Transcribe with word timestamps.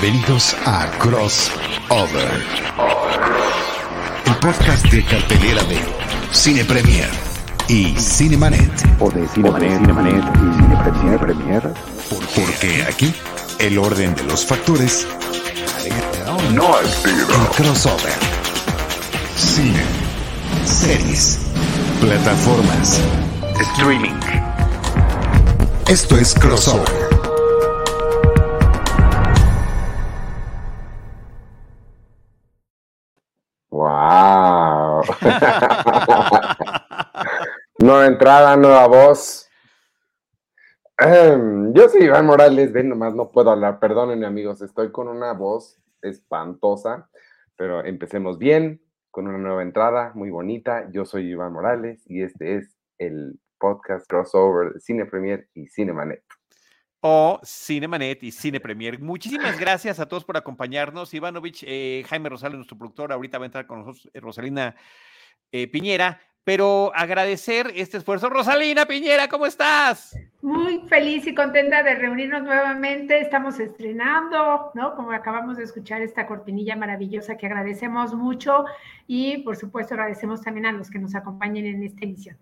Bienvenidos 0.00 0.54
a 0.64 0.86
Crossover, 0.98 2.44
el 4.26 4.36
podcast 4.36 4.84
de 4.86 5.04
cartelera 5.04 5.64
de 5.64 5.76
Cine 6.30 6.64
Premier 6.64 7.08
y 7.66 7.96
Cinemanet. 7.96 8.70
O 9.00 9.10
de 9.10 9.26
Cinemanet, 9.26 9.80
Cinemanet 9.80 10.24
y 10.36 10.98
Cine 11.00 11.18
Premier. 11.18 11.74
Porque 12.36 12.84
aquí 12.84 13.12
el 13.58 13.76
orden 13.76 14.14
de 14.14 14.22
los 14.22 14.46
factores 14.46 15.04
no. 16.52 16.78
El 16.78 17.48
crossover. 17.56 18.14
Cine, 19.36 19.82
series, 20.64 21.40
plataformas, 22.00 23.00
Streaming. 23.60 24.20
Esto 25.88 26.16
es 26.16 26.34
Crossover. 26.34 26.97
¡Wow! 33.70 35.02
nueva 37.78 38.06
entrada, 38.06 38.56
nueva 38.56 38.86
voz. 38.86 39.48
Em, 40.98 41.72
yo 41.74 41.88
soy 41.88 42.04
Iván 42.04 42.26
Morales, 42.26 42.72
ven 42.72 42.88
nomás, 42.88 43.14
no 43.14 43.30
puedo 43.30 43.50
hablar, 43.50 43.78
perdónenme 43.78 44.26
amigos, 44.26 44.62
estoy 44.62 44.90
con 44.90 45.06
una 45.06 45.32
voz 45.32 45.78
espantosa, 46.02 47.08
pero 47.56 47.84
empecemos 47.84 48.38
bien, 48.38 48.82
con 49.10 49.28
una 49.28 49.38
nueva 49.38 49.62
entrada 49.62 50.12
muy 50.14 50.30
bonita. 50.30 50.90
Yo 50.90 51.04
soy 51.04 51.30
Iván 51.30 51.52
Morales 51.52 52.02
y 52.06 52.22
este 52.22 52.56
es 52.56 52.76
el 52.98 53.38
podcast 53.58 54.08
crossover 54.08 54.72
de 54.72 54.80
Cine 54.80 55.06
Premier 55.06 55.48
y 55.54 55.68
Cinemanet 55.68 56.22
o 57.00 57.40
Cinemanet 57.44 58.22
y 58.22 58.32
Cine 58.32 58.60
Premier. 58.60 58.98
Muchísimas 59.00 59.58
gracias 59.58 60.00
a 60.00 60.06
todos 60.06 60.24
por 60.24 60.36
acompañarnos. 60.36 61.14
Ivanovich, 61.14 61.64
eh, 61.66 62.04
Jaime 62.08 62.28
Rosales, 62.28 62.56
nuestro 62.56 62.76
productor, 62.76 63.12
ahorita 63.12 63.38
va 63.38 63.44
a 63.44 63.46
entrar 63.46 63.66
con 63.66 63.80
nosotros 63.80 64.10
eh, 64.12 64.20
Rosalina 64.20 64.74
eh, 65.52 65.68
Piñera, 65.68 66.20
pero 66.42 66.90
agradecer 66.94 67.72
este 67.74 67.98
esfuerzo. 67.98 68.28
Rosalina 68.30 68.86
Piñera, 68.86 69.28
¿cómo 69.28 69.46
estás? 69.46 70.16
Muy 70.42 70.80
feliz 70.88 71.26
y 71.26 71.34
contenta 71.34 71.82
de 71.82 71.94
reunirnos 71.94 72.42
nuevamente. 72.42 73.20
Estamos 73.20 73.60
estrenando, 73.60 74.72
¿no? 74.74 74.94
Como 74.96 75.12
acabamos 75.12 75.58
de 75.58 75.64
escuchar 75.64 76.02
esta 76.02 76.26
cortinilla 76.26 76.74
maravillosa 76.74 77.36
que 77.36 77.46
agradecemos 77.46 78.14
mucho 78.14 78.64
y 79.06 79.38
por 79.38 79.56
supuesto 79.56 79.94
agradecemos 79.94 80.40
también 80.40 80.66
a 80.66 80.72
los 80.72 80.90
que 80.90 80.98
nos 80.98 81.14
acompañen 81.14 81.66
en 81.66 81.82
esta 81.82 82.04
emisión. 82.04 82.38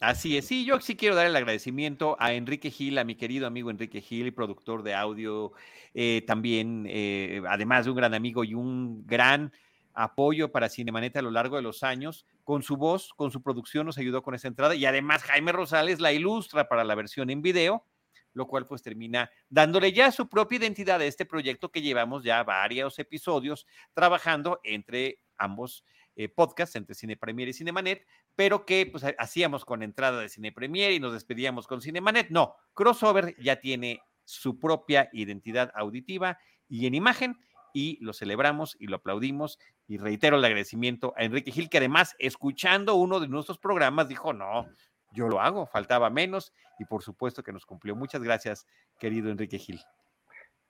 Así 0.00 0.36
es, 0.36 0.46
sí, 0.46 0.64
yo 0.64 0.80
sí 0.80 0.96
quiero 0.96 1.14
dar 1.14 1.26
el 1.26 1.36
agradecimiento 1.36 2.16
a 2.18 2.32
Enrique 2.32 2.70
Gil, 2.70 2.98
a 2.98 3.04
mi 3.04 3.14
querido 3.14 3.46
amigo 3.46 3.70
Enrique 3.70 4.00
Gil, 4.00 4.34
productor 4.34 4.82
de 4.82 4.92
audio, 4.92 5.52
eh, 5.94 6.24
también, 6.26 6.84
eh, 6.88 7.40
además 7.48 7.84
de 7.84 7.92
un 7.92 7.96
gran 7.96 8.12
amigo 8.12 8.42
y 8.42 8.54
un 8.54 9.06
gran 9.06 9.52
apoyo 9.94 10.50
para 10.50 10.68
Cinemanet 10.68 11.16
a 11.16 11.22
lo 11.22 11.30
largo 11.30 11.56
de 11.56 11.62
los 11.62 11.84
años. 11.84 12.26
Con 12.42 12.62
su 12.62 12.76
voz, 12.76 13.12
con 13.14 13.30
su 13.30 13.40
producción 13.40 13.86
nos 13.86 13.96
ayudó 13.96 14.22
con 14.22 14.34
esa 14.34 14.48
entrada 14.48 14.74
y 14.74 14.84
además 14.84 15.22
Jaime 15.22 15.52
Rosales 15.52 16.00
la 16.00 16.12
ilustra 16.12 16.68
para 16.68 16.84
la 16.84 16.96
versión 16.96 17.30
en 17.30 17.40
video, 17.40 17.86
lo 18.32 18.48
cual 18.48 18.66
pues 18.66 18.82
termina 18.82 19.30
dándole 19.48 19.92
ya 19.92 20.10
su 20.10 20.28
propia 20.28 20.58
identidad 20.58 21.00
a 21.00 21.04
este 21.04 21.24
proyecto 21.24 21.70
que 21.70 21.82
llevamos 21.82 22.24
ya 22.24 22.42
varios 22.42 22.98
episodios 22.98 23.66
trabajando 23.94 24.60
entre 24.64 25.20
ambos 25.38 25.84
eh, 26.16 26.28
podcasts, 26.28 26.76
entre 26.76 26.94
Cine 26.94 27.16
Premier 27.16 27.48
y 27.48 27.52
Cinemanet, 27.52 28.06
pero 28.36 28.64
que 28.64 28.86
pues 28.86 29.04
hacíamos 29.18 29.64
con 29.64 29.82
entrada 29.82 30.20
de 30.20 30.28
Cine 30.28 30.52
Premier 30.52 30.92
y 30.92 31.00
nos 31.00 31.12
despedíamos 31.12 31.66
con 31.66 31.80
Cinemanet. 31.80 32.30
No, 32.30 32.56
Crossover 32.74 33.34
ya 33.40 33.60
tiene 33.60 34.00
su 34.24 34.58
propia 34.58 35.08
identidad 35.12 35.70
auditiva 35.74 36.38
y 36.68 36.86
en 36.86 36.94
imagen 36.94 37.38
y 37.72 37.98
lo 38.02 38.12
celebramos 38.12 38.76
y 38.78 38.86
lo 38.86 38.96
aplaudimos 38.96 39.58
y 39.86 39.98
reitero 39.98 40.36
el 40.36 40.44
agradecimiento 40.44 41.12
a 41.16 41.24
Enrique 41.24 41.50
Gil 41.50 41.68
que 41.68 41.78
además 41.78 42.14
escuchando 42.18 42.94
uno 42.94 43.20
de 43.20 43.28
nuestros 43.28 43.58
programas 43.58 44.08
dijo, 44.08 44.32
no, 44.32 44.66
yo 45.12 45.28
lo 45.28 45.40
hago, 45.40 45.66
faltaba 45.66 46.10
menos 46.10 46.52
y 46.78 46.84
por 46.84 47.02
supuesto 47.02 47.42
que 47.42 47.52
nos 47.52 47.66
cumplió. 47.66 47.94
Muchas 47.96 48.22
gracias, 48.22 48.66
querido 48.98 49.30
Enrique 49.30 49.58
Gil. 49.58 49.80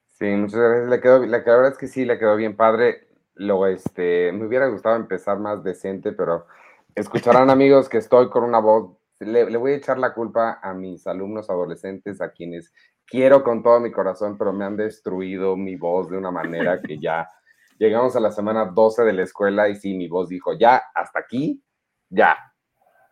Sí, 0.07 0.27
muchas 0.27 0.61
gracias. 0.61 0.89
Le 0.89 1.01
quedó, 1.01 1.27
la 1.27 1.39
verdad 1.39 1.73
es 1.73 1.79
que 1.79 1.89
sí, 1.89 2.05
le 2.05 2.19
quedó 2.19 2.37
bien 2.37 2.57
padre. 2.57 3.09
Lo, 3.37 3.67
este, 3.67 4.33
me 4.33 4.47
hubiera 4.47 4.69
gustado 4.69 4.97
empezar 4.97 5.39
más 5.39 5.65
decente, 5.65 6.13
pero 6.13 6.47
Escucharán 6.95 7.51
amigos 7.51 7.89
que 7.89 7.99
estoy 7.99 8.31
con 8.31 8.45
una 8.45 8.61
voz, 8.61 8.97
le, 9.19 9.57
voy 9.57 9.73
a 9.73 9.77
echar 9.77 9.99
la 9.99 10.15
culpa 10.15 10.61
a 10.63 10.75
mis 10.75 11.07
alumnos 11.09 11.51
adolescentes, 11.51 12.21
a 12.21 12.31
quienes 12.31 12.73
quiero 13.05 13.43
con 13.43 13.65
todo 13.65 13.81
mi 13.81 13.91
corazón, 13.91 14.39
pero 14.39 14.53
me 14.53 14.65
han 14.65 14.77
destruido 14.77 15.57
mi 15.57 15.75
voz 15.75 16.09
de 16.09 16.17
una 16.17 16.31
manera 16.31 16.81
que 16.81 17.01
ya 17.01 17.29
llegamos 17.79 18.15
a 18.15 18.21
la 18.21 18.31
semana 18.31 18.67
12 18.67 19.03
de 19.03 19.13
la 19.13 19.23
escuela 19.25 19.69
y 19.69 19.75
sí, 19.75 19.95
mi 19.95 20.07
voz 20.07 20.29
dijo, 20.29 20.57
ya, 20.57 20.85
hasta 20.95 21.19
aquí, 21.19 21.61
ya, 22.11 22.37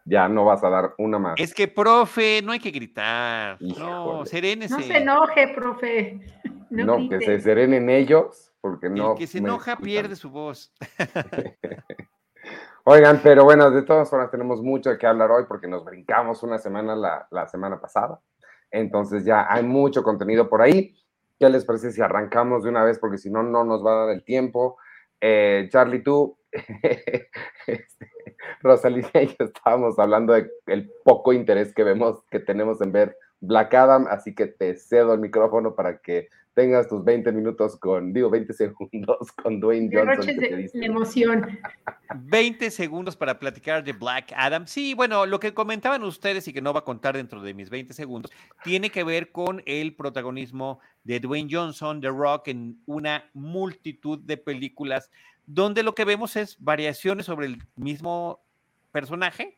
ya 0.04 0.28
no 0.28 0.44
vas 0.44 0.62
a 0.62 0.70
dar 0.70 0.94
una 0.98 1.18
más. 1.18 1.34
Es 1.40 1.52
que, 1.52 1.66
profe, 1.66 2.40
no 2.40 2.52
hay 2.52 2.60
que 2.60 2.70
gritar. 2.70 3.56
No, 3.60 4.24
serénese. 4.26 4.74
No 4.74 4.80
se 4.80 4.96
enoje, 4.98 5.48
profe. 5.48 6.20
No, 6.70 7.06
que 7.06 7.20
se 7.20 7.38
serenen 7.38 7.90
ellos, 7.90 8.51
porque 8.62 8.88
no. 8.88 9.12
El 9.12 9.18
que 9.18 9.26
se 9.26 9.38
enoja 9.38 9.76
pierde 9.76 10.16
su 10.16 10.30
voz. 10.30 10.72
Oigan, 12.84 13.20
pero 13.22 13.44
bueno, 13.44 13.70
de 13.70 13.82
todas 13.82 14.08
formas 14.08 14.30
tenemos 14.30 14.62
mucho 14.62 14.96
que 14.96 15.06
hablar 15.06 15.30
hoy 15.30 15.44
porque 15.46 15.68
nos 15.68 15.84
brincamos 15.84 16.42
una 16.42 16.58
semana 16.58 16.96
la, 16.96 17.48
semana 17.48 17.80
pasada. 17.80 18.20
Entonces 18.70 19.24
ya 19.24 19.46
hay 19.52 19.62
mucho 19.62 20.02
contenido 20.02 20.48
por 20.48 20.62
ahí. 20.62 20.96
¿Qué 21.38 21.48
les 21.50 21.64
parece 21.64 21.92
si 21.92 22.00
arrancamos 22.00 22.62
de 22.62 22.70
una 22.70 22.82
vez? 22.82 22.98
Porque 22.98 23.18
si 23.18 23.30
no, 23.30 23.42
no 23.42 23.64
nos 23.64 23.84
va 23.84 23.92
a 23.92 24.06
dar 24.06 24.14
el 24.14 24.24
tiempo. 24.24 24.78
Eh, 25.20 25.68
Charlie, 25.70 26.02
tú, 26.02 26.38
este, 27.66 28.10
Rosalía 28.60 29.10
y 29.14 29.28
yo 29.28 29.44
estábamos 29.44 29.98
hablando 29.98 30.32
del 30.32 30.92
poco 31.04 31.32
interés 31.32 31.72
que 31.74 31.84
vemos, 31.84 32.24
que 32.30 32.40
tenemos 32.40 32.80
en 32.80 32.92
ver 32.92 33.16
Black 33.42 33.75
Adam, 33.75 34.06
así 34.08 34.34
que 34.34 34.47
te 34.47 34.76
cedo 34.76 35.12
el 35.14 35.20
micrófono 35.20 35.75
para 35.75 35.98
que 35.98 36.28
tengas 36.54 36.86
tus 36.86 37.03
20 37.04 37.32
minutos 37.32 37.76
con, 37.76 38.12
digo, 38.12 38.30
20 38.30 38.53
segundos 38.53 39.32
con 39.42 39.58
Dwayne 39.58 39.91
Johnson. 39.92 40.36
De, 40.36 40.70
emoción. 40.75 41.58
20 42.14 42.70
segundos 42.70 43.16
para 43.16 43.38
platicar 43.38 43.82
de 43.82 43.92
Black 43.92 44.32
Adam. 44.36 44.66
Sí, 44.66 44.94
bueno, 44.94 45.26
lo 45.26 45.41
que 45.41 45.52
comentaban 45.52 46.04
ustedes 46.04 46.47
y 46.47 46.52
que 46.52 46.62
no 46.62 46.72
va 46.72 46.81
a 46.81 46.84
contar 46.84 47.16
dentro 47.16 47.42
de 47.42 47.52
mis 47.52 47.69
20 47.69 47.92
segundos, 47.94 48.31
tiene 48.62 48.91
que 48.91 49.02
ver 49.02 49.32
con 49.32 49.62
el 49.66 49.97
protagonismo 49.97 50.78
de 51.02 51.19
Dwayne 51.19 51.48
Johnson, 51.50 52.00
The 52.00 52.08
Rock, 52.08 52.48
en 52.48 52.81
una 52.86 53.25
multitud 53.34 54.20
de 54.20 54.36
películas 54.36 55.10
donde 55.47 55.82
lo 55.82 55.94
que 55.97 56.04
vemos 56.04 56.36
es 56.36 56.56
variaciones 56.60 57.26
sobre 57.26 57.47
el 57.47 57.58
mismo 57.75 58.41
personaje, 58.92 59.56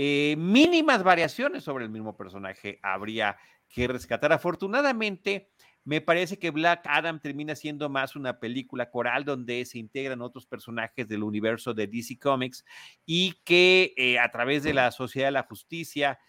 eh, 0.00 0.36
mínimas 0.38 1.02
variaciones 1.02 1.64
sobre 1.64 1.84
el 1.84 1.90
mismo 1.90 2.16
personaje 2.16 2.78
habría 2.84 3.36
que 3.68 3.88
rescatar. 3.88 4.32
Afortunadamente, 4.32 5.50
me 5.82 6.00
parece 6.00 6.38
que 6.38 6.52
Black 6.52 6.84
Adam 6.84 7.18
termina 7.18 7.56
siendo 7.56 7.88
más 7.88 8.14
una 8.14 8.38
película 8.38 8.90
coral 8.90 9.24
donde 9.24 9.64
se 9.64 9.78
integran 9.78 10.22
otros 10.22 10.46
personajes 10.46 11.08
del 11.08 11.24
universo 11.24 11.74
de 11.74 11.88
DC 11.88 12.16
Comics 12.16 12.64
y 13.04 13.32
que 13.44 13.92
eh, 13.96 14.20
a 14.20 14.30
través 14.30 14.62
de 14.62 14.72
la 14.72 14.92
Sociedad 14.92 15.28
de 15.28 15.32
la 15.32 15.42
Justicia 15.42 16.20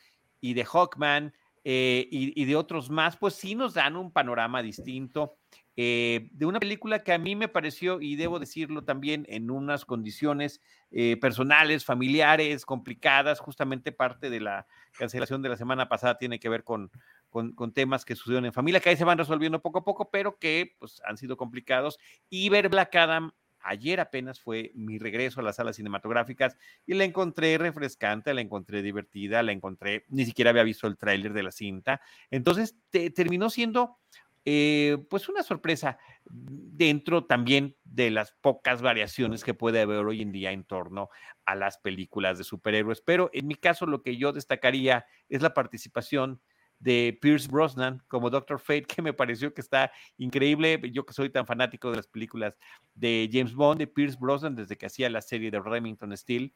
y 0.41 0.55
de 0.55 0.65
Hawkman 0.65 1.33
eh, 1.63 2.07
y, 2.09 2.45
de 2.45 2.55
otros 2.55 2.89
más, 2.89 3.17
pues 3.17 3.35
sí 3.35 3.53
nos 3.53 3.75
dan 3.75 3.97
un 3.97 4.11
panorama 4.11 4.63
distinto 4.63 5.37
eh, 5.81 6.29
de 6.33 6.45
una 6.45 6.59
película 6.59 7.03
que 7.03 7.13
a 7.13 7.17
mí 7.17 7.35
me 7.35 7.47
pareció, 7.47 8.01
y 8.01 8.15
debo 8.15 8.39
decirlo 8.39 8.83
también, 8.83 9.25
en 9.29 9.49
unas 9.49 9.85
condiciones 9.85 10.61
personales, 11.21 11.85
familiares, 11.85 12.65
complicadas, 12.65 13.39
justamente 13.39 13.91
parte 13.91 14.31
de 14.31 14.39
la 14.39 14.65
cancelación 14.97 15.43
de 15.43 15.49
la 15.49 15.55
semana 15.55 15.87
pasada 15.87 16.17
tiene 16.17 16.39
que 16.39 16.49
ver 16.49 16.63
con, 16.63 16.89
con, 17.29 17.73
temas 17.73 18.05
que 18.05 18.15
sucedieron 18.15 18.45
en 18.45 18.53
familia, 18.53 18.79
que 18.79 18.89
ahí 18.89 18.97
se 18.97 19.03
van 19.03 19.17
resolviendo 19.17 19.61
poco 19.61 19.79
a 19.79 19.83
poco, 19.83 20.09
pero 20.09 20.37
que 20.37 20.75
pues, 20.79 21.01
han 21.05 21.17
sido 21.17 21.37
complicados. 21.37 21.99
Y 22.29 22.49
ver 22.49 22.69
Black 22.69 22.95
Adam 22.95 23.31
ayer 23.61 23.99
apenas 23.99 24.39
fue 24.39 24.71
mi 24.73 24.97
regreso 24.97 25.39
a 25.39 25.43
las 25.43 25.57
salas 25.57 25.75
cinematográficas 25.75 26.57
y 26.85 26.93
la 26.93 27.03
encontré 27.03 27.57
refrescante, 27.57 28.33
la 28.33 28.41
encontré 28.41 28.81
divertida, 28.81 29.43
la 29.43 29.51
encontré, 29.51 30.05
ni 30.09 30.25
siquiera 30.25 30.51
había 30.51 30.63
visto 30.63 30.87
el 30.87 30.97
tráiler 30.97 31.33
de 31.33 31.43
la 31.43 31.51
cinta. 31.51 32.01
Entonces 32.31 32.75
terminó 32.89 33.49
siendo 33.49 33.97
eh, 34.45 34.97
pues 35.09 35.29
una 35.29 35.43
sorpresa 35.43 35.97
dentro 36.25 37.25
también 37.25 37.75
de 37.83 38.11
las 38.11 38.31
pocas 38.41 38.81
variaciones 38.81 39.43
que 39.43 39.53
puede 39.53 39.81
haber 39.81 40.05
hoy 40.05 40.21
en 40.21 40.31
día 40.31 40.51
en 40.51 40.63
torno 40.63 41.09
a 41.45 41.55
las 41.55 41.77
películas 41.77 42.37
de 42.37 42.43
superhéroes. 42.43 43.01
Pero 43.01 43.29
en 43.33 43.47
mi 43.47 43.55
caso 43.55 43.85
lo 43.85 44.01
que 44.01 44.17
yo 44.17 44.31
destacaría 44.31 45.05
es 45.27 45.41
la 45.41 45.53
participación 45.53 46.41
de 46.79 47.17
Pierce 47.21 47.49
Brosnan 47.49 48.01
como 48.07 48.29
Doctor 48.29 48.59
Fate, 48.59 48.83
que 48.83 49.01
me 49.01 49.13
pareció 49.13 49.53
que 49.53 49.61
está 49.61 49.91
increíble. 50.17 50.79
Yo 50.91 51.05
que 51.05 51.13
soy 51.13 51.29
tan 51.29 51.45
fanático 51.45 51.89
de 51.89 51.97
las 51.97 52.07
películas 52.07 52.57
de 52.93 53.29
James 53.31 53.53
Bond, 53.53 53.79
de 53.79 53.87
Pierce 53.87 54.17
Brosnan, 54.19 54.55
desde 54.55 54.77
que 54.77 54.85
hacía 54.85 55.09
la 55.09 55.21
serie 55.21 55.51
de 55.51 55.59
Remington 55.59 56.15
Steel. 56.15 56.53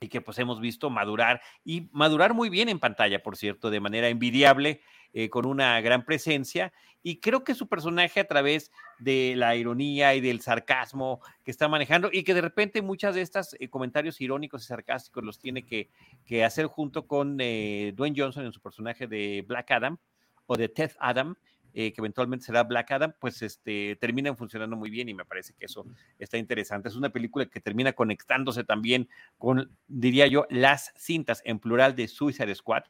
y 0.00 0.08
que 0.08 0.20
pues 0.20 0.38
hemos 0.38 0.60
visto 0.60 0.90
madurar 0.90 1.40
y 1.64 1.88
madurar 1.92 2.34
muy 2.34 2.50
bien 2.50 2.68
en 2.68 2.78
pantalla, 2.78 3.22
por 3.22 3.36
cierto, 3.36 3.70
de 3.70 3.80
manera 3.80 4.08
envidiable, 4.08 4.82
eh, 5.16 5.30
con 5.30 5.46
una 5.46 5.80
gran 5.80 6.04
presencia. 6.04 6.72
Y 7.00 7.20
creo 7.20 7.44
que 7.44 7.54
su 7.54 7.68
personaje 7.68 8.18
a 8.18 8.26
través 8.26 8.72
de 8.98 9.34
la 9.36 9.54
ironía 9.54 10.12
y 10.16 10.20
del 10.20 10.40
sarcasmo 10.40 11.20
que 11.44 11.52
está 11.52 11.68
manejando 11.68 12.10
y 12.12 12.24
que 12.24 12.34
de 12.34 12.40
repente 12.40 12.82
muchas 12.82 13.14
de 13.14 13.20
estas 13.20 13.54
eh, 13.60 13.68
comentarios 13.68 14.20
irónicos 14.20 14.64
y 14.64 14.66
sarcásticos 14.66 15.22
los 15.22 15.38
tiene 15.38 15.62
que, 15.62 15.88
que 16.26 16.44
hacer 16.44 16.66
junto 16.66 17.06
con 17.06 17.36
eh, 17.38 17.92
Dwayne 17.94 18.20
Johnson 18.20 18.44
en 18.44 18.52
su 18.52 18.60
personaje 18.60 19.06
de 19.06 19.44
Black 19.46 19.70
Adam 19.70 19.98
o 20.46 20.56
de 20.56 20.68
Ted 20.68 20.90
Adam, 20.98 21.36
que 21.72 21.94
eventualmente 21.96 22.46
será 22.46 22.62
Black 22.62 22.92
Adam, 22.92 23.14
pues 23.18 23.42
este, 23.42 23.96
terminan 23.96 24.36
funcionando 24.36 24.76
muy 24.76 24.90
bien 24.90 25.08
y 25.08 25.14
me 25.14 25.24
parece 25.24 25.54
que 25.54 25.64
eso 25.64 25.84
está 26.20 26.38
interesante. 26.38 26.88
Es 26.88 26.94
una 26.94 27.10
película 27.10 27.46
que 27.46 27.58
termina 27.60 27.92
conectándose 27.92 28.62
también 28.62 29.08
con, 29.38 29.76
diría 29.88 30.28
yo, 30.28 30.46
las 30.50 30.92
cintas 30.96 31.42
en 31.44 31.58
plural 31.58 31.96
de 31.96 32.06
Suicide 32.06 32.54
Squad 32.54 32.84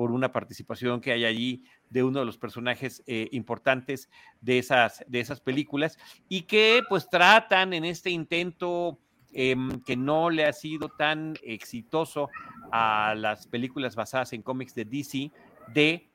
por 0.00 0.12
una 0.12 0.32
participación 0.32 1.02
que 1.02 1.12
hay 1.12 1.26
allí 1.26 1.62
de 1.90 2.02
uno 2.02 2.20
de 2.20 2.24
los 2.24 2.38
personajes 2.38 3.02
eh, 3.06 3.28
importantes 3.32 4.08
de 4.40 4.58
esas, 4.58 5.04
de 5.06 5.20
esas 5.20 5.42
películas 5.42 5.98
y 6.26 6.44
que 6.44 6.80
pues 6.88 7.10
tratan 7.10 7.74
en 7.74 7.84
este 7.84 8.08
intento 8.08 8.98
em, 9.34 9.82
que 9.82 9.98
no 9.98 10.30
le 10.30 10.46
ha 10.46 10.54
sido 10.54 10.88
tan 10.88 11.34
exitoso 11.42 12.30
a 12.72 13.14
las 13.14 13.46
películas 13.46 13.94
basadas 13.94 14.32
en 14.32 14.40
cómics 14.40 14.74
de 14.74 14.86
DC 14.86 15.32
de 15.74 16.08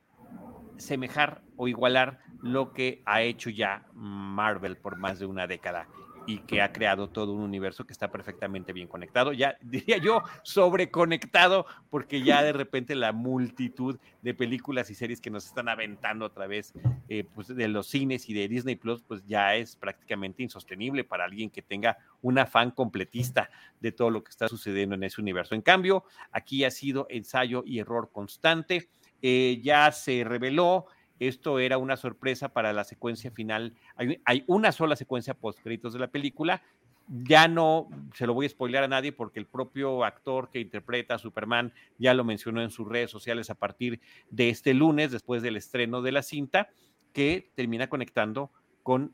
semejar 0.78 1.42
o 1.56 1.68
igualar 1.68 2.18
lo 2.42 2.72
que 2.72 3.04
ha 3.06 3.22
hecho 3.22 3.50
ya 3.50 3.86
Marvel 3.94 4.78
por 4.78 4.96
más 4.96 5.20
de 5.20 5.26
una 5.26 5.46
década 5.46 5.86
y 6.26 6.38
que 6.38 6.60
ha 6.60 6.72
creado 6.72 7.08
todo 7.08 7.32
un 7.32 7.40
universo 7.40 7.86
que 7.86 7.92
está 7.92 8.10
perfectamente 8.10 8.72
bien 8.72 8.88
conectado, 8.88 9.32
ya 9.32 9.56
diría 9.62 9.98
yo 9.98 10.22
sobreconectado, 10.42 11.66
porque 11.90 12.22
ya 12.22 12.42
de 12.42 12.52
repente 12.52 12.94
la 12.94 13.12
multitud 13.12 13.98
de 14.22 14.34
películas 14.34 14.90
y 14.90 14.94
series 14.94 15.20
que 15.20 15.30
nos 15.30 15.46
están 15.46 15.68
aventando 15.68 16.24
a 16.24 16.32
través 16.32 16.72
eh, 17.08 17.24
pues 17.34 17.48
de 17.48 17.68
los 17.68 17.86
cines 17.86 18.28
y 18.28 18.34
de 18.34 18.48
Disney 18.48 18.76
Plus, 18.76 19.02
pues 19.02 19.24
ya 19.26 19.54
es 19.54 19.76
prácticamente 19.76 20.42
insostenible 20.42 21.04
para 21.04 21.24
alguien 21.24 21.50
que 21.50 21.62
tenga 21.62 21.96
un 22.22 22.38
afán 22.38 22.70
completista 22.70 23.50
de 23.80 23.92
todo 23.92 24.10
lo 24.10 24.24
que 24.24 24.30
está 24.30 24.48
sucediendo 24.48 24.94
en 24.94 25.04
ese 25.04 25.20
universo. 25.20 25.54
En 25.54 25.62
cambio, 25.62 26.04
aquí 26.32 26.64
ha 26.64 26.70
sido 26.70 27.06
ensayo 27.08 27.62
y 27.64 27.78
error 27.78 28.10
constante 28.12 28.88
eh, 29.22 29.60
ya 29.62 29.90
se 29.92 30.24
reveló, 30.24 30.86
esto 31.18 31.58
era 31.58 31.78
una 31.78 31.96
sorpresa 31.96 32.48
para 32.48 32.72
la 32.72 32.84
secuencia 32.84 33.30
final, 33.30 33.74
hay, 33.96 34.44
una 34.46 34.72
sola 34.72 34.96
secuencia 34.96 35.34
post 35.34 35.60
créditos 35.62 35.92
de 35.92 36.00
la 36.00 36.08
película, 36.08 36.62
ya 37.08 37.46
no 37.46 37.88
se 38.14 38.26
lo 38.26 38.34
voy 38.34 38.46
a 38.46 38.48
spoilear 38.48 38.84
a 38.84 38.88
nadie 38.88 39.12
porque 39.12 39.38
el 39.38 39.46
propio 39.46 40.04
actor 40.04 40.50
que 40.50 40.58
interpreta 40.58 41.14
a 41.14 41.18
Superman 41.18 41.72
ya 41.98 42.14
lo 42.14 42.24
mencionó 42.24 42.62
en 42.62 42.70
sus 42.70 42.88
redes 42.88 43.10
sociales 43.10 43.48
a 43.48 43.54
partir 43.54 44.00
de 44.30 44.48
este 44.48 44.74
lunes, 44.74 45.12
después 45.12 45.42
del 45.42 45.56
estreno 45.56 46.02
de 46.02 46.12
la 46.12 46.22
cinta, 46.22 46.68
que 47.12 47.50
termina 47.54 47.88
conectando 47.88 48.50
con 48.82 49.12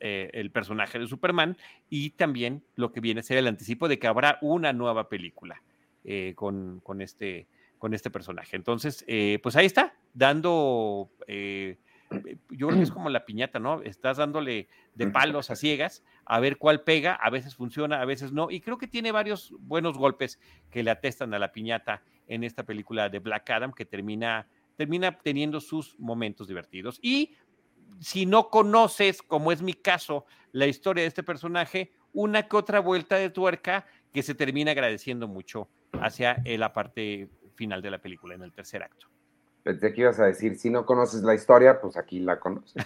eh, 0.00 0.30
el 0.34 0.50
personaje 0.50 0.98
de 0.98 1.06
Superman 1.06 1.56
y 1.88 2.10
también 2.10 2.62
lo 2.74 2.92
que 2.92 3.00
viene 3.00 3.20
a 3.20 3.22
ser 3.22 3.38
el 3.38 3.46
anticipo 3.46 3.88
de 3.88 3.98
que 3.98 4.06
habrá 4.06 4.38
una 4.42 4.74
nueva 4.74 5.08
película 5.08 5.62
eh, 6.04 6.34
con, 6.36 6.82
este, 7.00 7.46
con 7.78 7.94
este 7.94 8.10
personaje. 8.10 8.56
Entonces, 8.56 9.04
eh, 9.06 9.38
pues 9.42 9.56
ahí 9.56 9.66
está, 9.66 9.94
dando, 10.14 11.10
eh, 11.26 11.78
eh, 12.10 12.38
yo 12.50 12.68
creo 12.68 12.78
que 12.78 12.84
es 12.84 12.90
como 12.92 13.10
la 13.10 13.24
piñata, 13.24 13.58
¿no? 13.58 13.82
Estás 13.82 14.16
dándole 14.16 14.68
de 14.94 15.06
palos 15.08 15.50
a 15.50 15.56
ciegas 15.56 16.02
a 16.24 16.40
ver 16.40 16.56
cuál 16.58 16.82
pega, 16.82 17.14
a 17.14 17.30
veces 17.30 17.54
funciona, 17.54 18.00
a 18.00 18.04
veces 18.04 18.32
no, 18.32 18.50
y 18.50 18.60
creo 18.60 18.78
que 18.78 18.88
tiene 18.88 19.12
varios 19.12 19.52
buenos 19.60 19.96
golpes 19.96 20.40
que 20.70 20.82
le 20.82 20.90
atestan 20.90 21.32
a 21.34 21.38
la 21.38 21.52
piñata 21.52 22.02
en 22.26 22.42
esta 22.42 22.64
película 22.64 23.08
de 23.08 23.20
Black 23.20 23.48
Adam, 23.50 23.72
que 23.72 23.84
termina, 23.84 24.48
termina 24.76 25.18
teniendo 25.18 25.60
sus 25.60 25.98
momentos 26.00 26.48
divertidos. 26.48 26.98
Y 27.02 27.36
si 28.00 28.26
no 28.26 28.50
conoces, 28.50 29.22
como 29.22 29.52
es 29.52 29.62
mi 29.62 29.74
caso, 29.74 30.26
la 30.52 30.66
historia 30.66 31.02
de 31.02 31.08
este 31.08 31.22
personaje, 31.22 31.92
una 32.12 32.48
que 32.48 32.56
otra 32.56 32.80
vuelta 32.80 33.16
de 33.16 33.30
tuerca 33.30 33.86
que 34.12 34.22
se 34.22 34.34
termina 34.34 34.72
agradeciendo 34.72 35.28
mucho 35.28 35.68
hacia 35.92 36.42
la 36.44 36.72
parte 36.72 37.28
final 37.56 37.82
de 37.82 37.90
la 37.90 37.98
película, 37.98 38.34
en 38.34 38.42
el 38.42 38.52
tercer 38.52 38.82
acto. 38.82 39.06
Pensé 39.62 39.92
que 39.92 40.02
ibas 40.02 40.20
a 40.20 40.26
decir, 40.26 40.56
si 40.56 40.70
no 40.70 40.86
conoces 40.86 41.22
la 41.22 41.34
historia, 41.34 41.80
pues 41.80 41.96
aquí 41.96 42.20
la 42.20 42.38
conoces. 42.38 42.74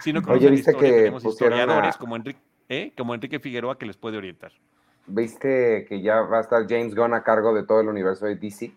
si 0.00 0.12
no 0.12 0.22
conoces 0.22 0.42
Oye, 0.42 0.50
¿viste 0.50 0.72
la 0.72 0.78
historia, 0.78 0.90
que 0.90 0.96
tenemos 0.96 1.24
historiadores 1.24 1.96
como, 1.98 2.16
Enrique, 2.16 2.40
¿eh? 2.70 2.92
como 2.96 3.14
Enrique 3.14 3.40
Figueroa 3.40 3.78
que 3.78 3.84
les 3.84 3.98
puede 3.98 4.16
orientar. 4.16 4.52
¿Viste 5.06 5.84
que 5.86 6.00
ya 6.00 6.22
va 6.22 6.38
a 6.38 6.40
estar 6.40 6.66
James 6.66 6.94
Gunn 6.94 7.12
a 7.12 7.22
cargo 7.22 7.54
de 7.54 7.64
todo 7.64 7.80
el 7.80 7.88
universo 7.88 8.24
de 8.24 8.36
DC? 8.36 8.72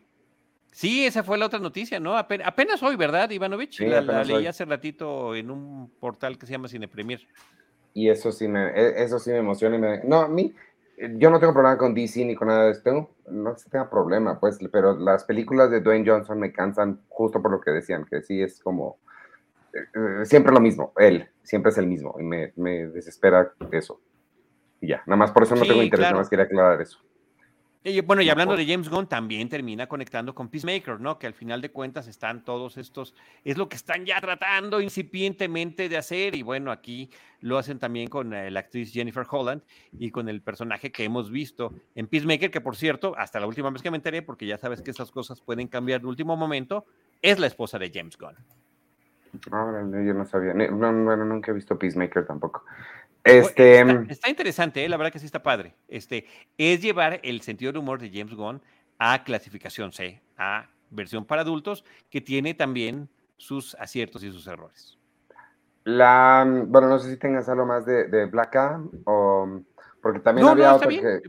Sí, 0.72 1.06
esa 1.06 1.24
fue 1.24 1.38
la 1.38 1.46
otra 1.46 1.60
noticia, 1.60 2.00
¿no? 2.00 2.18
Apenas, 2.18 2.84
hoy, 2.84 2.96
¿verdad, 2.96 3.30
Ivanovich? 3.32 3.80
la, 3.80 4.24
leí 4.24 4.46
hace 4.46 4.66
ratito 4.66 5.36
en 5.36 5.50
un 5.50 5.90
portal 6.00 6.38
que 6.38 6.46
se 6.46 6.52
llama 6.52 6.68
Cine 6.68 6.88
Premier. 6.88 7.26
Y 7.94 8.10
eso 8.10 8.32
sí 8.32 8.48
me, 8.48 8.68
e, 8.68 9.04
eso 9.04 9.18
sí 9.18 9.32
me 9.32 9.38
emociona. 9.38 9.76
Y 9.76 9.80
me, 9.80 10.04
no, 10.04 10.20
a 10.20 10.28
mí, 10.28 10.54
yo 10.98 11.30
no 11.30 11.40
tengo 11.40 11.54
problema 11.54 11.78
con 11.78 11.94
DC 11.94 12.26
ni 12.26 12.36
con 12.36 12.48
nada 12.48 12.66
de 12.66 12.72
esto, 12.72 13.12
no 13.30 13.56
se 13.56 13.70
tenga 13.70 13.90
problema, 13.90 14.40
pues, 14.40 14.58
pero 14.72 14.98
las 14.98 15.26
películas 15.26 15.70
de 15.70 15.82
Dwayne 15.82 16.10
Johnson 16.10 16.40
me 16.40 16.52
cansan 16.52 17.02
justo 17.08 17.42
por 17.42 17.52
lo 17.52 17.62
que 17.62 17.72
decían, 17.72 18.06
que 18.06 18.22
sí 18.24 18.42
es 18.42 18.60
como 18.60 18.98
eh, 19.74 19.80
eh, 19.94 20.26
siempre 20.26 20.52
lo 20.52 20.60
mismo, 20.60 20.94
él, 20.98 21.30
siempre 21.44 21.70
es 21.70 21.78
el 21.78 21.88
mismo, 21.88 22.16
y 22.20 22.24
me, 22.24 22.54
me 22.56 22.88
desespera 22.88 23.54
eso. 23.72 24.02
Y 24.82 24.88
ya, 24.88 25.04
nada 25.06 25.18
más 25.18 25.32
por 25.32 25.44
eso 25.44 25.56
no 25.56 25.62
tengo 25.62 25.84
interés, 25.84 26.08
nada 26.08 26.18
más 26.18 26.30
quería 26.30 26.46
aclarar 26.46 26.82
eso. 26.82 27.00
Y 27.90 28.02
bueno, 28.02 28.22
y 28.22 28.30
hablando 28.30 28.58
de 28.58 28.66
James 28.66 28.90
Gunn, 28.90 29.08
también 29.08 29.48
termina 29.48 29.88
conectando 29.88 30.36
con 30.36 30.50
Peacemaker, 30.50 31.00
¿no? 31.00 31.18
Que 31.18 31.26
al 31.26 31.34
final 31.34 31.62
de 31.62 31.72
cuentas 31.72 32.10
están 32.10 32.44
todos 32.44 32.78
estos, 32.78 33.16
es 33.46 33.58
lo 33.58 33.70
que 33.70 33.78
están 33.78 34.06
ya 34.06 34.20
tratando 34.20 34.82
incipientemente 34.82 35.88
de 35.88 35.96
hacer, 35.96 36.36
y 36.36 36.42
bueno, 36.42 36.70
aquí 36.70 37.10
lo 37.40 37.58
hacen 37.58 37.80
también 37.80 38.10
con 38.10 38.34
eh, 38.34 38.52
la 38.52 38.60
actriz 38.60 38.92
Jennifer 38.92 39.26
Holland 39.30 39.62
y 39.98 40.12
con 40.12 40.28
el 40.28 40.42
personaje 40.42 40.92
que 40.92 41.06
hemos 41.06 41.32
visto 41.32 41.74
en 41.96 42.08
Peacemaker, 42.08 42.52
que 42.52 42.60
por 42.60 42.76
cierto, 42.76 43.16
hasta 43.18 43.40
la 43.40 43.48
última 43.48 43.70
vez 43.70 43.82
que 43.82 43.90
me 43.90 43.96
enteré, 43.96 44.22
porque 44.22 44.46
ya 44.46 44.58
sabes 44.58 44.82
que 44.82 44.92
esas 44.92 45.10
cosas 45.10 45.40
pueden 45.40 45.70
cambiar 45.70 46.02
de 46.02 46.08
último 46.08 46.36
momento, 46.36 46.86
es 47.22 47.40
la 47.40 47.48
esposa 47.48 47.80
de 47.80 47.90
James 47.90 48.18
Gunn. 48.18 48.36
yo 50.06 50.14
no 50.14 50.26
sabía, 50.26 50.52
bueno, 50.72 51.24
nunca 51.24 51.52
he 51.52 51.54
visto 51.54 51.80
Peacemaker 51.80 52.28
tampoco. 52.28 52.66
Este, 53.28 53.84
mm, 53.84 54.10
está, 54.10 54.30
interesante, 54.30 54.84
¿eh? 54.84 54.90
la 54.90 54.98
verdad 54.98 55.12
que 55.12 55.20
sí 55.20 55.26
está 55.26 55.44
padre. 55.44 55.76
Este, 55.88 56.26
es 56.58 56.82
llevar 56.82 57.20
el 57.24 57.42
sentido 57.42 57.72
del 57.72 57.80
humor 57.80 58.00
de 58.00 58.10
James 58.10 58.34
Gunn 58.34 58.62
a 58.98 59.24
clasificación 59.24 59.92
C, 59.92 60.22
a 60.38 60.70
versión 60.90 61.26
para 61.26 61.42
adultos, 61.42 61.84
que 62.10 62.22
tiene 62.22 62.54
también 62.54 63.10
sus 63.38 63.76
aciertos 63.76 64.24
y 64.24 64.32
sus 64.32 64.48
errores. 64.48 64.98
La, 65.84 66.46
mm, 66.46 66.72
bueno, 66.72 66.88
no 66.88 67.00
sé 67.00 67.10
si 67.12 67.18
tengas 67.18 67.48
algo 67.50 67.66
más 67.66 67.86
de, 67.86 68.26
Black 68.26 68.56
Adam, 68.56 68.90
o, 69.06 69.62
porque 70.02 70.20
también 70.20 70.48
había 70.48 70.76
otro 70.76 70.90
que... 70.90 71.22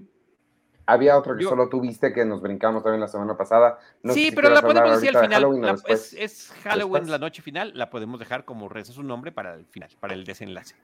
Había 0.91 1.19
otro 1.19 1.37
que 1.37 1.45
solo 1.45 1.69
tuviste 1.69 2.15
que 2.15 2.25
nos 2.25 2.41
brincamos 2.41 2.83
también 2.83 3.03
la 3.03 3.09
semana 3.09 3.37
pasada. 3.37 3.79
sí, 4.05 4.33
pero 4.35 4.49
la 4.49 4.63
podemos 4.63 4.99
decir 4.99 5.15
al 5.15 5.23
final. 5.23 5.77
es, 5.87 6.51
Halloween 6.63 7.11
la 7.11 7.19
noche 7.19 7.43
final, 7.43 7.73
la 7.75 7.91
podemos 7.91 8.19
dejar 8.19 8.47
como 8.47 8.71
reza 8.71 8.95
su 8.95 9.03
nombre 9.03 9.31
para 9.31 9.53
el 9.53 9.67
final, 9.67 9.91
para 10.01 10.15
el 10.15 10.25
desenlace. 10.25 10.75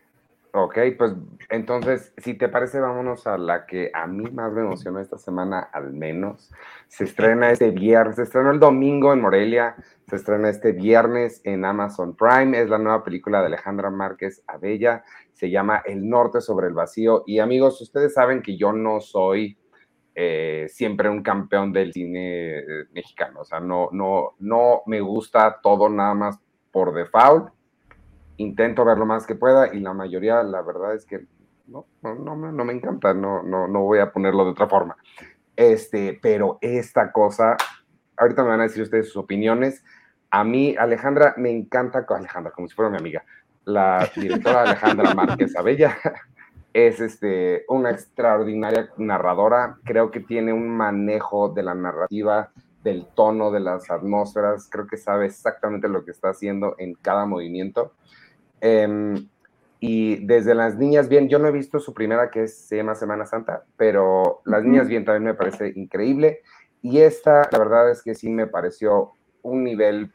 Ok, 0.57 0.79
pues 0.97 1.13
entonces, 1.51 2.15
si 2.17 2.35
te 2.35 2.49
parece, 2.49 2.79
vámonos 2.79 3.27
a 3.27 3.37
la 3.37 3.67
que 3.67 3.91
a 3.93 4.07
mí 4.07 4.31
más 4.31 4.53
me 4.53 4.61
emocionó 4.61 5.01
esta 5.01 5.19
semana, 5.19 5.59
al 5.59 5.93
menos. 5.93 6.49
Se 6.87 7.03
estrena 7.03 7.51
este 7.51 7.73
viernes, 7.73 8.15
se 8.15 8.23
estrenó 8.23 8.53
el 8.53 8.61
domingo 8.61 9.13
en 9.13 9.21
Morelia, 9.21 9.75
se 10.07 10.15
estrena 10.15 10.49
este 10.49 10.71
viernes 10.71 11.41
en 11.43 11.65
Amazon 11.65 12.15
Prime, 12.15 12.57
es 12.57 12.69
la 12.69 12.79
nueva 12.79 13.03
película 13.03 13.41
de 13.41 13.47
Alejandra 13.47 13.91
Márquez 13.91 14.45
Abella, 14.47 15.03
se 15.33 15.51
llama 15.51 15.83
El 15.85 16.09
Norte 16.09 16.41
sobre 16.41 16.69
el 16.69 16.75
Vacío. 16.75 17.25
Y 17.27 17.41
amigos, 17.41 17.81
ustedes 17.81 18.15
saben 18.15 18.41
que 18.41 18.57
yo 18.57 18.73
no 18.73 19.01
soy 19.01 19.59
eh, 20.15 20.67
siempre 20.69 21.09
un 21.09 21.25
campeón 21.25 21.73
del 21.73 21.93
cine 21.93 22.59
eh, 22.59 22.65
mexicano, 22.93 23.41
o 23.41 23.45
sea, 23.45 23.59
no, 23.59 23.89
no, 23.91 24.37
no 24.39 24.83
me 24.87 25.01
gusta 25.01 25.59
todo 25.61 25.89
nada 25.89 26.15
más 26.15 26.39
por 26.71 26.95
default 26.95 27.53
intento 28.37 28.85
ver 28.85 28.99
lo 28.99 29.07
más 29.07 29.27
que 29.27 29.35
pueda 29.35 29.75
y 29.75 29.81
la 29.81 29.93
mayoría, 29.93 30.43
la 30.43 30.63
verdad 30.63 30.95
es 30.95 31.05
que 31.05 31.27
no, 31.67 31.87
no, 32.03 32.15
no, 32.15 32.37
no 32.37 32.65
me 32.65 32.73
encanta, 32.73 33.15
no, 33.15 33.43
no, 33.43 33.67
no 33.69 33.83
voy 33.83 33.99
a 33.99 34.13
ponerlo 34.13 34.45
de 34.45 34.51
otra 34.51 34.69
forma. 34.69 34.97
Este, 35.57 36.19
pero 36.21 36.59
esta 36.61 37.13
cosa, 37.13 37.57
ahorita 38.17 38.43
me 38.43 38.51
van 38.51 38.61
a 38.61 38.65
decir 38.65 38.83
ustedes 38.83 39.07
sus 39.07 39.17
opiniones. 39.17 39.85
A 40.31 40.45
mí, 40.45 40.75
Alejandra, 40.79 41.35
me 41.37 41.51
encanta, 41.51 42.05
Alejandra, 42.09 42.53
como 42.53 42.69
si 42.69 42.75
fuera 42.75 42.91
mi 42.91 42.99
amiga, 42.99 43.25
la 43.65 44.09
directora 44.17 44.63
Alejandra 44.63 45.15
Márquez 45.15 45.57
Abella, 45.57 45.97
es 46.73 47.01
este, 47.01 47.65
una 47.69 47.91
extraordinaria 47.91 48.91
narradora, 48.97 49.79
creo 49.85 50.11
que 50.11 50.21
tiene 50.21 50.53
un 50.53 50.69
manejo 50.69 51.49
de 51.49 51.63
la 51.63 51.75
narrativa, 51.75 52.51
del 52.83 53.07
tono, 53.15 53.51
de 53.51 53.61
las 53.61 53.91
atmósferas, 53.91 54.69
creo 54.71 54.87
que 54.87 54.99
sabe 54.99 55.27
exactamente 55.27 55.89
lo 55.89 56.05
que 56.05 56.11
está 56.11 56.31
haciendo 56.31 56.75
en 56.79 56.95
cada 56.95 57.25
movimiento. 57.27 57.93
Em, 58.65 59.29
Y 59.79 60.25
desde 60.25 60.55
Las 60.55 60.79
Niñas 60.79 61.11
Bien, 61.11 61.29
yo 61.29 61.39
no 61.39 61.47
he 61.47 61.53
visto 61.53 61.79
su 61.79 61.93
primera 61.93 62.31
que 62.31 62.45
es, 62.45 62.57
se 62.57 62.77
llama 62.79 62.95
Semana 62.95 63.27
Santa, 63.27 63.65
pero 63.77 64.41
Las 64.47 64.65
Niñas 64.65 64.89
Bien 64.89 65.05
también 65.05 65.25
me 65.25 65.35
parece 65.35 65.73
increíble. 65.77 66.41
Y 66.81 67.01
esta, 67.01 67.47
la 67.53 67.59
verdad 67.59 67.91
es 67.91 68.03
que 68.03 68.15
sí 68.15 68.31
me 68.31 68.47
pareció 68.47 69.13
un 69.43 69.63
nivel 69.65 70.11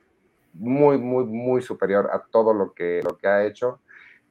muy, 0.53 0.97
muy, 0.97 1.25
muy 1.25 1.61
superior 1.61 2.09
a 2.11 2.23
todo 2.31 2.51
lo 2.55 2.73
que, 2.73 3.01
lo 3.03 3.17
que 3.17 3.27
ha 3.27 3.45
hecho. 3.45 3.81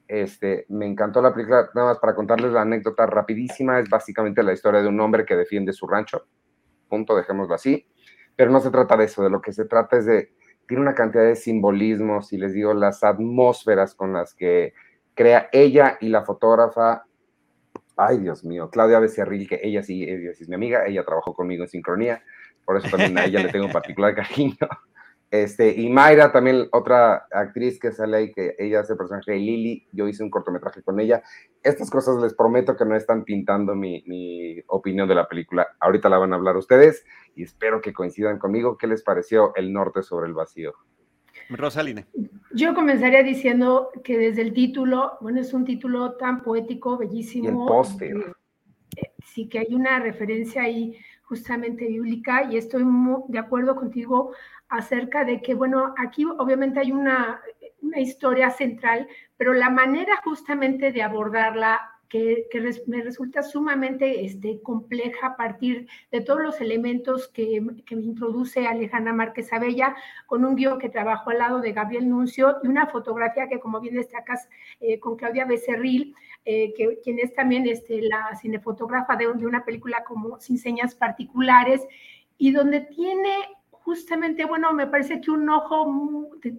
Este, 0.09 0.65
me 0.67 0.85
encantó 0.85 1.21
la 1.21 1.33
película, 1.33 1.69
nada 1.73 1.89
más 1.89 1.99
para 1.99 2.15
contarles 2.15 2.51
la 2.51 2.63
anécdota 2.63 3.05
rapidísima, 3.05 3.79
es 3.79 3.89
básicamente 3.89 4.43
la 4.43 4.51
historia 4.51 4.81
de 4.81 4.89
un 4.89 4.99
hombre 4.99 5.23
que 5.23 5.37
defiende 5.37 5.71
su 5.71 5.87
rancho, 5.87 6.25
punto, 6.89 7.15
dejémoslo 7.15 7.55
así, 7.55 7.87
pero 8.35 8.51
no 8.51 8.59
se 8.59 8.71
trata 8.71 8.97
de 8.97 9.05
eso, 9.05 9.23
de 9.23 9.29
lo 9.29 9.39
que 9.39 9.53
se 9.53 9.65
trata 9.65 9.97
es 9.97 10.05
de, 10.05 10.33
tiene 10.69 10.83
una 10.83 10.93
cantidad 10.93 11.23
de 11.23 11.35
simbolismos 11.35 12.31
y 12.31 12.37
les 12.37 12.53
digo, 12.53 12.75
las 12.75 13.03
atmósferas 13.03 13.95
con 13.95 14.13
las 14.13 14.35
que 14.35 14.75
crea 15.15 15.49
ella 15.51 15.97
y 15.99 16.09
la 16.09 16.21
fotógrafa, 16.21 17.05
ay 17.97 18.19
Dios 18.19 18.45
mío, 18.45 18.69
Claudia 18.69 18.99
Becerril, 18.99 19.49
que 19.49 19.59
ella 19.63 19.81
sí, 19.81 20.03
ella 20.03 20.31
sí 20.35 20.43
es 20.43 20.47
mi 20.47 20.53
amiga, 20.53 20.85
ella 20.85 21.03
trabajó 21.03 21.33
conmigo 21.33 21.63
en 21.63 21.69
sincronía, 21.69 22.21
por 22.65 22.77
eso 22.77 22.87
también 22.87 23.17
a 23.17 23.25
ella 23.25 23.41
le 23.41 23.51
tengo 23.51 23.65
un 23.65 23.71
particular 23.71 24.13
cariño. 24.13 24.55
Este, 25.31 25.79
y 25.79 25.89
Mayra, 25.89 26.31
también 26.31 26.67
otra 26.71 27.27
actriz 27.31 27.79
que 27.79 27.91
sale 27.91 28.17
ahí, 28.17 28.31
que 28.31 28.55
ella 28.57 28.79
hace 28.79 28.93
el 28.93 28.97
personaje 28.97 29.33
de 29.33 29.37
Lily, 29.37 29.87
yo 29.91 30.07
hice 30.07 30.23
un 30.23 30.31
cortometraje 30.31 30.81
con 30.81 30.99
ella. 30.99 31.21
Estas 31.61 31.91
cosas 31.91 32.17
les 32.17 32.33
prometo 32.33 32.75
que 32.75 32.85
no 32.85 32.95
están 32.95 33.23
pintando 33.23 33.75
mi, 33.75 34.03
mi, 34.07 34.59
opinión 34.67 35.07
de 35.07 35.15
la 35.15 35.27
película. 35.27 35.67
Ahorita 35.79 36.09
la 36.09 36.17
van 36.17 36.33
a 36.33 36.35
hablar 36.35 36.57
ustedes 36.57 37.05
y 37.35 37.43
espero 37.43 37.79
que 37.79 37.93
coincidan 37.93 38.39
conmigo. 38.39 38.77
¿Qué 38.77 38.87
les 38.87 39.03
pareció 39.03 39.53
El 39.55 39.71
Norte 39.71 40.01
sobre 40.01 40.27
el 40.27 40.33
Vacío? 40.33 40.73
Rosaline. 41.49 42.05
Yo 42.53 42.73
comenzaría 42.73 43.21
diciendo 43.21 43.89
que 44.03 44.17
desde 44.17 44.41
el 44.41 44.53
título, 44.53 45.17
bueno, 45.21 45.41
es 45.41 45.53
un 45.53 45.63
título 45.63 46.13
tan 46.13 46.41
poético, 46.41 46.97
bellísimo. 46.97 47.45
Y 47.45 47.47
el 47.47 47.53
póster. 47.53 48.35
Eh, 48.97 49.11
sí 49.23 49.47
que 49.47 49.59
hay 49.59 49.75
una 49.75 49.99
referencia 49.99 50.63
ahí 50.63 50.97
justamente 51.23 51.87
bíblica 51.87 52.51
y 52.51 52.57
estoy 52.57 52.83
muy 52.83 53.21
de 53.27 53.37
acuerdo 53.37 53.75
contigo 53.75 54.31
acerca 54.69 55.25
de 55.25 55.41
que, 55.41 55.53
bueno, 55.55 55.93
aquí 55.97 56.25
obviamente 56.25 56.79
hay 56.79 56.91
una, 56.91 57.41
una 57.81 57.99
historia 57.99 58.51
central, 58.51 59.07
pero 59.37 59.53
la 59.53 59.69
manera 59.69 60.21
justamente 60.23 60.91
de 60.91 61.01
abordarla 61.01 61.99
que, 62.09 62.47
que 62.49 62.59
me 62.87 63.03
resulta 63.03 63.43
sumamente 63.43 64.25
este, 64.25 64.61
compleja 64.61 65.27
a 65.27 65.37
partir 65.37 65.87
de 66.11 66.21
todos 66.21 66.41
los 66.41 66.59
elementos 66.59 67.27
que, 67.27 67.61
que, 67.85 67.95
me 67.95 68.03
introduce 68.03 68.65
Alejandra 68.65 69.13
Márquez 69.13 69.53
Abella, 69.53 69.95
con 70.25 70.43
un 70.43 70.55
guion 70.55 70.79
que 70.79 70.89
trabajo 70.89 71.29
al 71.29 71.37
lado 71.37 71.61
de 71.61 71.71
Gabriel 71.71 72.09
Nuncio 72.09 72.57
y 72.63 72.67
una 72.67 72.87
fotografía 72.87 73.47
que, 73.47 73.59
como 73.59 73.79
bien 73.79 73.93
destacas, 73.93 74.49
eh, 74.79 74.99
con 74.99 75.17
Claudia 75.17 75.45
Becerril, 75.45 76.15
eh, 76.45 76.73
que, 76.75 76.99
quien 77.03 77.19
es 77.19 77.33
también 77.35 77.67
este, 77.67 78.01
la 78.01 78.35
cinefotógrafa 78.41 79.15
de 79.15 79.27
una 79.27 79.63
película 79.63 80.03
como 80.03 80.39
Sin 80.39 80.57
Señas 80.57 80.95
Particulares, 80.95 81.87
y 82.39 82.51
donde 82.51 82.81
tiene 82.81 83.35
justamente, 83.83 84.45
bueno, 84.45 84.73
me 84.73 84.87
parece 84.87 85.21
que 85.21 85.31
un 85.31 85.49
ojo 85.49 85.87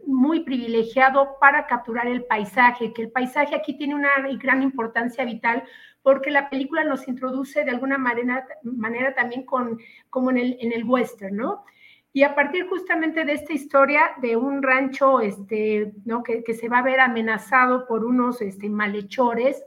muy, 0.07 0.41
privilegiado 0.41 1.37
para 1.41 1.67
capturar 1.67 2.07
el 2.07 2.25
paisaje, 2.25 2.93
que 2.93 3.03
el 3.03 3.11
paisaje 3.11 3.55
aquí 3.55 3.77
tiene 3.77 3.95
una 3.95 4.11
gran 4.39 4.63
importancia 4.63 5.25
vital 5.25 5.65
porque 6.03 6.31
la 6.31 6.49
película 6.49 6.85
nos 6.85 7.07
introduce 7.09 7.65
de 7.65 7.71
alguna 7.71 7.99
manera, 7.99 8.47
manera 8.63 9.15
también 9.15 9.45
con, 9.45 9.79
como 10.09 10.31
en 10.31 10.39
el, 10.39 10.57
en 10.61 10.73
el 10.73 10.85
western, 10.85 11.37
¿no? 11.37 11.65
Y 12.13 12.25
a 12.25 12.35
partir 12.35 12.67
justamente 12.69 13.25
de 13.25 13.35
esta 13.35 13.53
historia 13.53 14.13
de 14.21 14.37
un 14.37 14.63
rancho 14.63 15.21
este, 15.21 15.93
¿no? 16.05 16.25
que, 16.25 16.43
que 16.43 16.55
se 16.55 16.69
va 16.69 16.79
a 16.79 16.83
ver 16.83 16.99
amenazado 16.99 17.87
por 17.87 18.05
unos 18.05 18.43
este, 18.43 18.69
malhechores, 18.69 19.63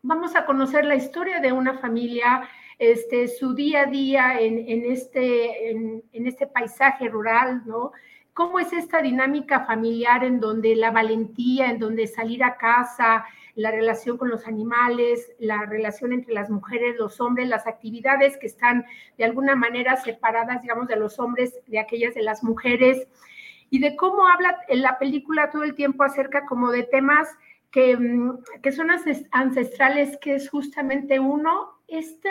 vamos 0.00 0.34
a 0.34 0.46
conocer 0.46 0.86
la 0.86 0.94
historia 0.94 1.40
de 1.40 1.52
una 1.52 1.78
familia 1.78 2.48
este, 2.78 3.28
su 3.28 3.54
día 3.54 3.82
a 3.82 3.86
día 3.86 4.40
en, 4.40 4.58
en 4.68 4.90
este, 4.90 5.70
en, 5.70 6.02
este 6.12 6.46
paisaje 6.46 7.08
rural, 7.08 7.62
¿no? 7.66 7.92
¿Cómo 8.32 8.60
es 8.60 8.72
esta 8.72 9.02
dinámica 9.02 9.66
familiar 9.66 10.22
en 10.22 10.38
donde 10.38 10.76
la 10.76 10.92
valentía, 10.92 11.70
en 11.70 11.80
donde 11.80 12.06
salir 12.06 12.44
a 12.44 12.56
casa, 12.56 13.24
la 13.56 13.72
relación 13.72 14.16
con 14.16 14.28
los 14.28 14.46
animales, 14.46 15.32
la 15.40 15.66
relación 15.66 16.12
entre 16.12 16.32
las 16.34 16.48
mujeres, 16.48 16.94
los 16.96 17.20
hombres, 17.20 17.48
las 17.48 17.66
actividades 17.66 18.36
que 18.36 18.46
están 18.46 18.84
de 19.16 19.24
alguna 19.24 19.56
manera 19.56 19.96
separadas, 19.96 20.62
digamos, 20.62 20.86
de 20.86 20.94
los 20.94 21.18
hombres, 21.18 21.58
de 21.66 21.80
aquellas 21.80 22.14
de 22.14 22.22
las 22.22 22.44
mujeres, 22.44 23.08
y 23.70 23.80
de 23.80 23.96
cómo 23.96 24.28
habla 24.28 24.56
en 24.68 24.82
la 24.82 24.98
película 24.98 25.50
todo 25.50 25.64
el 25.64 25.74
tiempo 25.74 26.04
acerca 26.04 26.46
como 26.46 26.70
de 26.70 26.84
temas 26.84 27.28
que, 27.72 27.96
mm, 27.96 28.38
que 28.62 28.70
son 28.70 28.88
ancestrales, 29.32 30.16
que 30.18 30.36
es 30.36 30.48
justamente 30.48 31.18
uno, 31.18 31.77
esta 31.88 32.30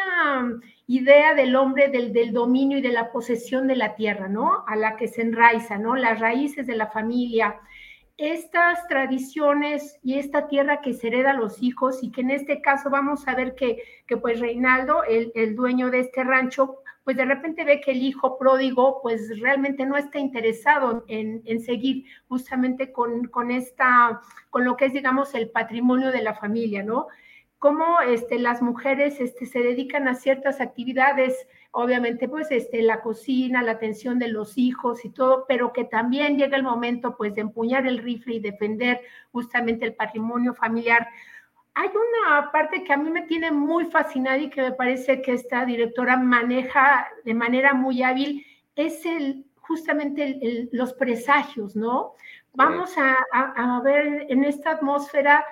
idea 0.85 1.33
del 1.33 1.55
hombre, 1.55 1.89
del, 1.89 2.13
del, 2.13 2.31
dominio 2.31 2.77
y 2.77 2.81
de 2.81 2.91
la 2.91 3.11
posesión 3.11 3.67
de 3.67 3.75
la 3.75 3.95
tierra, 3.95 4.27
¿no? 4.27 4.63
A 4.67 4.75
la 4.75 4.95
que 4.95 5.07
se 5.07 5.23
enraiza, 5.23 5.77
¿no? 5.77 5.95
Las 5.95 6.19
raíces 6.19 6.67
de 6.67 6.75
la 6.75 6.87
familia, 6.87 7.59
estas 8.17 8.87
tradiciones 8.87 9.99
y 10.03 10.17
esta 10.17 10.47
tierra 10.47 10.81
que 10.81 10.93
se 10.93 11.07
hereda 11.07 11.31
a 11.31 11.35
los 11.35 11.61
hijos 11.61 12.03
y 12.03 12.11
que 12.11 12.21
en 12.21 12.31
este 12.31 12.61
caso 12.61 12.89
vamos 12.89 13.27
a 13.27 13.35
ver 13.35 13.55
que, 13.55 13.83
que 14.07 14.17
pues 14.17 14.39
Reinaldo, 14.39 15.03
el, 15.03 15.31
el 15.35 15.55
dueño 15.55 15.91
de 15.91 15.99
este 15.99 16.23
rancho, 16.23 16.77
pues 17.03 17.15
de 17.15 17.25
repente 17.25 17.63
ve 17.63 17.79
que 17.79 17.91
el 17.91 18.01
hijo 18.03 18.37
pródigo 18.37 19.01
pues 19.01 19.39
realmente 19.39 19.85
no 19.85 19.97
está 19.97 20.19
interesado 20.19 21.05
en, 21.07 21.41
en 21.45 21.61
seguir 21.61 22.05
justamente 22.27 22.91
con, 22.91 23.27
con, 23.27 23.51
esta, 23.51 24.19
con 24.49 24.65
lo 24.65 24.75
que 24.75 24.85
es 24.85 24.93
digamos 24.93 25.33
el 25.35 25.49
patrimonio 25.49 26.11
de 26.11 26.21
la 26.21 26.33
familia, 26.33 26.83
¿no? 26.83 27.07
Cómo 27.59 28.01
este, 28.01 28.37
las 28.39 28.61
mujeres 28.61 29.19
este, 29.19 29.45
se 29.45 29.59
dedican 29.59 30.07
a 30.07 30.15
ciertas 30.15 30.61
actividades, 30.61 31.47
obviamente 31.71 32.29
pues 32.29 32.47
este, 32.51 32.81
la 32.81 33.01
cocina, 33.01 33.63
la 33.63 33.73
atención 33.73 34.19
de 34.19 34.27
los 34.27 34.57
hijos 34.57 35.03
y 35.05 35.09
todo, 35.09 35.45
pero 35.47 35.73
que 35.73 35.83
también 35.83 36.37
llega 36.37 36.55
el 36.55 36.63
momento 36.63 37.15
pues 37.17 37.33
de 37.33 37.41
empuñar 37.41 37.87
el 37.87 37.97
rifle 37.99 38.35
y 38.35 38.39
defender 38.39 39.01
justamente 39.31 39.85
el 39.85 39.95
patrimonio 39.95 40.53
familiar. 40.53 41.07
Hay 41.73 41.89
una 41.89 42.51
parte 42.51 42.83
que 42.83 42.93
a 42.93 42.97
mí 42.97 43.09
me 43.09 43.23
tiene 43.23 43.51
muy 43.51 43.85
fascinada 43.85 44.37
y 44.37 44.49
que 44.49 44.61
me 44.61 44.71
parece 44.71 45.21
que 45.21 45.33
esta 45.33 45.65
directora 45.65 46.17
maneja 46.17 47.07
de 47.23 47.33
manera 47.33 47.73
muy 47.73 48.03
hábil, 48.03 48.45
es 48.75 49.05
el, 49.05 49.45
justamente 49.57 50.23
el, 50.23 50.39
el, 50.41 50.69
los 50.71 50.93
presagios, 50.93 51.75
¿no? 51.75 52.13
Vamos 52.53 52.97
a, 52.97 53.17
a, 53.31 53.77
a 53.77 53.81
ver 53.81 54.25
en 54.29 54.43
esta 54.43 54.71
atmósfera 54.71 55.45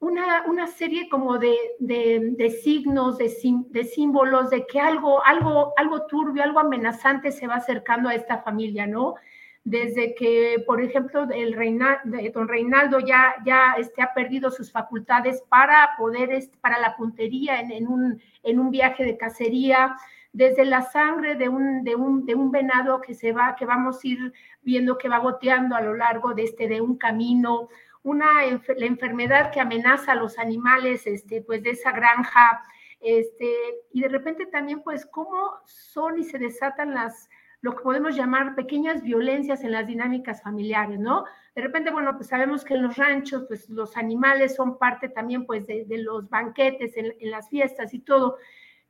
una, 0.00 0.44
una 0.46 0.66
serie 0.66 1.08
como 1.08 1.38
de, 1.38 1.56
de, 1.80 2.34
de 2.36 2.50
signos, 2.50 3.18
de, 3.18 3.32
de, 3.70 3.84
símbolos, 3.84 4.50
de 4.50 4.66
que 4.66 4.80
algo, 4.80 5.24
algo, 5.24 5.72
algo 5.76 6.06
turbio, 6.06 6.42
algo 6.42 6.60
amenazante 6.60 7.32
se 7.32 7.46
va 7.46 7.56
acercando 7.56 8.08
a 8.08 8.14
esta 8.14 8.38
familia, 8.38 8.86
¿no? 8.86 9.16
Desde 9.64 10.14
que, 10.14 10.62
por 10.66 10.80
ejemplo, 10.80 11.28
el 11.30 11.52
Reina, 11.52 12.00
don 12.32 12.48
Reinaldo 12.48 13.00
ya, 13.00 13.34
ya 13.44 13.74
este, 13.76 14.00
ha 14.00 14.14
perdido 14.14 14.50
sus 14.50 14.70
facultades 14.70 15.42
para 15.48 15.90
poder, 15.98 16.32
este, 16.32 16.56
para 16.58 16.78
la 16.78 16.96
puntería 16.96 17.60
en, 17.60 17.72
en, 17.72 17.88
un, 17.88 18.22
en 18.44 18.60
un 18.60 18.70
viaje 18.70 19.04
de 19.04 19.18
cacería, 19.18 19.96
desde 20.32 20.64
la 20.64 20.82
sangre 20.82 21.34
de 21.34 21.48
un, 21.48 21.82
de, 21.84 21.96
un, 21.96 22.24
de 22.24 22.34
un 22.34 22.50
venado 22.50 23.00
que 23.00 23.14
se 23.14 23.32
va, 23.32 23.56
que 23.56 23.66
vamos 23.66 23.98
a 24.04 24.06
ir 24.06 24.32
viendo 24.62 24.96
que 24.96 25.08
va 25.08 25.18
goteando 25.18 25.74
a 25.74 25.80
lo 25.80 25.94
largo 25.94 26.34
de, 26.34 26.44
este, 26.44 26.68
de 26.68 26.80
un 26.80 26.96
camino, 26.96 27.68
una, 28.08 28.44
la 28.44 28.86
enfermedad 28.86 29.50
que 29.52 29.60
amenaza 29.60 30.12
a 30.12 30.16
los 30.16 30.38
animales, 30.38 31.06
este, 31.06 31.42
pues 31.42 31.62
de 31.62 31.70
esa 31.70 31.92
granja, 31.92 32.62
este, 33.00 33.52
y 33.92 34.00
de 34.00 34.08
repente 34.08 34.46
también, 34.46 34.82
pues, 34.82 35.06
cómo 35.06 35.58
son 35.66 36.18
y 36.18 36.24
se 36.24 36.38
desatan 36.38 36.94
las, 36.94 37.28
lo 37.60 37.74
que 37.76 37.82
podemos 37.82 38.16
llamar 38.16 38.54
pequeñas 38.54 39.02
violencias 39.02 39.62
en 39.62 39.72
las 39.72 39.86
dinámicas 39.86 40.42
familiares, 40.42 40.98
¿no? 40.98 41.24
De 41.54 41.62
repente, 41.62 41.90
bueno, 41.90 42.16
pues 42.16 42.28
sabemos 42.28 42.64
que 42.64 42.74
en 42.74 42.82
los 42.82 42.96
ranchos, 42.96 43.44
pues 43.48 43.68
los 43.68 43.96
animales 43.96 44.54
son 44.54 44.78
parte 44.78 45.08
también, 45.08 45.46
pues, 45.46 45.66
de, 45.66 45.86
los 45.98 46.28
banquetes, 46.28 46.96
en, 46.96 47.14
las 47.30 47.48
fiestas 47.48 47.94
y 47.94 48.00
todo, 48.00 48.38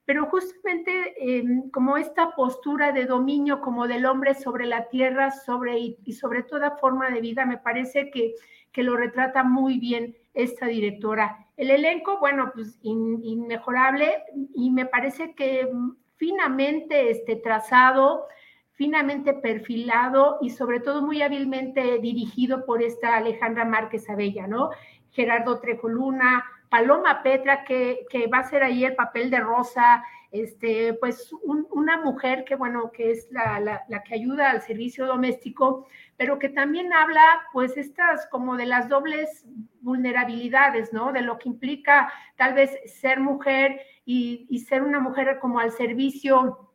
pero 0.09 0.25
justamente 0.25 1.15
eh, 1.19 1.45
como 1.71 1.99
esta 1.99 2.31
postura 2.35 2.93
de 2.93 3.05
dominio 3.05 3.61
como 3.61 3.87
del 3.87 4.07
hombre 4.07 4.33
sobre 4.33 4.65
la 4.65 4.89
tierra 4.89 5.31
sobre, 5.31 5.79
y, 5.79 6.13
sobre 6.15 6.43
toda 6.45 6.79
forma 6.79 7.11
de 7.11 7.21
vida, 7.21 7.45
me 7.45 7.59
parece 7.59 8.11
que 8.11 8.35
que 8.73 8.83
lo 8.83 8.97
retrata 8.97 9.43
muy 9.43 9.79
bien 9.79 10.17
esta 10.33 10.67
directora. 10.67 11.47
El 11.57 11.71
elenco, 11.71 12.19
bueno, 12.21 12.53
pues 12.55 12.79
in, 12.83 13.21
inmejorable 13.23 14.23
y 14.55 14.71
me 14.71 14.87
parece 14.87 15.35
que 15.35 15.69
finamente 16.17 17.11
este, 17.11 17.37
trazado, 17.37 18.27
finamente 18.73 19.35
perfilado 19.35 20.39
y 20.41 20.51
sobre 20.51 20.81
todo 20.81 21.03
muy 21.03 21.21
hábilmente 21.21 21.99
dirigido 21.99 22.65
por 22.65 22.83
esta 22.83 23.17
Alejandra 23.17 23.67
Márquez 23.67 24.09
Abella, 24.09 24.47
¿no? 24.47 24.71
Gerardo 25.11 25.59
Trejo 25.61 25.89
Luna, 25.89 26.45
Paloma 26.69 27.23
Petra, 27.23 27.65
que, 27.65 28.07
va 28.33 28.39
a 28.39 28.49
ser 28.49 28.63
ahí 28.63 28.85
el 28.85 28.95
papel 28.95 29.31
de 29.31 29.41
Rosa, 29.41 30.05
este, 30.31 30.93
pues 30.95 31.31
una 31.43 31.99
mujer 31.99 32.45
que, 32.45 32.55
bueno, 32.55 32.93
que 32.93 33.11
es 33.11 33.29
la, 33.31 33.59
la, 33.89 34.03
que 34.03 34.15
ayuda 34.15 34.51
al 34.51 34.61
servicio 34.61 35.07
doméstico, 35.07 35.87
pero 36.17 36.39
que 36.39 36.51
también 36.51 36.93
habla, 36.93 37.25
pues, 37.53 37.77
estas 37.77 38.27
como 38.27 38.57
de 38.57 38.67
las 38.67 38.89
dobles 38.89 39.47
vulnerabilidades, 39.81 40.93
¿no? 40.93 41.13
De 41.13 41.23
lo 41.23 41.39
que 41.39 41.49
implica 41.49 42.13
tal 42.37 42.55
vez 42.55 42.79
ser 42.87 43.21
mujer 43.21 43.81
y, 44.05 44.47
y 44.51 44.61
ser 44.61 44.83
una 44.83 45.01
mujer 45.01 45.39
como 45.41 45.61
al 45.61 45.73
servicio 45.73 46.69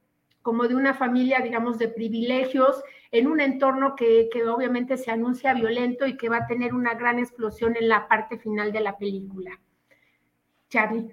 como 0.43 0.67
de 0.67 0.75
una 0.75 0.93
familia, 0.93 1.39
digamos, 1.39 1.79
de 1.79 1.87
privilegios, 1.87 2.83
en 3.11 3.27
un 3.27 3.39
entorno 3.39 3.95
que, 3.95 4.29
que, 4.31 4.43
obviamente 4.43 4.97
se 4.97 5.09
anuncia 5.09 5.53
violento 5.53 6.05
y 6.05 6.17
que 6.17 6.29
va 6.29 6.37
a 6.37 6.47
tener 6.47 6.73
una 6.73 6.93
gran 6.95 7.17
explosión 7.17 7.75
en 7.77 7.87
la 7.87 8.07
parte 8.07 8.37
final 8.37 8.71
de 8.71 8.81
la 8.81 8.97
película. 8.97 9.59
Charlie. 10.73 11.07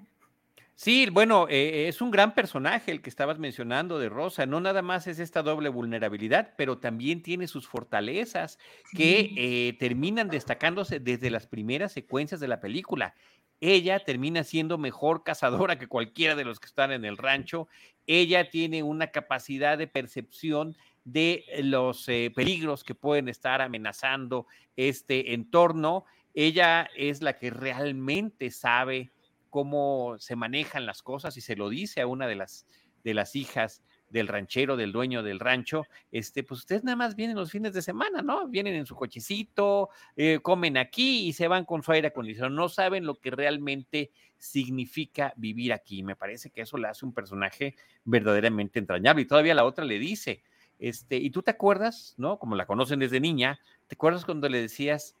Sí, 0.73 1.07
bueno, 1.11 1.45
eh, 1.47 1.87
es 1.87 2.01
un 2.01 2.09
gran 2.09 2.33
personaje 2.33 2.91
el 2.91 3.03
que 3.03 3.11
estabas 3.11 3.37
mencionando 3.37 3.99
de 3.99 4.09
Rosa. 4.09 4.47
No 4.47 4.59
nada 4.59 4.81
más 4.81 5.05
es 5.05 5.19
esta 5.19 5.43
doble 5.43 5.69
vulnerabilidad, 5.69 6.55
pero 6.57 6.79
también 6.79 7.21
tiene 7.21 7.47
sus 7.47 7.67
fortalezas 7.67 8.57
que 8.97 9.31
eh, 9.37 9.73
terminan 9.77 10.29
destacándose 10.29 10.99
desde 10.99 11.29
las 11.29 11.45
primeras 11.45 11.91
secuencias 11.91 12.39
de 12.39 12.47
la 12.47 12.59
película. 12.59 13.13
Ella 13.59 13.99
termina 13.99 14.43
siendo 14.43 14.79
mejor 14.79 15.23
cazadora 15.23 15.77
que 15.77 15.85
cualquiera 15.85 16.33
de 16.33 16.45
los 16.45 16.59
que 16.59 16.65
están 16.65 16.91
en 16.91 17.05
el 17.05 17.17
rancho. 17.17 17.67
Ella 18.07 18.49
tiene 18.49 18.81
una 18.81 19.11
capacidad 19.11 19.77
de 19.77 19.85
percepción 19.85 20.75
de 21.03 21.45
los 21.61 22.09
eh, 22.09 22.31
peligros 22.35 22.83
que 22.83 22.95
pueden 22.95 23.29
estar 23.29 23.61
amenazando 23.61 24.47
este 24.75 25.35
entorno. 25.35 26.05
Ella 26.33 26.89
es 26.97 27.21
la 27.21 27.37
que 27.37 27.51
realmente 27.51 28.49
sabe 28.49 29.11
cómo 29.51 30.15
se 30.17 30.35
manejan 30.35 30.87
las 30.87 31.03
cosas 31.03 31.37
y 31.37 31.41
se 31.41 31.55
lo 31.55 31.69
dice 31.69 32.01
a 32.01 32.07
una 32.07 32.25
de 32.25 32.35
las, 32.35 32.65
de 33.03 33.13
las 33.13 33.35
hijas 33.35 33.83
del 34.09 34.27
ranchero, 34.27 34.75
del 34.75 34.91
dueño 34.91 35.23
del 35.23 35.39
rancho, 35.39 35.85
este, 36.11 36.43
pues 36.43 36.61
ustedes 36.61 36.83
nada 36.83 36.95
más 36.95 37.15
vienen 37.15 37.37
los 37.37 37.51
fines 37.51 37.73
de 37.73 37.81
semana, 37.81 38.21
¿no? 38.21 38.47
Vienen 38.47 38.75
en 38.75 38.85
su 38.85 38.95
cochecito, 38.95 39.89
eh, 40.15 40.39
comen 40.41 40.77
aquí 40.77 41.27
y 41.27 41.33
se 41.33 41.47
van 41.47 41.65
con 41.65 41.83
su 41.83 41.91
aire 41.91 42.09
acondicionado. 42.09 42.53
No 42.53 42.67
saben 42.67 43.05
lo 43.05 43.15
que 43.15 43.31
realmente 43.31 44.11
significa 44.37 45.33
vivir 45.37 45.71
aquí. 45.71 46.03
Me 46.03 46.15
parece 46.15 46.49
que 46.49 46.61
eso 46.61 46.77
le 46.77 46.87
hace 46.87 47.05
un 47.05 47.13
personaje 47.13 47.75
verdaderamente 48.03 48.79
entrañable. 48.79 49.21
Y 49.21 49.25
todavía 49.27 49.55
la 49.55 49.63
otra 49.63 49.85
le 49.85 49.99
dice, 49.99 50.43
este, 50.79 51.17
y 51.17 51.29
tú 51.29 51.41
te 51.41 51.51
acuerdas, 51.51 52.15
¿no? 52.17 52.39
Como 52.39 52.55
la 52.55 52.65
conocen 52.65 52.99
desde 52.99 53.19
niña, 53.19 53.59
¿te 53.87 53.95
acuerdas 53.95 54.25
cuando 54.25 54.49
le 54.49 54.61
decías, 54.61 55.15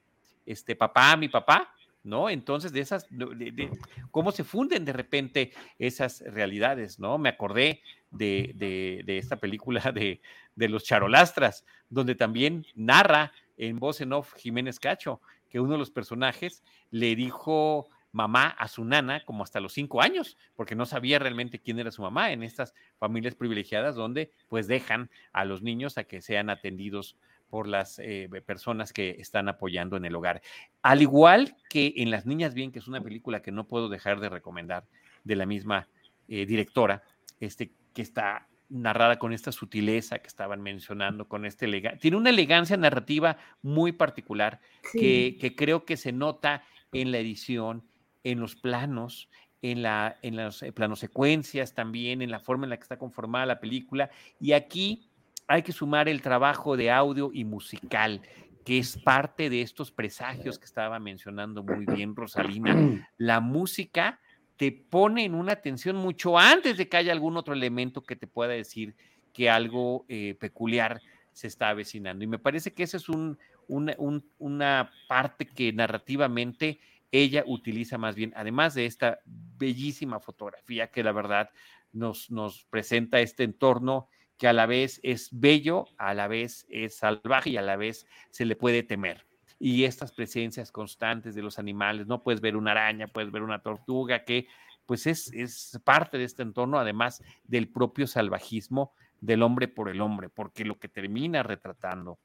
este, 0.45 0.75
papá, 0.75 1.15
mi 1.15 1.29
papá? 1.29 1.73
¿No? 2.03 2.29
Entonces, 2.29 2.71
de 2.71 2.79
esas, 2.81 3.07
de, 3.09 3.69
cómo 4.11 4.31
se 4.31 4.43
funden 4.43 4.85
de 4.85 4.93
repente 4.93 5.51
esas 5.77 6.21
realidades, 6.21 6.99
¿no? 6.99 7.17
Me 7.17 7.29
acordé 7.29 7.81
de, 8.09 9.03
esta 9.07 9.37
película 9.37 9.81
de, 9.91 10.21
los 10.55 10.83
charolastras, 10.83 11.65
donde 11.89 12.15
también 12.15 12.65
narra 12.75 13.31
en 13.57 13.79
voz 13.79 14.01
en 14.01 14.13
off 14.13 14.33
Jiménez 14.35 14.79
Cacho, 14.79 15.21
que 15.49 15.59
uno 15.59 15.73
de 15.73 15.79
los 15.79 15.91
personajes 15.91 16.63
le 16.89 17.15
dijo 17.15 17.89
mamá 18.13 18.47
a 18.47 18.67
su 18.67 18.83
nana 18.83 19.23
como 19.23 19.43
hasta 19.43 19.59
los 19.59 19.73
cinco 19.73 20.01
años, 20.01 20.37
porque 20.55 20.75
no 20.75 20.85
sabía 20.85 21.19
realmente 21.19 21.59
quién 21.59 21.79
era 21.79 21.91
su 21.91 22.01
mamá 22.01 22.31
en 22.31 22.43
estas 22.43 22.73
familias 22.97 23.35
privilegiadas 23.35 23.95
donde 23.95 24.31
pues 24.49 24.67
dejan 24.67 25.09
a 25.31 25.45
los 25.45 25.61
niños 25.61 25.97
a 25.97 26.03
que 26.03 26.21
sean 26.21 26.49
atendidos 26.49 27.17
por 27.51 27.67
las 27.67 27.99
eh, 27.99 28.29
personas 28.45 28.93
que 28.93 29.17
están 29.19 29.49
apoyando 29.49 29.97
en 29.97 30.05
el 30.05 30.15
hogar. 30.15 30.41
Al 30.81 31.01
igual 31.01 31.57
que 31.69 31.93
en 31.97 32.09
Las 32.09 32.25
Niñas 32.25 32.53
Bien, 32.53 32.71
que 32.71 32.79
es 32.79 32.87
una 32.87 33.01
película 33.01 33.41
que 33.41 33.51
no 33.51 33.67
puedo 33.67 33.89
dejar 33.89 34.21
de 34.21 34.29
recomendar 34.29 34.85
de 35.25 35.35
la 35.35 35.45
misma 35.45 35.89
eh, 36.29 36.45
directora, 36.45 37.03
este, 37.41 37.73
que 37.93 38.01
está 38.01 38.47
narrada 38.69 39.19
con 39.19 39.33
esta 39.33 39.51
sutileza 39.51 40.19
que 40.19 40.27
estaban 40.27 40.61
mencionando, 40.61 41.27
con 41.27 41.45
este 41.45 41.67
tiene 41.99 42.15
una 42.15 42.29
elegancia 42.29 42.77
narrativa 42.77 43.37
muy 43.61 43.91
particular 43.91 44.61
que, 44.93 45.37
que, 45.41 45.53
creo 45.53 45.83
que 45.83 45.97
se 45.97 46.13
nota 46.13 46.63
en 46.93 47.11
la 47.11 47.17
edición, 47.17 47.83
en 48.23 48.39
los 48.39 48.55
planos, 48.55 49.29
en, 49.61 49.81
la, 49.81 50.17
en 50.21 50.37
los 50.37 50.63
eh, 50.63 50.71
planos 50.71 50.99
secuencias 50.99 51.73
también, 51.73 52.21
en 52.21 52.31
la 52.31 52.39
forma 52.39 52.65
en 52.65 52.69
la 52.69 52.77
que 52.77 52.83
está 52.83 52.97
conformada 52.97 53.45
la 53.45 53.59
película. 53.59 54.09
Y 54.39 54.53
aquí 54.53 55.10
hay 55.51 55.63
que 55.63 55.73
sumar 55.73 56.07
el 56.07 56.21
trabajo 56.21 56.77
de 56.77 56.89
audio 56.89 57.29
y 57.33 57.43
musical, 57.43 58.21
que 58.63 58.77
es 58.77 58.97
parte 58.97 59.49
de 59.49 59.61
estos 59.61 59.91
presagios 59.91 60.57
que 60.57 60.65
estaba 60.65 60.97
mencionando 60.97 61.61
muy 61.61 61.85
bien 61.85 62.15
Rosalina. 62.15 62.73
La 63.17 63.41
música 63.41 64.19
te 64.55 64.71
pone 64.71 65.25
en 65.25 65.35
una 65.35 65.57
tensión 65.57 65.97
mucho 65.97 66.37
antes 66.37 66.77
de 66.77 66.87
que 66.87 66.95
haya 66.95 67.11
algún 67.11 67.35
otro 67.35 67.53
elemento 67.53 68.03
que 68.03 68.15
te 68.15 68.27
pueda 68.27 68.53
decir 68.53 68.95
que 69.33 69.49
algo 69.49 70.05
eh, 70.07 70.35
peculiar 70.39 71.01
se 71.33 71.47
está 71.47 71.69
avecinando. 71.69 72.23
Y 72.23 72.27
me 72.27 72.39
parece 72.39 72.73
que 72.73 72.83
esa 72.83 72.97
es 72.97 73.09
un, 73.09 73.37
una 73.67 74.91
parte 75.09 75.47
que 75.47 75.73
narrativamente 75.73 76.79
ella 77.11 77.43
utiliza 77.45 77.97
más 77.97 78.15
bien, 78.15 78.31
además 78.37 78.73
de 78.73 78.85
esta 78.85 79.19
bellísima 79.25 80.21
fotografía 80.21 80.91
que 80.91 81.03
la 81.03 81.11
verdad 81.11 81.49
nos, 81.91 82.31
nos 82.31 82.63
presenta 82.65 83.19
este 83.19 83.43
entorno 83.43 84.07
que 84.41 84.47
a 84.47 84.53
la 84.53 84.65
vez 84.65 84.99
es 85.03 85.29
bello, 85.31 85.85
a 85.99 86.15
la 86.15 86.27
vez 86.27 86.65
es 86.67 86.95
salvaje 86.97 87.51
y 87.51 87.57
a 87.57 87.61
la 87.61 87.75
vez 87.75 88.07
se 88.31 88.43
le 88.43 88.55
puede 88.55 88.81
temer. 88.81 89.27
Y 89.59 89.83
estas 89.83 90.13
presencias 90.13 90.71
constantes 90.71 91.35
de 91.35 91.43
los 91.43 91.59
animales, 91.59 92.07
no 92.07 92.23
puedes 92.23 92.41
ver 92.41 92.57
una 92.57 92.71
araña, 92.71 93.05
puedes 93.07 93.31
ver 93.31 93.43
una 93.43 93.61
tortuga, 93.61 94.25
que 94.25 94.47
pues 94.87 95.05
es, 95.05 95.31
es 95.31 95.79
parte 95.83 96.17
de 96.17 96.23
este 96.23 96.41
entorno, 96.41 96.79
además 96.79 97.21
del 97.43 97.69
propio 97.69 98.07
salvajismo 98.07 98.95
del 99.19 99.43
hombre 99.43 99.67
por 99.67 99.89
el 99.89 100.01
hombre, 100.01 100.29
porque 100.29 100.65
lo 100.65 100.79
que 100.79 100.87
termina 100.87 101.43
retratando 101.43 102.17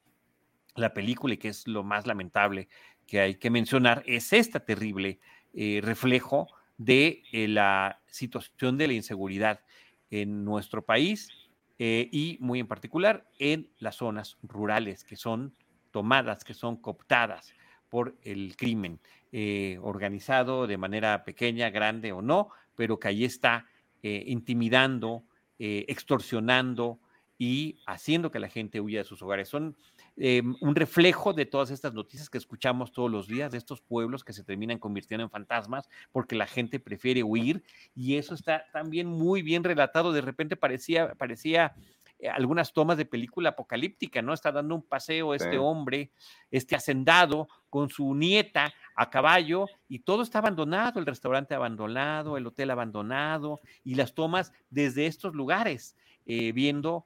la 0.73 0.95
película 0.95 1.35
y 1.35 1.37
que 1.37 1.49
es 1.49 1.67
lo 1.67 1.83
más 1.83 2.07
lamentable 2.07 2.67
que 3.05 3.19
hay 3.19 3.35
que 3.35 3.51
mencionar 3.51 4.01
es 4.07 4.33
esta 4.33 4.65
terrible 4.65 5.19
eh, 5.53 5.81
reflejo 5.83 6.47
de 6.77 7.21
eh, 7.31 7.47
la 7.47 8.01
situación 8.07 8.75
de 8.79 8.87
la 8.87 8.93
inseguridad 8.93 9.61
en 10.09 10.43
nuestro 10.43 10.83
país 10.83 11.29
eh, 11.79 12.09
y 12.11 12.37
muy 12.39 12.59
en 12.59 12.67
particular 12.67 13.27
en 13.37 13.69
las 13.77 13.97
zonas 13.97 14.37
rurales 14.41 15.03
que 15.03 15.15
son 15.15 15.53
tomadas, 15.91 16.43
que 16.43 16.53
son 16.53 16.77
cooptadas 16.77 17.53
por 17.89 18.15
el 18.23 18.55
crimen 18.57 18.99
eh, 19.31 19.77
organizado 19.81 20.65
de 20.65 20.77
manera 20.77 21.23
pequeña, 21.23 21.69
grande 21.69 22.11
o 22.11 22.21
no, 22.21 22.49
pero 22.75 22.99
que 22.99 23.09
ahí 23.09 23.25
está 23.25 23.67
eh, 24.01 24.23
intimidando, 24.27 25.23
extorsionando 25.59 26.99
y 27.39 27.79
haciendo 27.87 28.29
que 28.29 28.39
la 28.39 28.49
gente 28.49 28.79
huya 28.79 28.99
de 28.99 29.05
sus 29.05 29.21
hogares. 29.23 29.49
Son 29.49 29.75
eh, 30.19 30.41
un 30.61 30.75
reflejo 30.75 31.31
de 31.31 31.45
todas 31.45 31.69
estas 31.69 31.93
noticias 31.93 32.27
que 32.27 32.39
escuchamos 32.39 32.91
todos 32.91 33.11
los 33.11 33.27
días 33.27 33.51
de 33.51 33.59
estos 33.59 33.81
pueblos 33.81 34.23
que 34.23 34.33
se 34.33 34.43
terminan 34.43 34.79
convirtiendo 34.79 35.23
en 35.23 35.29
fantasmas 35.29 35.87
porque 36.11 36.35
la 36.35 36.47
gente 36.47 36.79
prefiere 36.79 37.21
huir 37.21 37.63
y 37.93 38.15
eso 38.15 38.33
está 38.33 38.65
también 38.73 39.05
muy 39.05 39.43
bien 39.43 39.63
relatado. 39.63 40.11
De 40.11 40.21
repente 40.21 40.55
parecía, 40.55 41.13
parecía 41.13 41.75
eh, 42.17 42.29
algunas 42.29 42.73
tomas 42.73 42.97
de 42.97 43.05
película 43.05 43.49
apocalíptica, 43.49 44.23
¿no? 44.23 44.33
Está 44.33 44.51
dando 44.51 44.73
un 44.73 44.81
paseo 44.81 45.35
este 45.35 45.59
hombre, 45.59 46.09
este 46.49 46.75
hacendado 46.75 47.47
con 47.69 47.91
su 47.91 48.15
nieta 48.15 48.73
a 48.95 49.11
caballo 49.11 49.67
y 49.87 49.99
todo 49.99 50.23
está 50.23 50.39
abandonado, 50.39 50.99
el 50.99 51.05
restaurante 51.05 51.53
abandonado, 51.53 52.37
el 52.37 52.47
hotel 52.47 52.71
abandonado 52.71 53.59
y 53.83 53.93
las 53.93 54.15
tomas 54.15 54.51
desde 54.71 55.05
estos 55.05 55.35
lugares, 55.35 55.95
eh, 56.25 56.51
viendo 56.53 57.05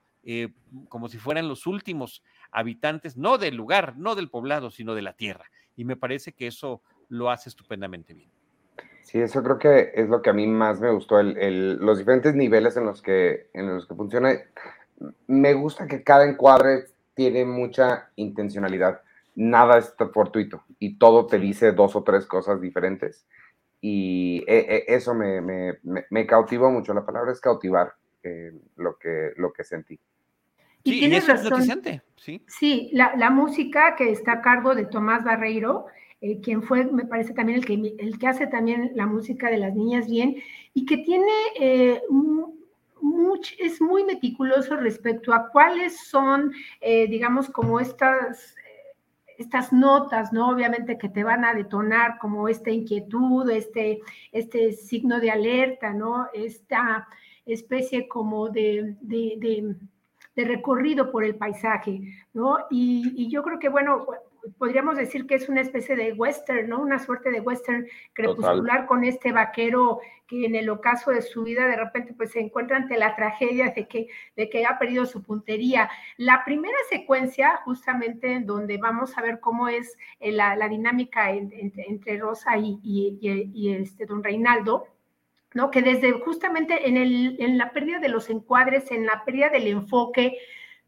como 0.87 1.09
si 1.09 1.17
fueran 1.17 1.47
los 1.47 1.65
últimos 1.65 2.21
habitantes, 2.51 3.17
no 3.17 3.37
del 3.37 3.55
lugar, 3.55 3.97
no 3.97 4.15
del 4.15 4.29
poblado, 4.29 4.71
sino 4.71 4.95
de 4.95 5.01
la 5.01 5.13
tierra. 5.13 5.45
Y 5.75 5.85
me 5.85 5.95
parece 5.95 6.33
que 6.33 6.47
eso 6.47 6.81
lo 7.09 7.29
hace 7.29 7.49
estupendamente 7.49 8.13
bien. 8.13 8.29
Sí, 9.03 9.19
eso 9.19 9.43
creo 9.43 9.57
que 9.57 9.91
es 9.95 10.07
lo 10.07 10.21
que 10.21 10.29
a 10.29 10.33
mí 10.33 10.47
más 10.47 10.79
me 10.79 10.91
gustó, 10.91 11.19
el, 11.19 11.77
los 11.77 11.97
diferentes 11.97 12.35
niveles 12.35 12.77
en 12.77 12.85
los, 12.85 13.01
que, 13.01 13.49
en 13.53 13.67
los 13.67 13.87
que 13.87 13.95
funciona. 13.95 14.33
Me 15.27 15.53
gusta 15.53 15.87
que 15.87 16.03
cada 16.03 16.25
encuadre 16.25 16.85
tiene 17.13 17.43
mucha 17.43 18.09
intencionalidad, 18.15 19.01
nada 19.35 19.77
es 19.77 19.93
fortuito 20.13 20.63
y 20.79 20.97
todo 20.97 21.25
te 21.25 21.39
dice 21.39 21.71
dos 21.71 21.95
o 21.95 22.03
tres 22.03 22.25
cosas 22.25 22.61
diferentes. 22.61 23.25
Y 23.81 24.43
e, 24.47 24.85
e, 24.87 24.95
eso 24.95 25.13
me, 25.15 25.41
me, 25.41 25.79
me, 25.83 26.27
cautivó 26.27 26.69
mucho, 26.69 26.93
la 26.93 27.05
palabra 27.05 27.31
es 27.31 27.41
cautivar 27.41 27.95
eh, 28.23 28.53
lo, 28.77 28.97
que, 28.97 29.33
lo 29.37 29.51
que 29.51 29.63
sentí. 29.63 29.99
Y 30.83 30.99
tienes 30.99 31.27
razón. 31.27 31.63
sí, 32.15 32.41
sí 32.47 32.89
la, 32.93 33.15
la, 33.15 33.29
música 33.29 33.95
que 33.95 34.11
está 34.11 34.33
a 34.33 34.41
cargo 34.41 34.73
de 34.73 34.85
Tomás 34.85 35.23
Barreiro, 35.23 35.85
eh, 36.21 36.39
quien 36.41 36.63
fue, 36.63 36.85
me 36.85 37.05
parece 37.05 37.33
también 37.33 37.59
el 37.59 37.65
que, 37.65 37.95
el 37.99 38.17
que 38.17 38.27
hace 38.27 38.47
también 38.47 38.91
la 38.95 39.05
música 39.05 39.49
de 39.49 39.57
las 39.57 39.75
niñas 39.75 40.07
bien, 40.07 40.35
y 40.73 40.85
que 40.85 40.97
tiene, 40.97 41.31
eh, 41.59 42.01
es 43.59 43.81
muy 43.81 44.03
meticuloso 44.03 44.75
respecto 44.75 45.33
a 45.33 45.49
cuáles 45.49 46.07
son, 46.07 46.51
eh, 46.79 47.07
digamos, 47.07 47.49
como 47.49 47.79
estas 47.79 48.55
estas 49.37 49.73
notas, 49.73 50.31
¿no? 50.31 50.49
Obviamente 50.49 50.99
que 50.99 51.09
te 51.09 51.23
van 51.23 51.43
a 51.43 51.55
detonar 51.55 52.19
como 52.19 52.47
esta 52.47 52.69
inquietud, 52.69 53.49
este, 53.49 53.99
este 54.31 54.71
signo 54.73 55.19
de 55.19 55.31
alerta, 55.31 55.93
¿no? 55.93 56.27
Esta, 56.31 57.07
especie 57.45 58.07
como 58.07 58.49
de, 58.49 58.95
de, 59.01 59.35
de, 59.37 59.75
recorrido 60.35 61.11
por 61.11 61.23
el 61.23 61.35
paisaje, 61.35 62.01
¿no? 62.33 62.57
Y, 62.69 63.13
y 63.15 63.29
yo 63.29 63.43
creo 63.43 63.59
que, 63.59 63.69
bueno, 63.69 64.07
podríamos 64.57 64.97
decir 64.97 65.27
que 65.27 65.35
es 65.35 65.49
una 65.49 65.61
especie 65.61 65.95
de 65.95 66.13
western, 66.13 66.69
¿no? 66.69 66.81
Una 66.81 66.99
suerte 66.99 67.31
de 67.31 67.41
western 67.41 67.87
crepuscular 68.13 68.85
con 68.85 69.03
este 69.03 69.31
vaquero 69.31 69.99
que 70.27 70.45
en 70.45 70.55
el 70.55 70.69
ocaso 70.69 71.11
de 71.11 71.21
su 71.21 71.43
vida 71.43 71.67
de 71.67 71.75
repente 71.75 72.13
pues 72.13 72.31
se 72.31 72.39
encuentra 72.39 72.77
ante 72.77 72.97
la 72.97 73.15
tragedia 73.15 73.73
de 73.75 73.87
que, 73.87 74.07
de 74.35 74.49
que 74.49 74.65
ha 74.65 74.79
perdido 74.79 75.05
su 75.05 75.21
puntería. 75.21 75.89
La 76.17 76.43
primera 76.45 76.77
secuencia, 76.89 77.57
justamente 77.65 78.33
en 78.33 78.45
donde 78.45 78.77
vamos 78.77 79.17
a 79.17 79.21
ver 79.21 79.39
cómo 79.39 79.67
es 79.67 79.97
eh, 80.19 80.31
la, 80.31 80.55
dinámica 80.69 81.31
entre 81.31 82.17
Rosa 82.17 82.57
y, 82.57 82.79
y, 82.81 83.73
este 83.73 84.05
don 84.05 84.23
Reinaldo, 84.23 84.85
¿no? 85.53 85.71
Que 85.71 85.81
desde 85.81 86.11
justamente 86.13 86.87
en, 86.87 86.97
el, 86.97 87.35
en 87.39 87.57
la 87.57 87.71
pérdida 87.71 87.99
de 87.99 88.09
los 88.09 88.29
encuadres, 88.29 88.91
en 88.91 89.05
la 89.05 89.23
pérdida 89.25 89.49
del 89.49 89.67
enfoque, 89.67 90.37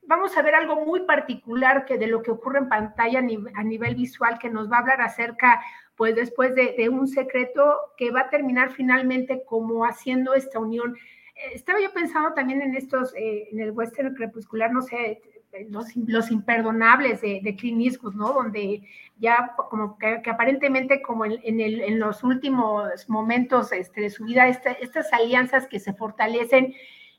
vamos 0.08 0.38
a 0.38 0.41
ver 0.41 0.56
algo 0.56 0.86
muy 0.86 1.02
particular 1.02 1.86
que 1.86 1.97
de 1.97 2.08
lo 2.08 2.21
que 2.21 2.32
ocurre 2.32 2.60
en 2.60 2.69
pantalla 2.69 3.19
a 3.19 3.63
nivel, 3.63 3.95
visual, 3.95 4.39
que 4.39 4.49
nos 4.49 4.71
va 4.71 4.78
a 4.78 4.80
hablar 4.80 5.02
acerca, 5.02 5.62
pues 5.95 6.15
después 6.15 6.56
de, 6.56 6.89
un 6.89 7.08
secreto 7.08 7.76
que 7.97 8.12
va 8.12 8.21
a 8.21 8.30
terminar 8.30 8.71
finalmente 8.71 9.43
como 9.45 9.86
haciendo 9.86 10.34
esta 10.34 10.60
unión. 10.60 10.95
Eh, 11.36 11.52
estaba 11.54 11.80
yo 11.82 11.93
pensando 11.93 12.34
también 12.34 12.62
en 12.62 12.76
estos, 12.76 13.13
eh, 13.15 13.49
en 13.52 13.60
el 13.60 13.71
western 13.71 14.13
crepuscular, 14.15 14.71
no 14.71 14.82
sé, 14.82 15.21
los, 15.69 16.31
imperdonables 16.31 17.21
de, 17.21 17.41
de 17.43 17.55
Clint 17.55 17.81
Eastwood, 17.81 18.15
¿no? 18.15 18.33
Donde 18.33 18.83
ya 19.17 19.53
como 19.69 19.97
que, 19.97 20.21
aparentemente 20.29 21.01
como 21.01 21.25
en, 21.25 21.59
el, 21.59 21.81
en, 21.81 21.99
los 21.99 22.23
últimos 22.23 23.07
momentos 23.07 23.71
este, 23.71 24.01
de 24.01 24.09
su 24.09 24.25
vida, 24.25 24.47
estas 24.47 25.13
alianzas 25.13 25.67
que 25.67 25.79
se 25.79 25.93
fortalecen 25.93 26.73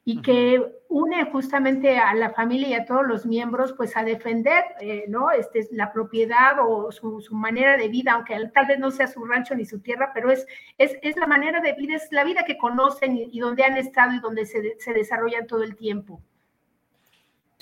y 0.06 0.20
que 0.20 0.62
une 0.88 1.24
justamente 1.24 1.98
a 1.98 2.12
la 2.14 2.30
familia 2.30 2.68
y 2.68 2.74
a 2.74 2.84
todos 2.84 3.06
los 3.06 3.24
miembros 3.24 3.72
pues 3.72 3.96
a 3.96 4.04
defender 4.04 4.62
eh, 4.80 5.06
¿no? 5.08 5.30
este, 5.30 5.66
la 5.70 5.92
propiedad 5.94 6.56
o 6.62 6.92
su, 6.92 7.22
su, 7.22 7.34
manera 7.34 7.78
de 7.78 7.88
vida, 7.88 8.12
aunque 8.12 8.36
tal 8.52 8.66
vez 8.66 8.78
no 8.78 8.90
sea 8.90 9.06
su 9.06 9.24
rancho 9.24 9.54
ni 9.54 9.64
su 9.64 9.80
tierra, 9.80 10.10
pero 10.12 10.30
es, 10.30 10.46
es, 10.76 10.98
es 11.00 11.16
la 11.16 11.26
manera 11.26 11.60
de 11.60 11.72
vida, 11.72 11.96
es 11.96 12.08
la 12.10 12.24
vida 12.24 12.44
que 12.44 12.58
conocen 12.58 13.16
y, 13.16 13.38
donde 13.40 13.64
han 13.64 13.78
estado 13.78 14.12
y 14.12 14.20
donde 14.20 14.44
se, 14.44 14.78
se 14.78 14.92
desarrollan 14.92 15.46
todo 15.46 15.62
el 15.62 15.74
tiempo. 15.74 16.20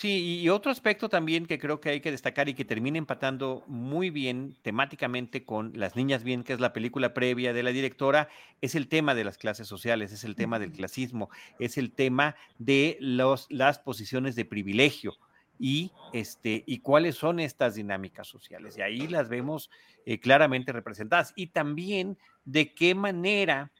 Sí, 0.02 0.40
y 0.40 0.48
otro 0.48 0.72
aspecto 0.72 1.08
también 1.08 1.46
que 1.46 1.60
creo 1.60 1.80
que 1.80 1.90
hay 1.90 2.00
que 2.00 2.10
destacar 2.10 2.48
y 2.48 2.54
que 2.54 2.64
termina 2.64 2.98
empatando 2.98 3.62
muy 3.68 4.10
bien 4.10 4.56
temáticamente 4.62 5.44
con 5.44 5.70
Las 5.76 5.94
Niñas 5.94 6.24
Bien, 6.24 6.42
que 6.42 6.52
es 6.54 6.58
la 6.58 6.72
película 6.72 7.14
previa 7.14 7.52
de 7.52 7.62
la 7.62 7.70
directora, 7.70 8.28
es 8.60 8.74
el 8.74 8.88
tema 8.88 9.14
de 9.14 9.22
las 9.22 9.38
clases 9.38 9.68
sociales, 9.68 10.10
es 10.10 10.24
el 10.24 10.34
tema 10.34 10.58
del 10.58 10.72
clasismo, 10.72 11.30
es 11.60 11.78
el 11.78 11.92
tema 11.92 12.34
de 12.58 12.96
los, 12.98 13.46
las 13.48 13.78
posiciones 13.78 14.34
de 14.34 14.44
privilegio 14.44 15.14
y, 15.60 15.92
este, 16.12 16.64
y 16.66 16.80
cuáles 16.80 17.14
son 17.14 17.38
estas 17.38 17.76
dinámicas 17.76 18.26
sociales. 18.26 18.76
Y 18.76 18.82
ahí 18.82 19.06
las 19.06 19.28
vemos 19.28 19.70
eh, 20.04 20.18
claramente 20.18 20.72
representadas. 20.72 21.32
Y 21.36 21.46
también 21.46 22.18
de 22.44 22.74
qué 22.74 22.96
manera 22.96 23.70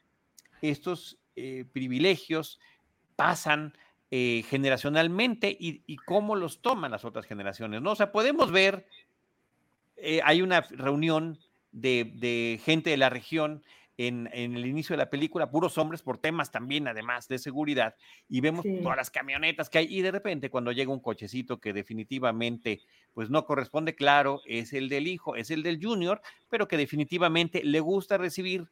estos 0.61 1.17
eh, 1.35 1.65
privilegios 1.73 2.61
pasan 3.17 3.73
eh, 4.15 4.43
generacionalmente 4.47 5.57
y, 5.59 5.95
cómo 6.05 6.35
los 6.35 6.61
toman 6.61 6.91
las 6.91 7.03
otras 7.03 7.25
generaciones, 7.25 7.81
¿no? 7.81 7.93
O 7.93 7.95
sea, 7.95 8.11
podemos 8.11 8.51
ver, 8.51 8.85
eh, 9.97 10.21
hay 10.23 10.43
una 10.43 10.61
reunión 10.61 11.39
de, 11.71 12.61
gente 12.63 12.91
de 12.91 12.97
la 12.97 13.09
región 13.09 13.63
en, 13.97 14.29
el 14.31 14.67
inicio 14.67 14.93
de 14.93 14.97
la 14.97 15.09
película, 15.09 15.49
puros 15.49 15.79
hombres 15.79 16.03
por 16.03 16.19
temas 16.19 16.51
también, 16.51 16.87
además 16.87 17.27
de 17.27 17.39
seguridad, 17.39 17.95
y 18.29 18.39
vemos 18.39 18.63
todas 18.83 18.97
las 18.97 19.09
camionetas 19.09 19.67
que 19.71 19.79
hay, 19.79 19.87
y 19.89 20.03
de 20.03 20.11
repente 20.11 20.51
cuando 20.51 20.71
llega 20.71 20.91
un 20.91 20.99
cochecito 20.99 21.59
que 21.59 21.73
definitivamente 21.73 22.81
pues 23.15 23.31
no 23.31 23.47
corresponde, 23.47 23.95
claro, 23.95 24.43
es 24.45 24.73
el 24.73 24.89
del 24.89 25.07
hijo, 25.07 25.35
es 25.35 25.49
el 25.49 25.63
del 25.63 25.83
junior, 25.83 26.21
pero 26.49 26.67
que 26.67 26.77
definitivamente 26.77 27.63
le 27.63 27.79
gusta 27.79 28.19
recibir 28.19 28.67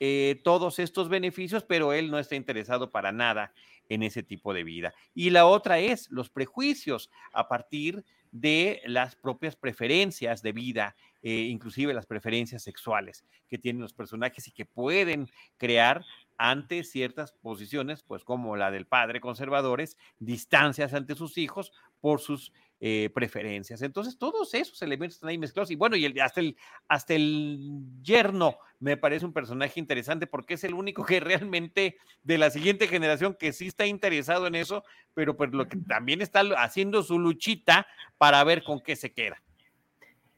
eh, 0.00 0.40
todos 0.44 0.78
estos 0.80 1.08
beneficios, 1.08 1.64
pero 1.64 1.94
él 1.94 2.10
no 2.10 2.18
está 2.18 2.34
interesado 2.34 2.90
para 2.90 3.10
nada 3.10 3.54
en 3.92 4.02
ese 4.02 4.22
tipo 4.22 4.54
de 4.54 4.64
vida. 4.64 4.94
Y 5.14 5.30
la 5.30 5.46
otra 5.46 5.78
es 5.78 6.10
los 6.10 6.30
prejuicios 6.30 7.10
a 7.32 7.46
partir 7.48 8.04
de 8.30 8.80
las 8.86 9.14
propias 9.14 9.54
preferencias 9.54 10.40
de 10.40 10.52
vida, 10.52 10.96
eh, 11.22 11.48
inclusive 11.50 11.92
las 11.92 12.06
preferencias 12.06 12.62
sexuales 12.62 13.24
que 13.48 13.58
tienen 13.58 13.82
los 13.82 13.92
personajes 13.92 14.48
y 14.48 14.52
que 14.52 14.64
pueden 14.64 15.28
crear 15.58 16.06
ante 16.38 16.84
ciertas 16.84 17.32
posiciones, 17.32 18.02
pues 18.02 18.24
como 18.24 18.56
la 18.56 18.70
del 18.70 18.86
padre 18.86 19.20
conservadores, 19.20 19.98
distancias 20.18 20.94
ante 20.94 21.14
sus 21.14 21.36
hijos 21.36 21.72
por 22.00 22.20
sus 22.20 22.52
eh, 22.84 23.10
preferencias. 23.14 23.80
Entonces, 23.82 24.18
todos 24.18 24.54
esos 24.54 24.82
elementos 24.82 25.14
están 25.14 25.30
ahí 25.30 25.38
mezclados. 25.38 25.70
Y 25.70 25.76
bueno, 25.76 25.94
y 25.94 26.04
el, 26.04 26.20
hasta, 26.20 26.40
el, 26.40 26.56
hasta 26.88 27.14
el 27.14 27.80
yerno 28.02 28.56
me 28.80 28.96
parece 28.96 29.24
un 29.24 29.32
personaje 29.32 29.78
interesante 29.78 30.26
porque 30.26 30.54
es 30.54 30.64
el 30.64 30.74
único 30.74 31.04
que 31.06 31.20
realmente 31.20 31.96
de 32.24 32.38
la 32.38 32.50
siguiente 32.50 32.88
generación 32.88 33.36
que 33.38 33.52
sí 33.52 33.68
está 33.68 33.86
interesado 33.86 34.48
en 34.48 34.56
eso, 34.56 34.82
pero 35.14 35.36
pues 35.36 35.52
lo 35.52 35.68
que 35.68 35.76
también 35.86 36.22
está 36.22 36.40
haciendo 36.56 37.04
su 37.04 37.20
luchita 37.20 37.86
para 38.18 38.42
ver 38.42 38.64
con 38.64 38.80
qué 38.80 38.96
se 38.96 39.12
queda. 39.12 39.40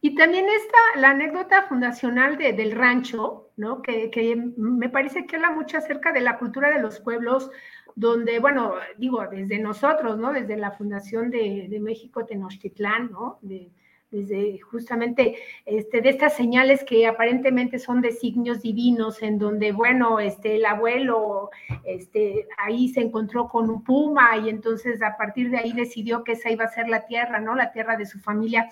Y 0.03 0.15
también 0.15 0.45
está 0.45 1.01
la 1.01 1.13
anécdota 1.13 1.63
fundacional 1.63 2.37
de, 2.37 2.53
del 2.53 2.73
rancho, 2.73 3.49
¿no? 3.57 3.81
Que, 3.81 4.11
que, 4.11 4.37
me 4.37 4.91
parece 4.91 5.25
que 5.25 5.37
habla 5.37 5.53
mucho 5.53 5.79
acerca 5.79 6.13
de 6.13 6.21
la 6.21 6.37
cultura 6.37 6.69
de 6.69 6.83
los 6.83 7.01
pueblos, 7.01 7.51
donde, 7.97 8.39
bueno, 8.39 8.75
digo, 8.99 9.27
desde 9.31 9.59
nosotros, 9.59 10.19
¿no? 10.19 10.33
Desde 10.33 10.57
la 10.57 10.73
Fundación 10.73 11.31
de, 11.31 11.67
de 11.69 11.81
México 11.81 12.25
Tenochtitlán, 12.25 13.11
¿no? 13.11 13.39
De, 13.43 13.71
desde 14.15 14.59
justamente 14.61 15.37
este, 15.67 16.01
de 16.01 16.09
estas 16.09 16.37
señales 16.37 16.85
que 16.85 17.07
aparentemente 17.07 17.79
son 17.79 18.01
de 18.01 18.13
signos 18.13 18.63
divinos, 18.63 19.23
en 19.23 19.39
donde, 19.39 19.73
bueno, 19.73 20.21
este, 20.21 20.57
el 20.57 20.67
abuelo 20.67 21.51
este, 21.85 22.47
ahí 22.57 22.89
se 22.89 23.01
encontró 23.01 23.49
con 23.49 23.69
un 23.69 23.83
puma 23.83 24.37
y 24.39 24.49
entonces 24.49 25.03
a 25.03 25.17
partir 25.17 25.51
de 25.51 25.59
ahí 25.59 25.73
decidió 25.73 26.23
que 26.23 26.33
esa 26.33 26.51
iba 26.51 26.65
a 26.65 26.69
ser 26.69 26.89
la 26.89 27.07
tierra, 27.07 27.41
¿no? 27.41 27.55
La 27.55 27.73
tierra 27.73 27.97
de 27.97 28.07
su 28.07 28.21
familia 28.21 28.69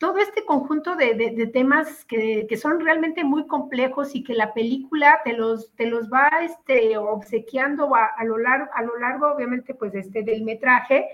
todo 0.00 0.16
este 0.16 0.46
conjunto 0.46 0.96
de, 0.96 1.50
temas 1.52 2.06
que, 2.06 2.48
son 2.56 2.80
realmente 2.80 3.22
muy 3.22 3.46
complejos 3.46 4.14
y 4.14 4.24
que 4.24 4.32
la 4.32 4.54
película 4.54 5.20
te 5.24 5.34
los, 5.34 5.74
te 5.76 5.86
los 5.86 6.08
va 6.08 6.30
este, 6.40 6.96
obsequiando 6.96 7.94
a, 7.94 8.24
lo 8.24 8.38
largo, 8.38 8.70
a 8.74 8.82
lo 8.82 8.98
largo, 8.98 9.30
obviamente, 9.30 9.74
pues, 9.74 9.94
este, 9.94 10.22
del 10.22 10.42
metraje, 10.42 11.06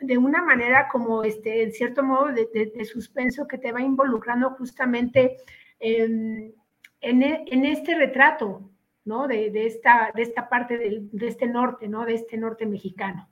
de 0.00 0.18
una 0.18 0.40
manera 0.40 0.86
como, 0.86 1.24
este, 1.24 1.64
en 1.64 1.72
cierto 1.72 2.04
modo, 2.04 2.28
de, 2.28 2.84
suspenso 2.84 3.48
que 3.48 3.58
te 3.58 3.72
va 3.72 3.80
involucrando 3.80 4.50
justamente 4.50 5.38
en, 5.80 6.54
en, 7.00 7.64
este 7.64 7.96
retrato, 7.96 8.70
¿no? 9.04 9.26
De, 9.26 9.50
esta, 9.66 10.12
de 10.14 10.22
esta 10.22 10.48
parte 10.48 10.78
de 10.78 11.26
este 11.26 11.48
norte, 11.48 11.88
¿no? 11.88 12.04
De 12.04 12.14
este 12.14 12.36
norte 12.36 12.66
mexicano. 12.66 13.31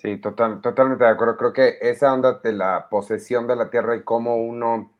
Sí, 0.00 0.16
total, 0.18 0.60
totalmente 0.60 1.02
de 1.02 1.10
acuerdo. 1.10 1.36
Creo 1.36 1.52
que 1.52 1.78
esa 1.80 2.14
onda 2.14 2.34
de 2.34 2.52
la 2.52 2.88
posesión 2.88 3.48
de 3.48 3.56
la 3.56 3.68
tierra 3.68 3.96
y 3.96 4.04
cómo 4.04 4.36
uno 4.36 4.92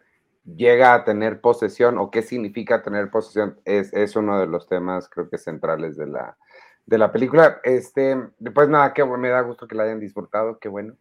llega 0.45 0.93
a 0.93 1.05
tener 1.05 1.41
posesión 1.41 1.99
o 1.99 2.11
qué 2.11 2.23
significa 2.23 2.83
tener 2.83 3.09
posesión 3.09 3.61
es, 3.65 3.93
es 3.93 4.17
uno 4.17 4.41
de 4.41 4.47
los 4.47 4.67
temas 4.67 5.09
creo 5.09 5.31
que 5.31 5.39
centrales 5.39 5.97
de 5.97 6.09
la, 6.09 6.37
de 6.85 6.99
la 6.99 7.13
película. 7.13 7.61
Este, 7.63 8.17
pues 8.53 8.69
nada, 8.69 8.93
que 8.93 9.05
me 9.05 9.29
da 9.29 9.43
gusto 9.43 9.69
que 9.69 9.77
la 9.77 9.85
hayan 9.85 10.01
disfrutado, 10.01 10.59
qué 10.59 10.69
bueno. 10.69 10.97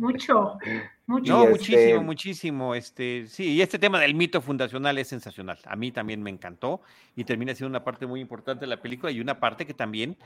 Mucho, 0.00 0.58
mucho. 1.06 1.32
No, 1.32 1.46
muchísimo, 1.46 1.78
este 1.78 1.98
muchísimo. 2.00 2.74
Este, 2.74 3.26
sí, 3.28 3.52
y 3.52 3.62
este 3.62 3.78
tema 3.78 4.00
del 4.00 4.16
mito 4.16 4.42
fundacional 4.42 4.98
es 4.98 5.06
sensacional. 5.06 5.60
A 5.64 5.76
mí 5.76 5.92
también 5.92 6.24
me 6.24 6.30
encantó 6.30 6.80
y 7.14 7.22
termina 7.22 7.54
siendo 7.54 7.70
una 7.70 7.84
parte 7.84 8.04
muy 8.04 8.20
importante 8.20 8.62
de 8.62 8.66
la 8.66 8.82
película 8.82 9.12
y 9.12 9.20
una 9.20 9.38
parte 9.38 9.64
que 9.64 9.74
también 9.74 10.16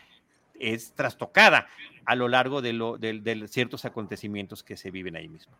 es 0.59 0.93
trastocada 0.93 1.67
a 2.05 2.15
lo 2.15 2.29
largo 2.29 2.63
de, 2.63 2.73
lo, 2.73 2.99
de, 2.99 3.47
ciertos 3.49 3.85
acontecimientos 3.85 4.63
que 4.63 4.77
se 4.77 4.91
viven 4.91 5.17
ahí 5.17 5.29
mismo. 5.29 5.53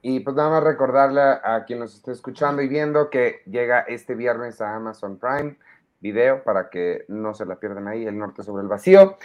Y 0.00 0.20
pues 0.20 0.34
nada 0.34 0.50
más 0.50 0.64
recordarle 0.64 1.20
a 1.20 1.64
quien 1.66 1.78
nos 1.78 1.94
esté 1.94 2.12
escuchando 2.12 2.60
y 2.60 2.68
viendo 2.68 3.08
que 3.08 3.42
llega 3.46 3.80
este 3.80 4.14
viernes 4.14 4.60
a 4.60 4.74
Amazon 4.74 5.18
Prime 5.18 5.56
video 6.00 6.42
para 6.42 6.68
que 6.68 7.04
no 7.08 7.34
se 7.34 7.46
la 7.46 7.56
pierdan 7.56 7.86
ahí, 7.86 8.04
El 8.04 8.18
Norte 8.18 8.42
sobre 8.42 8.62
el 8.62 8.68
Vacío. 8.68 9.16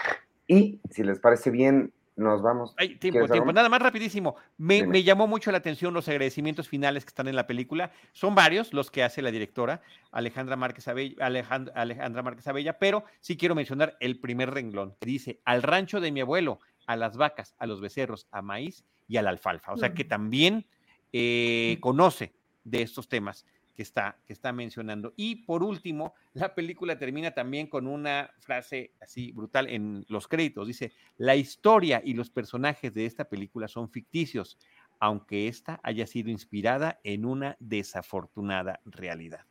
Y 0.45 0.79
si 0.91 1.03
les 1.03 1.19
parece 1.19 1.49
bien, 1.49 1.91
nos 2.17 2.41
vamos. 2.41 2.73
Hay 2.77 2.95
tiempo, 2.95 3.27
tiempo. 3.27 3.53
Nada 3.53 3.69
más 3.69 3.79
rapidísimo. 3.79 4.35
Me, 4.57 5.03
llamó 5.03 5.27
mucho 5.27 5.51
la 5.51 5.59
atención 5.59 5.93
los 5.93 6.09
agradecimientos 6.09 6.67
finales 6.67 7.05
que 7.05 7.09
están 7.09 7.27
en 7.27 7.35
la 7.35 7.45
película. 7.45 7.91
Son 8.11 8.33
varios 8.33 8.73
los 8.73 8.89
que 8.89 9.03
hace 9.03 9.21
la 9.21 9.29
directora 9.29 9.81
Alejandra 10.11 10.55
Márquez 10.55 10.87
Abella, 10.87 11.23
Alejandra, 11.23 12.23
Márquez 12.23 12.47
Abella, 12.47 12.79
pero 12.79 13.03
sí 13.19 13.37
quiero 13.37 13.53
mencionar 13.53 13.97
el 13.99 14.19
primer 14.19 14.49
renglón 14.49 14.95
que 14.99 15.07
dice 15.07 15.41
al 15.45 15.61
rancho 15.61 16.01
de 16.01 16.11
mi 16.11 16.21
abuelo, 16.21 16.59
a 16.87 16.95
las 16.95 17.17
vacas, 17.17 17.53
a 17.59 17.67
los 17.67 17.81
becerros, 17.81 18.27
a 18.31 18.41
maíz 18.41 18.83
y 19.07 19.17
a 19.17 19.21
la 19.21 19.29
alfalfa. 19.29 19.73
O 19.73 19.77
sea 19.77 19.93
que 19.93 20.03
también 20.03 20.65
eh, 21.13 21.77
conoce 21.81 22.33
de 22.63 22.81
estos 22.81 23.07
temas 23.07 23.45
que 23.77 23.83
está, 23.83 24.17
que 24.25 24.33
está 24.33 24.51
mencionando. 24.51 25.13
Y 25.15 25.35
por 25.45 25.61
último, 25.61 26.15
la 26.33 26.55
película 26.55 26.97
termina 26.97 27.29
también 27.29 27.67
con 27.67 27.85
una 27.85 28.31
frase 28.39 28.95
así 28.99 29.31
brutal 29.31 29.69
en 29.69 30.03
los 30.09 30.27
créditos. 30.27 30.65
Dice, 30.65 30.93
la 31.17 31.35
historia 31.35 32.01
y 32.03 32.15
los 32.15 32.31
personajes 32.31 32.91
de 32.95 33.05
esta 33.05 33.25
película 33.25 33.67
son 33.67 33.87
ficticios, 33.91 34.57
aunque 34.99 35.47
esta 35.47 35.79
haya 35.83 36.07
sido 36.07 36.31
inspirada 36.31 36.99
en 37.03 37.23
una 37.23 37.55
desafortunada 37.59 38.79
realidad. 38.83 39.45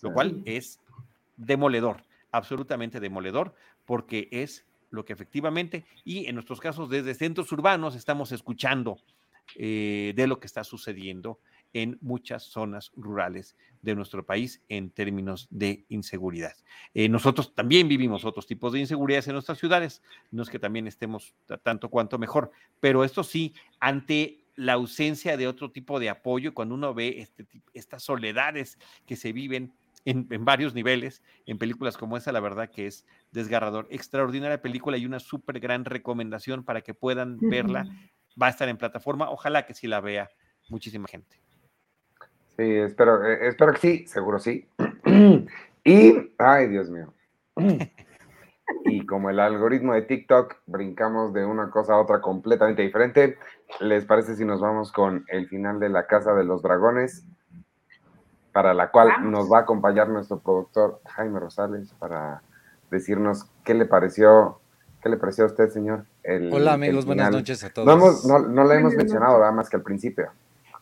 Lo 0.00 0.12
cual 0.12 0.42
es 0.44 0.78
demoledor, 1.36 2.04
absolutamente 2.30 3.00
demoledor, 3.00 3.52
porque 3.84 4.28
es 4.30 4.64
lo 4.90 5.04
que 5.04 5.12
efectivamente, 5.12 5.86
y 6.04 6.26
en 6.26 6.36
nuestros 6.36 6.60
casos 6.60 6.88
desde 6.88 7.14
centros 7.14 7.50
urbanos 7.50 7.96
estamos 7.96 8.30
escuchando 8.30 8.98
eh, 9.56 10.12
de 10.14 10.26
lo 10.28 10.38
que 10.38 10.46
está 10.46 10.62
sucediendo 10.62 11.40
en 11.72 11.98
muchas 12.00 12.44
zonas 12.44 12.92
rurales 12.96 13.56
de 13.80 13.94
nuestro 13.94 14.24
país 14.24 14.62
en 14.68 14.90
términos 14.90 15.48
de 15.50 15.84
inseguridad. 15.88 16.52
Eh, 16.94 17.08
nosotros 17.08 17.54
también 17.54 17.88
vivimos 17.88 18.24
otros 18.24 18.46
tipos 18.46 18.72
de 18.72 18.80
inseguridades 18.80 19.28
en 19.28 19.34
nuestras 19.34 19.58
ciudades, 19.58 20.02
no 20.30 20.42
es 20.42 20.50
que 20.50 20.58
también 20.58 20.86
estemos 20.86 21.34
tanto 21.62 21.88
cuanto 21.88 22.18
mejor, 22.18 22.52
pero 22.80 23.04
esto 23.04 23.24
sí, 23.24 23.54
ante 23.80 24.42
la 24.54 24.74
ausencia 24.74 25.36
de 25.36 25.48
otro 25.48 25.70
tipo 25.70 25.98
de 25.98 26.10
apoyo, 26.10 26.54
cuando 26.54 26.74
uno 26.74 26.94
ve 26.94 27.20
este, 27.20 27.46
estas 27.72 28.02
soledades 28.02 28.78
que 29.06 29.16
se 29.16 29.32
viven 29.32 29.72
en, 30.04 30.44
varios 30.44 30.74
niveles, 30.74 31.22
en 31.46 31.58
películas 31.58 31.96
como 31.96 32.16
esa, 32.16 32.32
la 32.32 32.40
verdad 32.40 32.70
que 32.70 32.86
es 32.86 33.06
desgarrador. 33.30 33.86
Extraordinaria 33.90 34.60
película 34.60 34.96
y 34.96 35.06
una 35.06 35.20
súper 35.20 35.60
gran 35.60 35.84
recomendación 35.84 36.64
para 36.64 36.82
que 36.82 36.94
puedan 36.94 37.38
verla. 37.40 37.86
Va 38.40 38.46
a 38.46 38.50
estar 38.50 38.68
en 38.68 38.78
plataforma, 38.78 39.30
ojalá 39.30 39.66
que 39.66 39.74
sí 39.74 39.86
la 39.86 40.00
vea 40.00 40.28
muchísima 40.68 41.06
gente. 41.08 41.40
Sí, 42.62 42.76
espero, 42.76 43.26
eh, 43.26 43.48
espero 43.48 43.72
que 43.72 43.80
sí, 43.80 44.06
seguro 44.06 44.38
sí. 44.38 44.68
y, 45.84 46.32
ay, 46.38 46.68
Dios 46.68 46.90
mío. 46.90 47.12
y 48.84 49.04
como 49.04 49.30
el 49.30 49.40
algoritmo 49.40 49.94
de 49.94 50.02
TikTok, 50.02 50.58
brincamos 50.66 51.32
de 51.32 51.44
una 51.44 51.70
cosa 51.70 51.94
a 51.94 52.00
otra 52.00 52.20
completamente 52.20 52.82
diferente. 52.82 53.36
¿Les 53.80 54.04
parece 54.04 54.36
si 54.36 54.44
nos 54.44 54.60
vamos 54.60 54.92
con 54.92 55.24
el 55.26 55.48
final 55.48 55.80
de 55.80 55.88
La 55.88 56.06
Casa 56.06 56.34
de 56.34 56.44
los 56.44 56.62
Dragones? 56.62 57.26
Para 58.52 58.74
la 58.74 58.92
cual 58.92 59.28
nos 59.28 59.50
va 59.50 59.58
a 59.58 59.62
acompañar 59.62 60.08
nuestro 60.08 60.38
productor 60.38 61.00
Jaime 61.06 61.40
Rosales 61.40 61.92
para 61.98 62.42
decirnos 62.92 63.50
qué 63.64 63.74
le 63.74 63.86
pareció, 63.86 64.60
qué 65.02 65.08
le 65.08 65.16
pareció 65.16 65.44
a 65.44 65.46
usted, 65.48 65.68
señor. 65.70 66.04
Hola 66.52 66.74
amigos, 66.74 67.06
buenas 67.06 67.32
noches 67.32 67.64
a 67.64 67.70
todos. 67.70 67.88
No, 67.88 68.38
no, 68.38 68.46
no 68.46 68.62
la 68.62 68.76
hemos 68.76 68.94
mencionado, 68.94 69.40
nada 69.40 69.50
más 69.50 69.68
que 69.68 69.74
al 69.74 69.82
principio. 69.82 70.30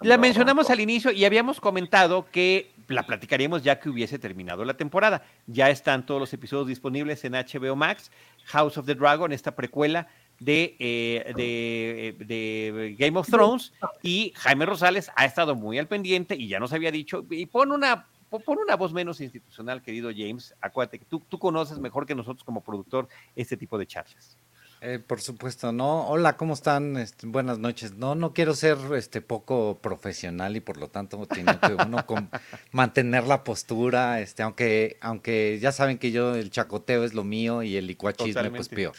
La 0.02 0.16
mencionamos 0.16 0.70
al 0.70 0.80
inicio 0.80 1.12
y 1.12 1.26
habíamos 1.26 1.60
comentado 1.60 2.26
que 2.30 2.70
la 2.88 3.04
platicaríamos 3.04 3.62
ya 3.62 3.78
que 3.78 3.90
hubiese 3.90 4.18
terminado 4.18 4.64
la 4.64 4.74
temporada. 4.74 5.22
Ya 5.46 5.68
están 5.68 6.06
todos 6.06 6.18
los 6.18 6.32
episodios 6.32 6.68
disponibles 6.68 7.22
en 7.24 7.34
HBO 7.34 7.76
Max, 7.76 8.10
House 8.46 8.78
of 8.78 8.86
the 8.86 8.94
Dragon, 8.94 9.30
esta 9.30 9.54
precuela 9.54 10.08
de, 10.38 10.74
eh, 10.78 11.34
de, 11.36 12.24
de, 12.24 12.96
Game 12.98 13.18
of 13.18 13.28
Thrones, 13.28 13.74
y 14.02 14.32
Jaime 14.36 14.64
Rosales 14.64 15.10
ha 15.16 15.26
estado 15.26 15.54
muy 15.54 15.78
al 15.78 15.86
pendiente 15.86 16.34
y 16.34 16.48
ya 16.48 16.58
nos 16.58 16.72
había 16.72 16.90
dicho, 16.90 17.26
y 17.28 17.44
pon 17.44 17.70
una, 17.70 18.06
pon 18.30 18.58
una 18.58 18.76
voz 18.76 18.94
menos 18.94 19.20
institucional, 19.20 19.82
querido 19.82 20.10
James, 20.16 20.54
acuérdate 20.62 20.98
que 20.98 21.04
tú, 21.04 21.20
tú 21.28 21.38
conoces 21.38 21.78
mejor 21.78 22.06
que 22.06 22.14
nosotros 22.14 22.42
como 22.42 22.62
productor 22.62 23.06
este 23.36 23.58
tipo 23.58 23.76
de 23.76 23.86
charlas. 23.86 24.38
Eh, 24.82 24.98
por 24.98 25.20
supuesto, 25.20 25.72
no. 25.72 26.06
Hola, 26.08 26.38
¿cómo 26.38 26.54
están? 26.54 26.96
Este, 26.96 27.26
buenas 27.26 27.58
noches. 27.58 27.96
No, 27.96 28.14
no 28.14 28.32
quiero 28.32 28.54
ser 28.54 28.78
este 28.96 29.20
poco 29.20 29.78
profesional 29.82 30.56
y 30.56 30.60
por 30.60 30.78
lo 30.78 30.88
tanto 30.88 31.26
tiene 31.26 31.58
que 31.58 31.74
uno 31.74 32.02
mantener 32.72 33.24
la 33.26 33.44
postura, 33.44 34.20
este, 34.20 34.42
aunque, 34.42 34.96
aunque 35.02 35.58
ya 35.60 35.72
saben 35.72 35.98
que 35.98 36.12
yo 36.12 36.34
el 36.34 36.50
chacoteo 36.50 37.04
es 37.04 37.12
lo 37.12 37.24
mío 37.24 37.62
y 37.62 37.76
el 37.76 37.86
licuachismo 37.86 38.50
pues 38.52 38.70
peor, 38.70 38.96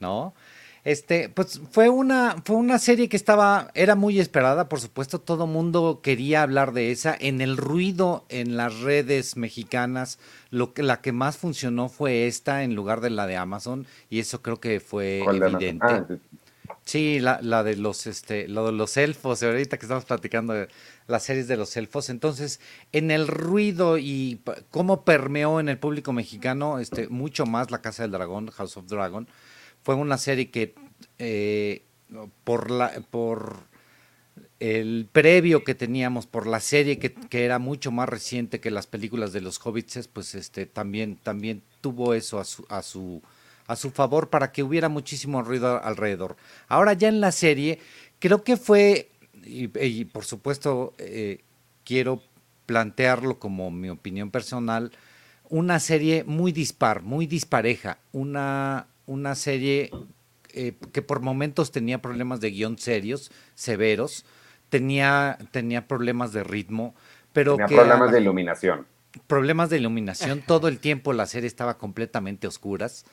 ¿no? 0.00 0.34
Este, 0.84 1.30
pues 1.30 1.62
fue 1.70 1.88
una, 1.88 2.36
fue 2.44 2.56
una 2.56 2.78
serie 2.78 3.08
que 3.08 3.16
estaba, 3.16 3.70
era 3.74 3.94
muy 3.94 4.20
esperada, 4.20 4.68
por 4.68 4.80
supuesto, 4.80 5.18
todo 5.18 5.46
mundo 5.46 6.00
quería 6.02 6.42
hablar 6.42 6.74
de 6.74 6.90
esa. 6.90 7.16
En 7.18 7.40
el 7.40 7.56
ruido 7.56 8.26
en 8.28 8.58
las 8.58 8.80
redes 8.80 9.38
mexicanas, 9.38 10.18
lo 10.50 10.74
que, 10.74 10.82
la 10.82 11.00
que 11.00 11.12
más 11.12 11.38
funcionó 11.38 11.88
fue 11.88 12.26
esta 12.26 12.64
en 12.64 12.74
lugar 12.74 13.00
de 13.00 13.08
la 13.08 13.26
de 13.26 13.36
Amazon, 13.36 13.86
y 14.10 14.18
eso 14.18 14.42
creo 14.42 14.60
que 14.60 14.78
fue 14.78 15.24
evidente. 15.24 15.78
Ah, 15.80 16.04
sí, 16.84 17.18
la, 17.18 17.40
la, 17.40 17.62
de 17.62 17.76
los, 17.76 18.06
este, 18.06 18.46
lo 18.46 18.66
de 18.66 18.72
los 18.72 18.98
elfos, 18.98 19.42
ahorita 19.42 19.78
que 19.78 19.86
estamos 19.86 20.04
platicando 20.04 20.52
de 20.52 20.68
las 21.06 21.22
series 21.22 21.48
de 21.48 21.56
los 21.56 21.74
elfos. 21.78 22.10
Entonces, 22.10 22.60
en 22.92 23.10
el 23.10 23.26
ruido 23.26 23.96
y 23.96 24.42
cómo 24.70 25.02
permeó 25.06 25.60
en 25.60 25.70
el 25.70 25.78
público 25.78 26.12
mexicano, 26.12 26.78
este, 26.78 27.08
mucho 27.08 27.46
más 27.46 27.70
la 27.70 27.80
Casa 27.80 28.02
del 28.02 28.12
Dragón, 28.12 28.50
House 28.50 28.76
of 28.76 28.86
Dragon 28.86 29.26
fue 29.84 29.94
una 29.94 30.18
serie 30.18 30.50
que 30.50 30.74
eh, 31.18 31.82
por 32.42 32.66
el 34.58 35.06
previo 35.12 35.62
que 35.62 35.74
teníamos 35.74 36.26
por 36.26 36.46
la 36.46 36.58
serie 36.58 36.98
que, 36.98 37.44
era 37.44 37.58
mucho 37.58 37.92
más 37.92 38.08
reciente 38.08 38.60
que 38.60 38.70
las 38.70 38.86
películas 38.86 39.32
de 39.32 39.42
los 39.42 39.58
hobbits 39.64 40.08
pues 40.08 40.34
este 40.34 40.64
también 40.64 41.16
también 41.16 41.62
tuvo 41.82 42.14
eso 42.14 42.40
a 42.40 42.44
su 42.44 42.64
a 42.70 42.82
su 42.82 43.22
a 43.66 43.76
su 43.76 43.90
favor 43.90 44.30
para 44.30 44.52
que 44.52 44.62
hubiera 44.62 44.88
muchísimo 44.88 45.42
ruido 45.42 45.82
alrededor. 45.82 46.36
Ahora 46.68 46.92
ya 46.94 47.08
en 47.08 47.20
la 47.20 47.32
serie 47.32 47.78
creo 48.18 48.42
que 48.42 48.56
fue 48.56 49.10
y, 49.44 50.04
por 50.06 50.24
supuesto 50.24 50.94
eh, 50.96 51.40
quiero 51.84 52.22
plantearlo 52.64 53.38
como 53.38 53.70
mi 53.70 53.90
opinión 53.90 54.30
personal 54.30 54.92
una 55.50 55.78
serie 55.78 56.24
muy 56.24 56.52
dispar 56.52 57.02
muy 57.02 57.26
dispareja 57.26 57.98
una 58.12 58.86
una 59.06 59.34
serie 59.34 59.90
eh, 60.52 60.74
que 60.92 61.02
por 61.02 61.20
momentos 61.20 61.72
tenía 61.72 62.00
problemas 62.00 62.40
de 62.40 62.50
guion 62.52 62.78
serios, 62.78 63.32
severos, 63.54 64.24
tenía, 64.68 65.38
tenía 65.50 65.88
problemas 65.88 66.32
de 66.32 66.44
ritmo, 66.44 66.94
pero 67.32 67.56
tenía 67.56 67.76
problemas 67.76 68.12
de 68.12 68.20
iluminación. 68.20 68.86
Problemas 69.26 69.70
de 69.70 69.78
iluminación, 69.78 70.42
todo 70.46 70.68
el 70.68 70.78
tiempo 70.78 71.12
la 71.12 71.26
serie 71.26 71.48
estaba 71.48 71.76
completamente 71.78 72.46
oscuras. 72.46 73.04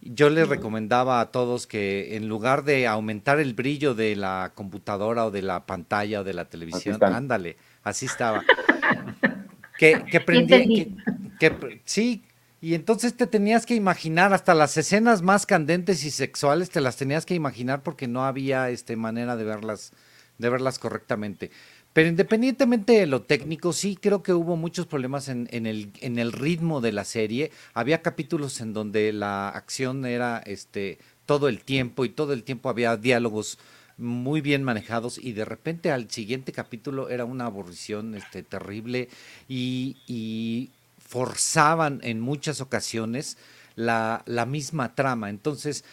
Yo 0.00 0.30
les 0.30 0.48
recomendaba 0.48 1.20
a 1.20 1.30
todos 1.32 1.66
que 1.66 2.16
en 2.16 2.28
lugar 2.28 2.64
de 2.64 2.86
aumentar 2.86 3.40
el 3.40 3.54
brillo 3.54 3.94
de 3.94 4.14
la 4.16 4.52
computadora 4.54 5.26
o 5.26 5.30
de 5.30 5.42
la 5.42 5.66
pantalla 5.66 6.20
o 6.20 6.24
de 6.24 6.34
la 6.34 6.46
televisión, 6.46 7.02
ándale, 7.02 7.56
así 7.82 8.06
estaba. 8.06 8.44
que, 9.78 10.04
que 10.10 10.20
prendí, 10.20 10.96
que, 11.38 11.80
sí, 11.84 12.24
y 12.60 12.74
entonces 12.74 13.14
te 13.14 13.26
tenías 13.26 13.66
que 13.66 13.74
imaginar 13.74 14.32
hasta 14.32 14.54
las 14.54 14.76
escenas 14.76 15.22
más 15.22 15.46
candentes 15.46 16.04
y 16.04 16.10
sexuales 16.10 16.70
te 16.70 16.80
las 16.80 16.96
tenías 16.96 17.24
que 17.24 17.34
imaginar 17.34 17.82
porque 17.82 18.08
no 18.08 18.24
había 18.24 18.70
este 18.70 18.96
manera 18.96 19.36
de 19.36 19.44
verlas 19.44 19.92
de 20.38 20.50
verlas 20.50 20.78
correctamente. 20.78 21.50
Pero 21.92 22.08
independientemente 22.08 22.92
de 22.92 23.06
lo 23.06 23.22
técnico, 23.22 23.72
sí 23.72 23.98
creo 24.00 24.22
que 24.22 24.32
hubo 24.32 24.56
muchos 24.56 24.86
problemas 24.86 25.28
en, 25.28 25.48
en, 25.50 25.66
el, 25.66 25.90
en 26.00 26.18
el 26.18 26.32
ritmo 26.32 26.80
de 26.80 26.92
la 26.92 27.04
serie. 27.04 27.50
Había 27.74 28.02
capítulos 28.02 28.60
en 28.60 28.72
donde 28.72 29.12
la 29.12 29.48
acción 29.48 30.06
era 30.06 30.38
este 30.46 30.98
todo 31.26 31.48
el 31.48 31.60
tiempo 31.60 32.04
y 32.04 32.08
todo 32.08 32.32
el 32.32 32.44
tiempo 32.44 32.68
había 32.68 32.96
diálogos 32.96 33.58
muy 33.98 34.40
bien 34.40 34.62
manejados 34.62 35.18
y 35.18 35.32
de 35.32 35.44
repente 35.44 35.90
al 35.90 36.08
siguiente 36.10 36.52
capítulo 36.52 37.10
era 37.10 37.24
una 37.24 37.46
aburrición 37.46 38.14
este, 38.14 38.44
terrible 38.44 39.08
y, 39.48 39.96
y 40.06 40.70
forzaban 41.08 42.00
en 42.02 42.20
muchas 42.20 42.60
ocasiones 42.60 43.38
la, 43.76 44.22
misma 44.46 44.94
trama. 44.94 45.30
Entonces, 45.30 45.84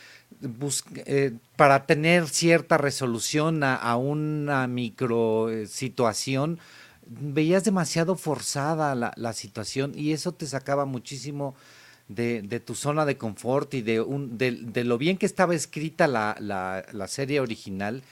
eh, 1.06 1.32
para 1.56 1.86
tener 1.86 2.28
cierta 2.28 2.78
resolución 2.78 3.64
a, 3.64 3.96
una 3.96 4.68
micro 4.68 5.50
eh, 5.50 5.68
situación, 5.68 6.60
veías 7.08 7.64
demasiado 7.64 8.16
forzada 8.16 8.94
la, 8.94 9.34
situación 9.34 9.94
y 9.96 10.12
eso 10.12 10.34
te 10.34 10.48
sacaba 10.48 10.86
muchísimo 10.86 11.56
de, 12.10 12.62
tu 12.66 12.76
zona 12.76 13.06
de 13.06 13.18
confort 13.18 13.74
y 13.74 13.82
de, 13.84 14.02
un, 14.02 14.38
de, 14.38 14.84
lo 14.84 14.98
bien 14.98 15.18
que 15.18 15.26
estaba 15.26 15.56
escrita 15.56 16.08
la, 16.08 16.36
la, 16.40 17.08
serie 17.08 17.40
original 17.40 18.04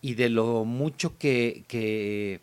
y 0.00 0.14
de 0.14 0.28
lo 0.28 0.64
mucho 0.64 1.18
que, 1.18 1.64
que 1.66 2.40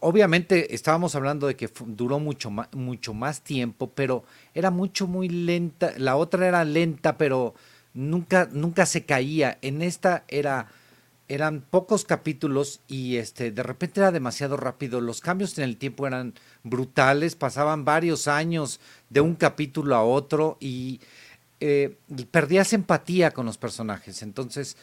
obviamente 0.00 0.74
estábamos 0.74 1.14
hablando 1.14 1.46
de 1.46 1.56
que 1.56 1.70
duró 1.86 2.18
mucho 2.18 2.50
más, 2.50 2.68
mucho 2.72 3.14
más 3.14 3.40
tiempo, 3.40 3.90
pero 3.94 4.24
era 4.54 4.70
mucho, 4.70 5.06
muy 5.06 5.28
lenta. 5.28 5.92
La 5.96 6.16
otra 6.16 6.46
era 6.46 6.64
lenta, 6.64 7.16
pero 7.16 7.54
nunca, 7.94 8.48
nunca 8.52 8.86
se 8.86 9.04
caía. 9.04 9.58
En 9.62 9.82
esta 9.82 10.24
era, 10.28 10.68
eran 11.28 11.62
pocos 11.62 12.04
capítulos 12.04 12.80
y 12.88 13.16
este, 13.16 13.50
de 13.52 13.62
repente 13.62 14.00
era 14.00 14.12
demasiado 14.12 14.56
rápido. 14.56 15.00
Los 15.00 15.20
cambios 15.20 15.56
en 15.58 15.64
el 15.64 15.76
tiempo 15.76 16.06
eran 16.06 16.34
brutales, 16.62 17.34
pasaban 17.34 17.84
varios 17.84 18.28
años 18.28 18.80
de 19.08 19.20
un 19.20 19.34
capítulo 19.34 19.96
a 19.96 20.04
otro 20.04 20.58
y 20.60 21.00
eh, 21.60 21.96
perdías 22.30 22.72
empatía 22.72 23.30
con 23.30 23.46
los 23.46 23.58
personajes. 23.58 24.22
Entonces, 24.22 24.76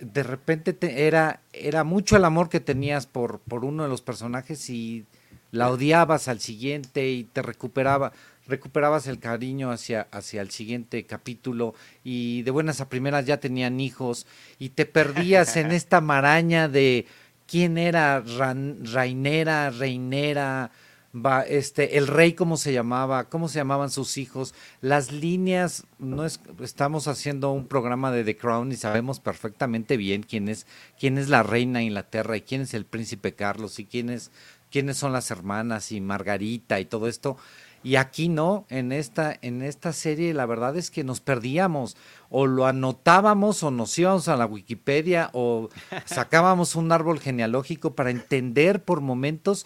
de 0.00 0.22
repente 0.22 0.76
era, 1.06 1.40
era 1.52 1.84
mucho 1.84 2.16
el 2.16 2.24
amor 2.24 2.48
que 2.48 2.60
tenías 2.60 3.06
por, 3.06 3.40
por 3.40 3.64
uno 3.64 3.82
de 3.82 3.88
los 3.88 4.02
personajes 4.02 4.68
y 4.70 5.04
la 5.52 5.70
odiabas 5.70 6.28
al 6.28 6.40
siguiente 6.40 7.10
y 7.10 7.24
te 7.24 7.42
recuperaba, 7.42 8.12
recuperabas 8.46 9.06
el 9.06 9.18
cariño 9.18 9.70
hacia, 9.70 10.06
hacia 10.12 10.42
el 10.42 10.50
siguiente 10.50 11.04
capítulo 11.06 11.74
y 12.04 12.42
de 12.42 12.50
buenas 12.50 12.80
a 12.80 12.88
primeras 12.88 13.26
ya 13.26 13.38
tenían 13.40 13.80
hijos 13.80 14.26
y 14.58 14.70
te 14.70 14.86
perdías 14.86 15.56
en 15.56 15.72
esta 15.72 16.00
maraña 16.00 16.68
de 16.68 17.06
quién 17.46 17.78
era 17.78 18.22
Ran- 18.22 18.78
Rainera, 18.92 19.70
Reinera, 19.70 20.70
va, 21.14 21.42
este, 21.42 21.98
el 21.98 22.06
rey 22.06 22.34
cómo 22.34 22.56
se 22.56 22.72
llamaba, 22.72 23.28
cómo 23.28 23.48
se 23.48 23.58
llamaban 23.58 23.90
sus 23.90 24.18
hijos, 24.18 24.54
las 24.80 25.12
líneas, 25.12 25.86
no 25.98 26.24
es, 26.24 26.40
estamos 26.60 27.08
haciendo 27.08 27.50
un 27.52 27.66
programa 27.66 28.10
de 28.12 28.24
The 28.24 28.36
Crown 28.36 28.72
y 28.72 28.76
sabemos 28.76 29.20
perfectamente 29.20 29.96
bien 29.96 30.22
quién 30.22 30.48
es, 30.48 30.66
quién 30.98 31.18
es 31.18 31.28
la 31.28 31.42
reina 31.42 31.80
de 31.80 31.86
Inglaterra 31.86 32.36
y 32.36 32.42
quién 32.42 32.62
es 32.62 32.74
el 32.74 32.84
príncipe 32.84 33.34
Carlos 33.34 33.78
y 33.78 33.86
quién 33.86 34.10
es, 34.10 34.30
quiénes 34.70 34.96
son 34.96 35.12
las 35.12 35.30
hermanas 35.30 35.92
y 35.92 36.00
Margarita 36.00 36.80
y 36.80 36.84
todo 36.84 37.08
esto. 37.08 37.36
Y 37.82 37.96
aquí 37.96 38.28
no, 38.28 38.66
en 38.68 38.92
esta, 38.92 39.38
en 39.40 39.62
esta 39.62 39.94
serie 39.94 40.34
la 40.34 40.44
verdad 40.44 40.76
es 40.76 40.90
que 40.90 41.02
nos 41.02 41.20
perdíamos, 41.20 41.96
o 42.28 42.46
lo 42.46 42.66
anotábamos 42.66 43.62
o 43.62 43.70
nos 43.70 43.98
íbamos 43.98 44.28
a 44.28 44.36
la 44.36 44.44
Wikipedia 44.44 45.30
o 45.32 45.70
sacábamos 46.04 46.76
un 46.76 46.92
árbol 46.92 47.20
genealógico 47.20 47.94
para 47.94 48.10
entender 48.10 48.84
por 48.84 49.00
momentos 49.00 49.64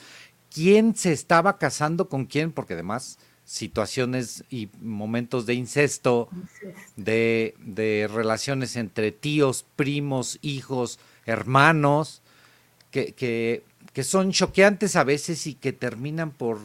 quién 0.54 0.94
se 0.94 1.12
estaba 1.12 1.58
casando 1.58 2.08
con 2.08 2.26
quién, 2.26 2.52
porque 2.52 2.74
además 2.74 3.18
situaciones 3.44 4.44
y 4.48 4.70
momentos 4.80 5.46
de 5.46 5.54
incesto, 5.54 6.28
de, 6.96 7.54
de 7.58 8.08
relaciones 8.12 8.76
entre 8.76 9.10
tíos, 9.12 9.66
primos, 9.76 10.38
hijos, 10.42 10.98
hermanos, 11.26 12.22
que, 12.90 13.12
que, 13.12 13.64
que 13.92 14.04
son 14.04 14.30
choqueantes 14.30 14.96
a 14.96 15.04
veces 15.04 15.46
y 15.46 15.54
que 15.54 15.72
terminan 15.72 16.30
por 16.30 16.60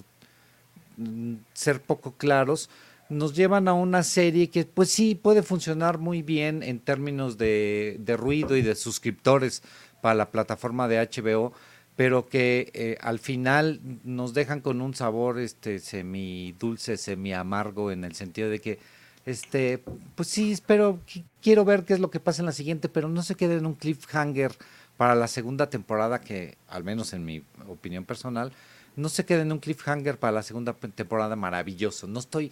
mm, 0.98 1.34
ser 1.54 1.82
poco 1.82 2.14
claros, 2.14 2.70
nos 3.10 3.36
llevan 3.36 3.68
a 3.68 3.74
una 3.74 4.04
serie 4.04 4.52
que 4.52 4.66
pues 4.66 4.92
sí 4.92 5.16
puede 5.16 5.42
funcionar 5.42 5.98
muy 5.98 6.22
bien 6.22 6.62
en 6.62 6.80
términos 6.80 7.40
de, 7.40 7.98
de 8.00 8.16
ruido 8.16 8.56
y 8.56 8.62
de 8.62 8.76
suscriptores 8.76 9.64
para 10.02 10.14
la 10.14 10.30
plataforma 10.30 10.88
de 10.88 11.00
HBO, 11.00 11.52
pero 12.00 12.30
que 12.30 12.72
eh, 12.76 12.98
al 13.02 13.20
final 13.20 13.82
nos 14.06 14.34
dejan 14.34 14.62
con 14.62 14.80
un 14.80 14.94
sabor 14.96 15.38
este 15.38 15.80
semi 15.80 16.56
dulce, 16.58 16.96
semi 16.96 17.34
amargo 17.34 17.92
en 17.92 18.06
el 18.06 18.16
sentido 18.16 18.50
de 18.50 18.60
que 18.62 18.80
este 19.26 19.84
pues 20.16 20.30
sí, 20.30 20.54
espero 20.54 21.02
qui- 21.06 21.26
quiero 21.42 21.66
ver 21.66 21.84
qué 21.84 21.92
es 21.92 22.00
lo 22.00 22.10
que 22.10 22.22
pasa 22.22 22.42
en 22.42 22.46
la 22.46 22.54
siguiente, 22.54 22.88
pero 22.88 23.10
no 23.10 23.22
se 23.22 23.36
quede 23.36 23.56
en 23.58 23.66
un 23.66 23.74
cliffhanger 23.74 24.54
para 24.96 25.14
la 25.14 25.28
segunda 25.28 25.70
temporada 25.70 26.22
que 26.22 26.58
al 26.70 26.86
menos 26.86 27.12
en 27.12 27.26
mi 27.26 27.44
opinión 27.68 28.06
personal 28.06 28.54
no 29.00 29.10
se 29.10 29.26
quede 29.26 29.42
en 29.42 29.52
un 29.52 29.60
cliffhanger 29.60 30.18
para 30.20 30.34
la 30.34 30.44
segunda 30.44 30.74
temporada 30.74 31.36
maravilloso. 31.36 32.08
No 32.08 32.20
estoy 32.20 32.52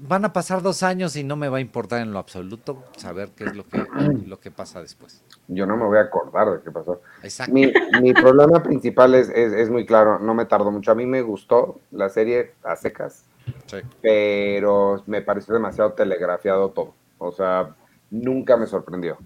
van 0.00 0.24
a 0.24 0.32
pasar 0.32 0.62
dos 0.62 0.82
años 0.82 1.16
y 1.16 1.24
no 1.24 1.36
me 1.36 1.48
va 1.48 1.58
a 1.58 1.60
importar 1.60 2.00
en 2.00 2.12
lo 2.12 2.18
absoluto 2.18 2.84
saber 2.96 3.30
qué 3.34 3.44
es 3.44 3.56
lo 3.56 3.66
que 3.66 3.84
lo 4.26 4.38
que 4.38 4.50
pasa 4.50 4.80
después. 4.80 5.22
Yo 5.48 5.66
no 5.66 5.76
me 5.76 5.84
voy 5.84 5.98
a 5.98 6.02
acordar 6.02 6.50
de 6.50 6.62
qué 6.62 6.70
pasó. 6.70 7.00
Exacto. 7.22 7.52
Mi, 7.52 7.72
mi 8.00 8.12
problema 8.12 8.62
principal 8.62 9.14
es, 9.14 9.28
es, 9.30 9.52
es 9.52 9.70
muy 9.70 9.86
claro, 9.86 10.18
no 10.18 10.34
me 10.34 10.44
tardó 10.44 10.70
mucho. 10.70 10.92
A 10.92 10.94
mí 10.94 11.06
me 11.06 11.22
gustó 11.22 11.80
la 11.90 12.08
serie 12.08 12.52
a 12.62 12.76
secas, 12.76 13.24
Sí. 13.66 13.78
pero 14.02 15.02
me 15.06 15.22
pareció 15.22 15.54
demasiado 15.54 15.94
telegrafiado 15.94 16.70
todo. 16.70 16.94
O 17.18 17.32
sea, 17.32 17.74
nunca 18.10 18.56
me 18.56 18.66
sorprendió. 18.66 19.18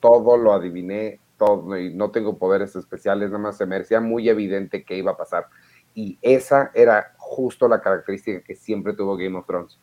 Todo 0.00 0.36
lo 0.36 0.52
adiviné, 0.52 1.20
todo, 1.38 1.78
y 1.78 1.94
no 1.94 2.10
tengo 2.10 2.36
poderes 2.36 2.74
especiales, 2.76 3.30
nada 3.30 3.42
más 3.42 3.56
se 3.56 3.66
me 3.66 3.78
decía 3.78 4.00
muy 4.00 4.28
evidente 4.28 4.84
que 4.84 4.96
iba 4.96 5.12
a 5.12 5.16
pasar. 5.16 5.46
Y 5.94 6.18
esa 6.22 6.70
era 6.74 7.14
justo 7.18 7.68
la 7.68 7.80
característica 7.80 8.42
que 8.42 8.54
siempre 8.54 8.94
tuvo 8.94 9.16
Game 9.16 9.36
of 9.36 9.46
Thrones, 9.46 9.78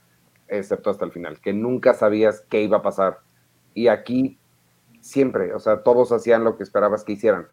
excepto 0.48 0.89
hasta 0.89 1.06
el 1.06 1.12
final, 1.12 1.39
que 1.39 1.54
nunca 1.54 1.93
sabías 1.93 2.43
qué 2.50 2.62
iba 2.62 2.78
a 2.78 2.82
pasar. 2.82 3.20
Y 3.74 3.88
aquí 3.88 4.38
siempre, 5.02 5.54
o 5.54 5.60
sea, 5.60 5.84
todos 5.84 6.12
hacían 6.12 6.43
lo 6.43 6.58
que 6.58 6.63
esperabas 6.63 7.04
que 7.04 7.13
hicieran. 7.13 7.48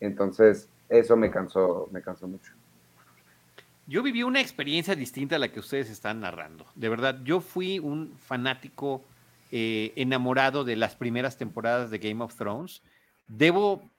Entonces, 0.00 0.68
eso 0.88 1.16
me 1.16 1.30
cansó, 1.30 1.88
me 1.92 2.02
cansó 2.02 2.26
mucho. 2.26 2.52
Yo 3.86 4.02
viví 4.02 4.22
una 4.22 4.40
experiencia 4.40 4.94
distinta 4.94 5.36
a 5.36 5.38
la 5.38 5.50
que 5.50 5.60
ustedes 5.60 5.90
están 5.90 6.20
narrando. 6.20 6.66
De 6.74 6.88
verdad, 6.88 7.20
yo 7.24 7.40
fui 7.40 7.78
un 7.78 8.16
fanático 8.16 9.02
eh, 9.50 9.92
enamorado 9.96 10.64
de 10.64 10.76
las 10.76 10.96
primeras 10.96 11.36
temporadas 11.36 11.90
de 11.90 11.98
Game 11.98 12.22
of 12.22 12.34
Thrones. 12.36 12.82
Debo, 13.26 13.90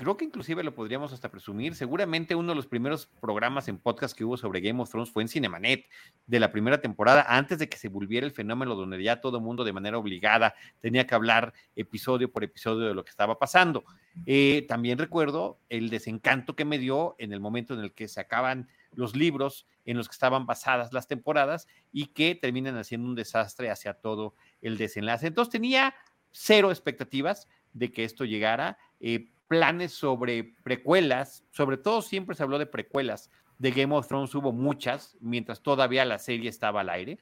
creo 0.00 0.16
que 0.16 0.24
inclusive 0.24 0.64
lo 0.64 0.74
podríamos 0.74 1.12
hasta 1.12 1.30
presumir. 1.30 1.74
Seguramente 1.74 2.34
uno 2.34 2.52
de 2.52 2.54
los 2.54 2.66
primeros 2.66 3.04
programas 3.20 3.68
en 3.68 3.76
podcast 3.76 4.16
que 4.16 4.24
hubo 4.24 4.38
sobre 4.38 4.62
Game 4.62 4.80
of 4.80 4.88
Thrones 4.88 5.10
fue 5.10 5.22
en 5.22 5.28
Cinemanet 5.28 5.84
de 6.26 6.40
la 6.40 6.50
primera 6.50 6.80
temporada, 6.80 7.26
antes 7.28 7.58
de 7.58 7.68
que 7.68 7.76
se 7.76 7.88
volviera 7.88 8.26
el 8.26 8.32
fenómeno 8.32 8.74
donde 8.74 9.02
ya 9.02 9.20
todo 9.20 9.36
el 9.36 9.44
mundo 9.44 9.62
de 9.62 9.74
manera 9.74 9.98
obligada 9.98 10.54
tenía 10.80 11.06
que 11.06 11.14
hablar 11.14 11.52
episodio 11.76 12.32
por 12.32 12.44
episodio 12.44 12.88
de 12.88 12.94
lo 12.94 13.04
que 13.04 13.10
estaba 13.10 13.38
pasando. 13.38 13.84
Eh, 14.24 14.64
también 14.68 14.96
recuerdo 14.96 15.58
el 15.68 15.90
desencanto 15.90 16.56
que 16.56 16.64
me 16.64 16.78
dio 16.78 17.14
en 17.18 17.34
el 17.34 17.40
momento 17.40 17.74
en 17.74 17.80
el 17.80 17.92
que 17.92 18.08
se 18.08 18.20
acaban 18.20 18.68
los 18.94 19.14
libros 19.14 19.66
en 19.84 19.98
los 19.98 20.08
que 20.08 20.14
estaban 20.14 20.46
basadas 20.46 20.94
las 20.94 21.08
temporadas 21.08 21.68
y 21.92 22.06
que 22.06 22.34
terminan 22.34 22.78
haciendo 22.78 23.06
un 23.06 23.14
desastre 23.14 23.70
hacia 23.70 23.92
todo 23.92 24.34
el 24.62 24.78
desenlace. 24.78 25.26
Entonces 25.26 25.52
tenía 25.52 25.94
cero 26.32 26.70
expectativas 26.70 27.48
de 27.74 27.92
que 27.92 28.04
esto 28.04 28.24
llegara, 28.24 28.78
eh, 28.98 29.28
planes 29.50 29.92
sobre 29.92 30.54
precuelas, 30.62 31.44
sobre 31.50 31.76
todo 31.76 32.02
siempre 32.02 32.36
se 32.36 32.44
habló 32.44 32.56
de 32.56 32.66
precuelas, 32.66 33.30
de 33.58 33.72
Game 33.72 33.92
of 33.92 34.06
Thrones 34.06 34.32
hubo 34.36 34.52
muchas, 34.52 35.16
mientras 35.20 35.60
todavía 35.60 36.04
la 36.04 36.20
serie 36.20 36.48
estaba 36.48 36.82
al 36.82 36.88
aire. 36.88 37.18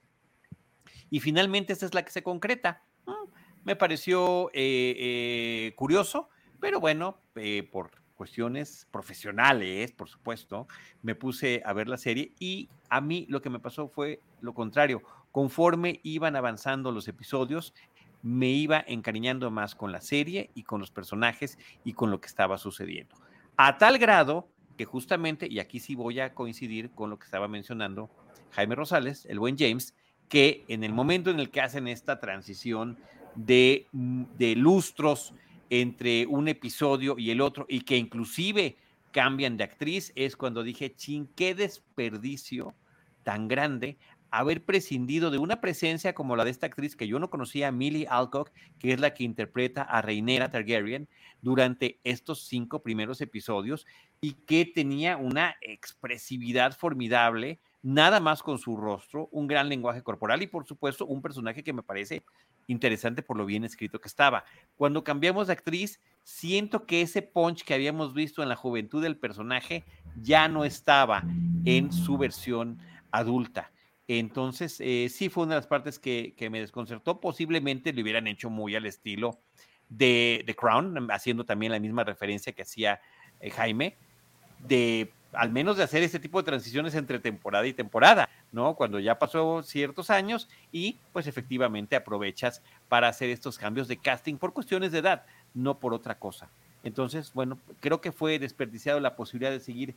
Y 1.08 1.20
finalmente 1.20 1.72
esta 1.72 1.86
es 1.86 1.94
la 1.94 2.04
que 2.04 2.10
se 2.10 2.22
concreta. 2.22 2.82
Mm, 3.06 3.30
Me 3.64 3.76
pareció 3.76 4.50
eh, 4.52 4.94
eh, 4.98 5.72
curioso, 5.74 6.28
pero 6.60 6.80
bueno, 6.80 7.16
eh, 7.34 7.66
por 7.72 7.92
cuestiones 8.14 8.86
profesionales, 8.90 9.92
por 9.92 10.10
supuesto, 10.10 10.68
me 11.00 11.14
puse 11.14 11.62
a 11.64 11.72
ver 11.72 11.88
la 11.88 11.96
serie 11.96 12.34
y 12.38 12.68
a 12.90 13.00
mí 13.00 13.24
lo 13.30 13.40
que 13.40 13.48
me 13.48 13.58
pasó 13.58 13.88
fue 13.88 14.20
lo 14.42 14.52
contrario. 14.52 15.00
Conforme 15.32 16.00
iban 16.02 16.36
avanzando 16.36 16.92
los 16.92 17.08
episodios, 17.08 17.72
me 18.22 18.48
iba 18.48 18.84
encariñando 18.86 19.50
más 19.50 19.74
con 19.74 19.92
la 19.92 20.00
serie 20.00 20.50
y 20.54 20.64
con 20.64 20.80
los 20.80 20.90
personajes 20.90 21.58
y 21.84 21.92
con 21.92 22.10
lo 22.10 22.20
que 22.20 22.26
estaba 22.26 22.58
sucediendo. 22.58 23.14
A 23.56 23.78
tal 23.78 23.98
grado 23.98 24.48
que 24.76 24.84
justamente, 24.84 25.48
y 25.50 25.58
aquí 25.58 25.80
sí 25.80 25.94
voy 25.94 26.20
a 26.20 26.34
coincidir 26.34 26.90
con 26.92 27.10
lo 27.10 27.18
que 27.18 27.24
estaba 27.24 27.48
mencionando 27.48 28.10
Jaime 28.52 28.76
Rosales, 28.76 29.26
el 29.26 29.38
buen 29.38 29.58
James, 29.58 29.94
que 30.28 30.64
en 30.68 30.84
el 30.84 30.92
momento 30.92 31.30
en 31.30 31.40
el 31.40 31.50
que 31.50 31.60
hacen 31.60 31.88
esta 31.88 32.20
transición 32.20 32.96
de, 33.34 33.86
de 33.92 34.56
lustros 34.56 35.34
entre 35.70 36.26
un 36.26 36.48
episodio 36.48 37.18
y 37.18 37.30
el 37.30 37.40
otro, 37.40 37.66
y 37.68 37.80
que 37.80 37.96
inclusive 37.96 38.76
cambian 39.10 39.56
de 39.56 39.64
actriz, 39.64 40.12
es 40.14 40.36
cuando 40.36 40.62
dije, 40.62 40.94
chin, 40.94 41.28
qué 41.34 41.54
desperdicio 41.54 42.74
tan 43.24 43.48
grande 43.48 43.98
haber 44.30 44.64
prescindido 44.64 45.30
de 45.30 45.38
una 45.38 45.60
presencia 45.60 46.14
como 46.14 46.36
la 46.36 46.44
de 46.44 46.50
esta 46.50 46.66
actriz 46.66 46.96
que 46.96 47.08
yo 47.08 47.18
no 47.18 47.30
conocía, 47.30 47.72
Millie 47.72 48.06
Alcock, 48.08 48.50
que 48.78 48.92
es 48.92 49.00
la 49.00 49.14
que 49.14 49.24
interpreta 49.24 49.82
a 49.82 50.02
Reinera 50.02 50.50
Targaryen 50.50 51.08
durante 51.40 52.00
estos 52.04 52.42
cinco 52.46 52.82
primeros 52.82 53.20
episodios 53.20 53.86
y 54.20 54.32
que 54.32 54.64
tenía 54.64 55.16
una 55.16 55.56
expresividad 55.60 56.76
formidable, 56.76 57.60
nada 57.82 58.20
más 58.20 58.42
con 58.42 58.58
su 58.58 58.76
rostro, 58.76 59.28
un 59.30 59.46
gran 59.46 59.68
lenguaje 59.68 60.02
corporal 60.02 60.42
y 60.42 60.46
por 60.46 60.66
supuesto 60.66 61.06
un 61.06 61.22
personaje 61.22 61.62
que 61.62 61.72
me 61.72 61.82
parece 61.82 62.22
interesante 62.66 63.22
por 63.22 63.36
lo 63.36 63.46
bien 63.46 63.64
escrito 63.64 64.00
que 64.00 64.08
estaba. 64.08 64.44
Cuando 64.76 65.04
cambiamos 65.04 65.46
de 65.46 65.54
actriz, 65.54 66.00
siento 66.22 66.84
que 66.84 67.02
ese 67.02 67.22
punch 67.22 67.64
que 67.64 67.74
habíamos 67.74 68.12
visto 68.12 68.42
en 68.42 68.48
la 68.48 68.56
juventud 68.56 69.02
del 69.02 69.16
personaje 69.16 69.84
ya 70.20 70.48
no 70.48 70.64
estaba 70.64 71.24
en 71.64 71.92
su 71.92 72.18
versión 72.18 72.78
adulta. 73.10 73.70
Entonces, 74.08 74.80
eh, 74.80 75.08
sí 75.10 75.28
fue 75.28 75.44
una 75.44 75.54
de 75.54 75.60
las 75.60 75.66
partes 75.66 75.98
que, 75.98 76.34
que, 76.36 76.48
me 76.48 76.60
desconcertó. 76.60 77.20
Posiblemente 77.20 77.92
lo 77.92 78.02
hubieran 78.02 78.26
hecho 78.26 78.48
muy 78.48 78.74
al 78.74 78.86
estilo 78.86 79.38
de 79.90 80.42
The 80.46 80.56
Crown, 80.56 81.10
haciendo 81.10 81.44
también 81.44 81.72
la 81.72 81.78
misma 81.78 82.04
referencia 82.04 82.52
que 82.52 82.62
hacía 82.62 83.00
eh, 83.40 83.50
Jaime, 83.50 83.96
de 84.66 85.12
al 85.32 85.50
menos 85.50 85.76
de 85.76 85.82
hacer 85.82 86.02
este 86.02 86.18
tipo 86.18 86.38
de 86.38 86.46
transiciones 86.46 86.94
entre 86.94 87.18
temporada 87.18 87.66
y 87.66 87.74
temporada, 87.74 88.28
¿no? 88.50 88.74
Cuando 88.74 88.98
ya 88.98 89.18
pasó 89.18 89.62
ciertos 89.62 90.08
años 90.08 90.48
y 90.72 90.96
pues 91.12 91.26
efectivamente 91.26 91.96
aprovechas 91.96 92.62
para 92.88 93.08
hacer 93.08 93.28
estos 93.28 93.58
cambios 93.58 93.88
de 93.88 93.98
casting 93.98 94.36
por 94.36 94.54
cuestiones 94.54 94.90
de 94.92 94.98
edad, 94.98 95.26
no 95.52 95.78
por 95.78 95.92
otra 95.92 96.18
cosa. 96.18 96.48
Entonces, 96.82 97.32
bueno, 97.34 97.58
creo 97.80 98.00
que 98.00 98.12
fue 98.12 98.38
desperdiciado 98.38 99.00
la 99.00 99.16
posibilidad 99.16 99.50
de 99.50 99.60
seguir 99.60 99.94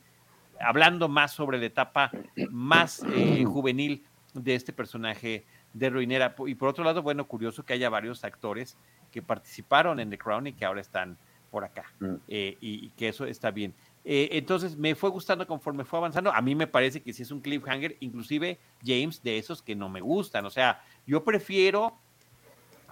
hablando 0.64 1.08
más 1.08 1.32
sobre 1.32 1.60
la 1.60 1.66
etapa 1.66 2.12
más 2.50 3.04
eh, 3.14 3.44
juvenil 3.46 4.04
de 4.34 4.56
este 4.56 4.74
personaje 4.74 5.46
de 5.74 5.90
Ruinera. 5.90 6.36
Y 6.48 6.56
por 6.56 6.70
otro 6.70 6.84
lado, 6.84 7.02
bueno, 7.02 7.28
curioso 7.28 7.64
que 7.64 7.74
haya 7.74 7.90
varios 7.90 8.24
actores 8.24 8.78
que 9.12 9.22
participaron 9.22 10.00
en 10.00 10.10
The 10.10 10.18
Crown 10.18 10.48
y 10.48 10.54
que 10.54 10.66
ahora 10.66 10.82
están 10.82 11.18
por 11.50 11.66
acá. 11.66 11.92
Eh, 12.28 12.58
y, 12.62 12.86
y, 12.86 12.90
que 12.92 13.10
eso 13.10 13.26
está 13.26 13.52
bien. 13.52 13.74
Eh, 14.04 14.30
entonces 14.32 14.78
me 14.78 14.96
fue 14.96 15.10
gustando 15.10 15.46
conforme 15.46 15.84
fue 15.84 16.00
avanzando. 16.00 16.32
A 16.32 16.42
mí 16.42 16.56
me 16.56 16.68
parece 16.68 17.02
que 17.02 17.14
si 17.14 17.24
es 17.24 17.32
un 17.32 17.42
cliffhanger, 17.42 17.98
inclusive 18.00 18.58
James, 18.84 19.22
de 19.22 19.38
esos 19.38 19.62
que 19.62 19.76
no 19.76 19.90
me 19.90 20.02
gustan. 20.02 20.46
O 20.46 20.50
sea, 20.50 20.82
yo 21.06 21.24
prefiero 21.24 21.98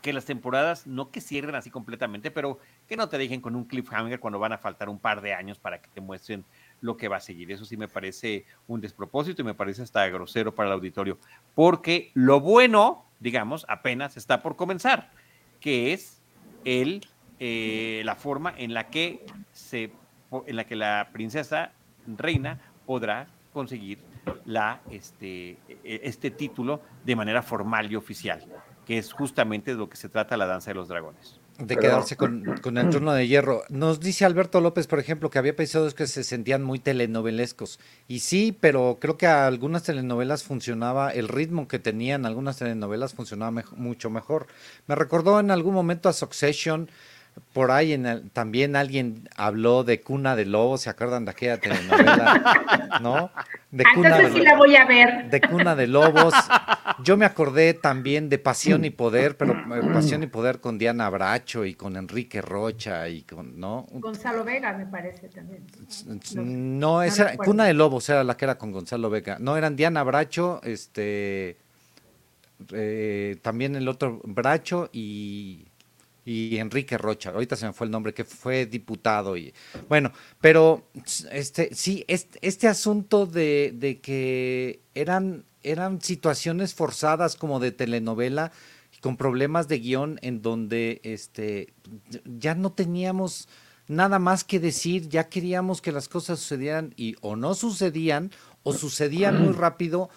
que 0.02 0.14
las 0.14 0.26
temporadas 0.26 0.88
no 0.88 1.12
que 1.12 1.20
cierren 1.20 1.56
así 1.56 1.70
completamente, 1.70 2.32
pero 2.32 2.60
que 2.88 2.96
no 2.96 3.10
te 3.10 3.18
dejen 3.18 3.42
con 3.42 3.56
un 3.56 3.66
cliffhanger 3.66 4.20
cuando 4.20 4.40
van 4.40 4.54
a 4.54 4.58
faltar 4.58 4.88
un 4.88 5.00
par 5.00 5.22
de 5.22 5.34
años 5.34 5.60
para 5.60 5.82
que 5.82 5.90
te 5.90 6.00
muestren 6.00 6.46
lo 6.82 6.98
que 6.98 7.08
va 7.08 7.18
a 7.18 7.22
seguir. 7.22 7.52
Eso 7.52 7.66
sí 7.66 7.78
me 7.78 7.88
parece 7.88 8.46
un 8.68 8.82
despropósito 8.82 9.42
y 9.42 9.46
me 9.46 9.54
parece 9.54 9.82
hasta 9.82 10.08
grosero 10.08 10.54
para 10.54 10.70
el 10.70 10.74
auditorio, 10.74 11.18
porque 11.56 12.12
lo 12.14 12.40
bueno, 12.40 13.06
digamos, 13.20 13.66
apenas 13.68 14.18
está 14.18 14.42
por 14.42 14.56
comenzar, 14.56 15.12
que 15.60 15.94
es 15.94 16.22
el, 16.66 17.06
eh, 17.40 18.02
la 18.06 18.16
forma 18.16 18.54
en 18.58 18.74
la 18.74 18.90
que 18.90 19.26
se 19.54 19.92
en 20.46 20.56
la 20.56 20.66
que 20.66 20.76
la 20.76 21.10
princesa 21.12 21.72
reina 22.06 22.60
podrá 22.86 23.28
conseguir 23.52 24.00
la, 24.46 24.82
este, 24.92 25.58
e, 25.68 26.02
este 26.04 26.32
título 26.32 26.82
de 27.04 27.16
manera 27.16 27.42
formal 27.42 27.92
y 27.92 27.96
oficial, 27.96 28.46
que 28.86 28.98
es 28.98 29.12
justamente 29.12 29.72
de 29.72 29.78
lo 29.78 29.90
que 29.90 29.98
se 29.98 30.10
trata 30.10 30.38
la 30.38 30.46
danza 30.46 30.72
de 30.72 30.76
los 30.76 30.88
dragones. 30.88 31.39
De 31.60 31.76
quedarse 31.76 32.16
con, 32.16 32.44
con, 32.62 32.78
el 32.78 32.90
trono 32.90 33.12
de 33.14 33.28
hierro. 33.28 33.64
Nos 33.70 34.00
dice 34.00 34.24
Alberto 34.24 34.62
López, 34.62 34.88
por 34.88 35.00
ejemplo, 35.00 35.30
que 35.30 35.40
había 35.40 35.52
episodios 35.52 35.94
que 35.94 36.08
se 36.08 36.24
sentían 36.24 36.64
muy 36.64 36.80
telenovelescos. 36.80 37.80
Y 38.08 38.20
sí, 38.20 38.58
pero 38.58 38.98
creo 39.02 39.18
que 39.18 39.28
a 39.28 39.46
algunas 39.46 39.84
telenovelas 39.84 40.44
funcionaba, 40.44 41.12
el 41.12 41.28
ritmo 41.28 41.68
que 41.68 41.78
tenían 41.78 42.26
algunas 42.26 42.58
telenovelas 42.58 43.14
funcionaba 43.14 43.52
me 43.52 43.64
mucho 43.76 44.10
mejor. 44.10 44.48
Me 44.88 44.96
recordó 44.96 45.40
en 45.40 45.52
algún 45.52 45.74
momento 45.74 46.08
a 46.08 46.14
Succession, 46.14 46.90
por 47.54 47.72
ahí 47.72 47.94
en 47.94 48.06
el, 48.06 48.30
también 48.32 48.76
alguien 48.76 49.30
habló 49.36 49.84
de 49.84 50.02
Cuna 50.02 50.36
de 50.36 50.46
Lobos, 50.46 50.82
¿se 50.82 50.90
acuerdan 50.90 51.26
de 51.26 51.32
aquella 51.32 51.60
telenovela? 51.60 53.00
¿No? 53.02 53.32
De 53.72 53.84
ah, 53.86 53.92
Cuna 53.94 54.10
Entonces 54.10 54.34
de, 54.34 54.40
sí 54.40 54.46
la 54.46 54.56
voy 54.56 54.76
a 54.76 54.86
ver. 54.86 55.30
De 55.30 55.42
Cuna 55.42 55.76
de 55.76 55.88
Lobos. 55.88 56.34
Yo 57.04 57.18
me 57.18 57.26
acordé 57.26 57.74
también 57.74 58.30
de 58.30 58.40
Pasión 58.40 58.86
y 58.86 58.90
Poder, 58.90 59.38
pero 59.38 59.54
eh, 59.54 59.82
Pasión 59.94 60.24
y 60.24 60.28
Poder 60.28 60.60
con 60.60 60.78
Diana 60.78 61.10
Bracho 61.10 61.66
y 61.66 61.76
con 61.76 61.96
Enrique 61.96 62.42
Rocha 62.42 63.08
y 63.08 63.24
con, 63.24 63.60
¿no? 63.60 63.86
Gonzalo 63.92 64.44
Vega 64.44 64.74
me 64.74 64.86
parece 64.86 65.30
también. 65.30 65.66
No, 66.80 67.04
esa 67.04 67.38
Cuna 67.38 67.66
de 67.66 67.74
Lobos 67.74 68.10
era 68.10 68.24
la 68.24 68.36
que 68.36 68.46
era 68.46 68.58
con 68.58 68.72
Gonzalo 68.72 69.10
Vega. 69.10 69.38
No, 69.40 69.58
eran 69.58 69.76
Diana 69.76 70.04
Bracho, 70.04 70.62
este... 70.64 71.58
Eh, 72.74 73.38
también 73.42 73.78
el 73.78 73.88
otro 73.88 74.20
Bracho 74.26 74.90
y 74.92 75.69
y 76.30 76.58
Enrique 76.58 76.96
Rocha, 76.96 77.32
ahorita 77.32 77.56
se 77.56 77.66
me 77.66 77.74
fue 77.74 77.86
el 77.86 77.92
nombre, 77.92 78.14
que 78.14 78.24
fue 78.24 78.68
diputado 78.68 79.36
y 79.36 79.52
bueno, 79.88 80.12
pero 80.40 80.88
este 81.32 81.74
sí, 81.74 82.06
este, 82.08 82.38
este 82.44 82.68
asunto 82.68 83.26
de, 83.26 83.74
de, 83.76 84.00
que 84.00 84.84
eran, 84.94 85.44
eran 85.64 86.02
situaciones 86.02 86.76
forzadas 86.76 87.36
como 87.36 87.60
de 87.60 87.72
telenovela 87.72 88.52
con 89.02 89.18
problemas 89.18 89.68
de 89.68 89.80
guion 89.80 90.20
en 90.22 90.44
donde 90.44 91.02
este 91.04 91.74
ya 92.26 92.54
no 92.54 92.74
teníamos 92.74 93.50
nada 93.88 94.20
más 94.20 94.44
que 94.44 94.60
decir, 94.60 95.10
ya 95.10 95.30
queríamos 95.30 95.82
que 95.82 95.92
las 95.92 96.08
cosas 96.08 96.38
sucedieran 96.38 96.94
y 96.96 97.16
o 97.22 97.38
no 97.38 97.56
sucedían 97.56 98.30
o 98.62 98.74
sucedían 98.74 99.42
muy 99.44 99.54
rápido 99.58 100.12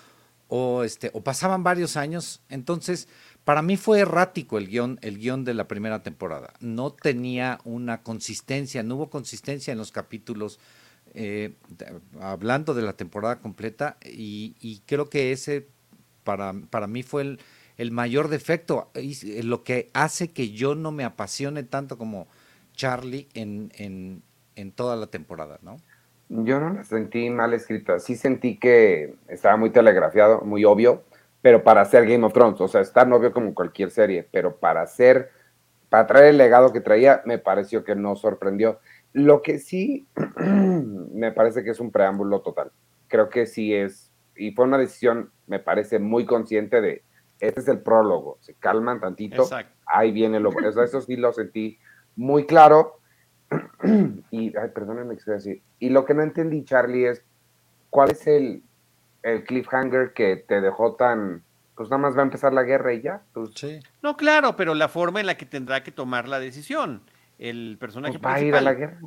o 0.48 0.84
este 0.84 1.10
o 1.14 1.22
pasaban 1.22 1.62
varios 1.62 1.96
años, 1.96 2.42
entonces 2.50 3.08
para 3.44 3.62
mí 3.62 3.76
fue 3.76 4.00
errático 4.00 4.58
el 4.58 4.68
guion, 4.68 4.98
el 5.02 5.18
guion 5.18 5.44
de 5.44 5.54
la 5.54 5.66
primera 5.66 6.02
temporada. 6.02 6.52
No 6.60 6.92
tenía 6.92 7.58
una 7.64 8.02
consistencia, 8.02 8.82
no 8.82 8.96
hubo 8.96 9.10
consistencia 9.10 9.72
en 9.72 9.78
los 9.78 9.90
capítulos, 9.90 10.60
eh, 11.14 11.54
hablando 12.20 12.74
de 12.74 12.82
la 12.82 12.92
temporada 12.92 13.40
completa, 13.40 13.96
y, 14.04 14.82
creo 14.86 15.10
que 15.10 15.32
ese 15.32 15.66
para, 16.24 16.54
para 16.70 16.86
mí 16.86 17.02
fue 17.02 17.36
el, 17.76 17.90
mayor 17.90 18.28
defecto, 18.28 18.90
y 18.94 19.42
lo 19.42 19.64
que 19.64 19.90
hace 19.92 20.30
que 20.30 20.50
yo 20.50 20.76
no 20.76 20.92
me 20.92 21.04
apasione 21.04 21.64
tanto 21.64 21.98
como 21.98 22.28
Charlie 22.74 23.28
en, 23.34 23.72
en, 23.76 24.22
en 24.54 24.70
toda 24.70 24.94
la 24.96 25.08
temporada, 25.08 25.58
¿no? 25.62 25.78
Yo 26.28 26.60
no 26.60 26.72
la 26.72 26.84
sentí 26.84 27.28
mal 27.28 27.52
escrita, 27.52 27.98
sí 27.98 28.16
sentí 28.16 28.56
que 28.56 29.14
estaba 29.28 29.56
muy 29.56 29.70
telegrafiado, 29.70 30.40
muy 30.42 30.64
obvio, 30.64 31.02
pero 31.42 31.64
para 31.64 31.80
hacer 31.80 32.06
Game 32.06 32.24
of 32.24 32.32
Thrones, 32.32 32.60
o 32.60 32.68
sea, 32.68 32.80
está 32.80 33.04
novio 33.04 33.32
como 33.32 33.52
cualquier 33.52 33.90
serie, 33.90 34.26
pero 34.30 34.56
para 34.56 34.82
hacer, 34.82 35.30
para 35.90 36.06
traer 36.06 36.26
el 36.26 36.38
legado 36.38 36.72
que 36.72 36.80
traía, 36.80 37.20
me 37.26 37.38
pareció 37.38 37.84
que 37.84 37.96
no 37.96 38.14
sorprendió. 38.14 38.78
Lo 39.12 39.42
que 39.42 39.58
sí 39.58 40.06
me 40.36 41.32
parece 41.32 41.64
que 41.64 41.70
es 41.70 41.80
un 41.80 41.90
preámbulo 41.90 42.40
total. 42.40 42.70
Creo 43.08 43.28
que 43.28 43.46
sí 43.46 43.74
es, 43.74 44.12
y 44.36 44.52
fue 44.52 44.64
una 44.64 44.78
decisión, 44.78 45.32
me 45.48 45.58
parece 45.58 45.98
muy 45.98 46.24
consciente 46.24 46.80
de, 46.80 47.02
este 47.40 47.60
es 47.60 47.68
el 47.68 47.80
prólogo, 47.80 48.38
se 48.40 48.54
calman 48.54 49.00
tantito, 49.00 49.48
ahí 49.84 50.12
viene 50.12 50.38
lo, 50.38 50.50
eso, 50.60 50.82
eso 50.82 51.00
sí 51.00 51.16
lo 51.16 51.32
sentí 51.32 51.78
muy 52.14 52.46
claro. 52.46 53.00
y, 54.30 54.56
ay, 54.56 54.68
perdónenme 54.72 55.14
que 55.14 55.18
estoy 55.18 55.34
así. 55.34 55.62
Y 55.80 55.90
lo 55.90 56.04
que 56.04 56.14
no 56.14 56.22
entendí, 56.22 56.64
Charlie, 56.64 57.06
es 57.06 57.24
cuál 57.90 58.12
es 58.12 58.26
el, 58.28 58.62
el 59.22 59.44
cliffhanger 59.44 60.12
que 60.12 60.36
te 60.36 60.60
dejó 60.60 60.94
tan, 60.94 61.42
pues 61.76 61.88
nada 61.90 62.02
más 62.02 62.16
va 62.16 62.20
a 62.20 62.24
empezar 62.24 62.52
la 62.52 62.62
guerra 62.62 62.92
y 62.92 63.02
ya. 63.02 63.22
Pues, 63.32 63.50
sí. 63.54 63.80
No, 64.02 64.16
claro, 64.16 64.56
pero 64.56 64.74
la 64.74 64.88
forma 64.88 65.20
en 65.20 65.26
la 65.26 65.36
que 65.36 65.46
tendrá 65.46 65.82
que 65.82 65.92
tomar 65.92 66.28
la 66.28 66.40
decisión. 66.40 67.02
El 67.38 67.76
personaje 67.78 68.18
pues 68.18 68.32
va 68.32 68.34
a 68.36 68.40
ir 68.40 68.54
a 68.54 68.60
la 68.60 68.74
guerra. 68.74 69.00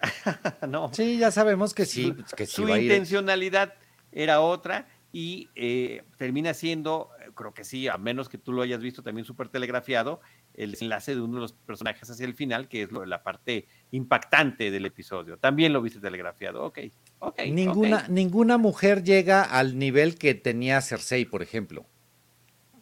no. 0.68 0.92
Sí, 0.92 1.18
ya 1.18 1.30
sabemos 1.30 1.74
que 1.74 1.84
sí. 1.84 2.14
Que 2.36 2.46
su 2.46 2.68
intencionalidad 2.68 3.74
era 4.12 4.40
otra 4.40 4.86
y 5.12 5.50
eh, 5.54 6.04
termina 6.16 6.54
siendo, 6.54 7.10
creo 7.34 7.52
que 7.52 7.64
sí, 7.64 7.86
a 7.86 7.98
menos 7.98 8.28
que 8.28 8.38
tú 8.38 8.52
lo 8.52 8.62
hayas 8.62 8.80
visto 8.80 9.02
también 9.02 9.26
súper 9.26 9.48
telegrafiado, 9.48 10.20
el 10.54 10.76
enlace 10.80 11.14
de 11.14 11.20
uno 11.20 11.34
de 11.34 11.40
los 11.40 11.52
personajes 11.52 12.08
hacia 12.08 12.24
el 12.24 12.34
final, 12.34 12.68
que 12.68 12.82
es 12.82 12.92
lo, 12.92 13.04
la 13.04 13.22
parte 13.22 13.66
impactante 13.90 14.70
del 14.70 14.86
episodio. 14.86 15.36
También 15.36 15.72
lo 15.72 15.82
viste 15.82 16.00
telegrafiado, 16.00 16.64
ok. 16.64 16.78
Okay 17.22 17.50
ninguna, 17.50 18.06
ninguna 18.08 18.58
mujer 18.58 19.02
llega 19.02 19.42
al 19.42 19.78
nivel 19.78 20.18
que 20.18 20.34
tenía 20.34 20.80
Cersei, 20.80 21.24
por 21.24 21.42
ejemplo. 21.42 21.84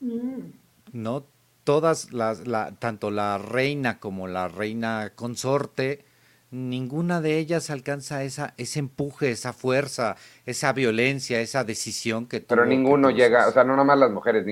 Mm. 0.00 0.52
No 0.92 1.26
todas 1.64 2.12
las, 2.12 2.46
la, 2.46 2.72
tanto 2.78 3.10
la 3.10 3.38
reina 3.38 4.00
como 4.00 4.26
la 4.26 4.48
reina 4.48 5.12
consorte, 5.14 6.04
ninguna 6.50 7.20
de 7.20 7.38
ellas 7.38 7.70
alcanza 7.70 8.24
esa, 8.24 8.54
ese 8.56 8.80
empuje, 8.80 9.30
esa 9.30 9.52
fuerza, 9.52 10.16
esa 10.46 10.72
violencia, 10.72 11.40
esa 11.40 11.64
decisión 11.64 12.26
que 12.26 12.40
Pero 12.40 12.66
ninguno 12.66 13.10
llega, 13.10 13.46
o 13.46 13.52
sea, 13.52 13.64
no 13.64 13.76
nomás 13.76 13.98
las 13.98 14.10
mujeres, 14.10 14.44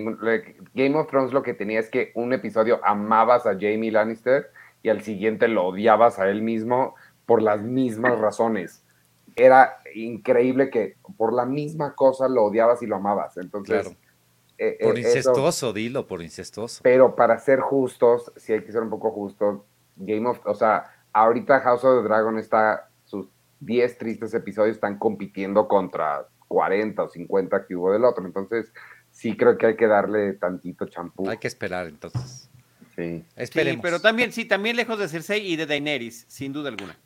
Game 0.74 0.96
of 0.96 1.08
Thrones 1.08 1.32
lo 1.32 1.42
que 1.42 1.54
tenía 1.54 1.80
es 1.80 1.90
que 1.90 2.12
un 2.14 2.32
episodio 2.32 2.80
amabas 2.84 3.46
a 3.46 3.54
Jamie 3.54 3.90
Lannister 3.90 4.50
y 4.82 4.90
al 4.90 5.02
siguiente 5.02 5.48
lo 5.48 5.66
odiabas 5.66 6.18
a 6.18 6.28
él 6.28 6.42
mismo 6.42 6.94
por 7.26 7.42
las 7.42 7.62
mismas 7.62 8.18
razones. 8.18 8.84
Era 9.38 9.78
increíble 9.94 10.70
que 10.70 10.96
por 11.16 11.32
la 11.32 11.46
misma 11.46 11.94
cosa 11.94 12.28
lo 12.28 12.44
odiabas 12.44 12.82
y 12.82 12.86
lo 12.86 12.96
amabas. 12.96 13.36
Entonces, 13.36 13.86
eh, 14.58 14.76
eh, 14.80 14.84
por 14.84 14.98
incestuoso, 14.98 15.72
dilo, 15.72 16.06
por 16.06 16.22
incestuoso. 16.22 16.80
Pero 16.82 17.14
para 17.14 17.38
ser 17.38 17.60
justos, 17.60 18.32
si 18.36 18.52
hay 18.52 18.64
que 18.64 18.72
ser 18.72 18.82
un 18.82 18.90
poco 18.90 19.12
justos, 19.12 19.60
Game 19.96 20.28
of, 20.28 20.40
o 20.44 20.54
sea, 20.54 20.92
ahorita 21.12 21.60
House 21.60 21.84
of 21.84 22.02
the 22.02 22.08
Dragon 22.08 22.38
está, 22.38 22.88
sus 23.04 23.28
10 23.60 23.98
tristes 23.98 24.34
episodios 24.34 24.76
están 24.76 24.98
compitiendo 24.98 25.68
contra 25.68 26.26
40 26.48 27.02
o 27.02 27.08
50 27.08 27.66
que 27.66 27.76
hubo 27.76 27.92
del 27.92 28.04
otro. 28.04 28.24
Entonces, 28.26 28.72
sí 29.10 29.36
creo 29.36 29.56
que 29.56 29.66
hay 29.66 29.76
que 29.76 29.86
darle 29.86 30.34
tantito 30.34 30.86
champú. 30.86 31.28
Hay 31.28 31.38
que 31.38 31.48
esperar 31.48 31.86
entonces. 31.86 32.50
Sí. 32.96 33.24
Esperemos. 33.36 33.82
pero 33.82 34.00
también, 34.00 34.32
sí, 34.32 34.44
también 34.44 34.74
lejos 34.74 34.98
de 34.98 35.08
Cersei 35.08 35.46
y 35.46 35.56
de 35.56 35.66
Daenerys, 35.66 36.24
sin 36.28 36.52
duda 36.52 36.68
alguna. 36.68 36.98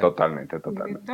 Totalmente, 0.00 0.60
totalmente. 0.60 1.12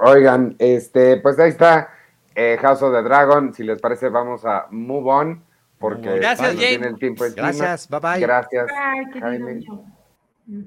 Oigan, 0.00 0.54
este, 0.58 1.16
pues 1.18 1.38
ahí 1.38 1.50
está 1.50 1.90
eh, 2.34 2.56
House 2.60 2.82
of 2.82 2.94
the 2.94 3.02
Dragon. 3.02 3.52
Si 3.52 3.64
les 3.64 3.80
parece, 3.80 4.08
vamos 4.08 4.44
a 4.44 4.66
move 4.70 5.10
on. 5.10 5.44
Porque 5.78 6.18
Gracias, 6.18 6.54
James. 6.54 6.86
el 6.86 6.98
tiempo 6.98 7.24
Gracias, 7.36 7.88
bye 7.88 8.00
bye. 8.00 8.20
Gracias, 8.20 8.68
Jaime. 9.20 9.60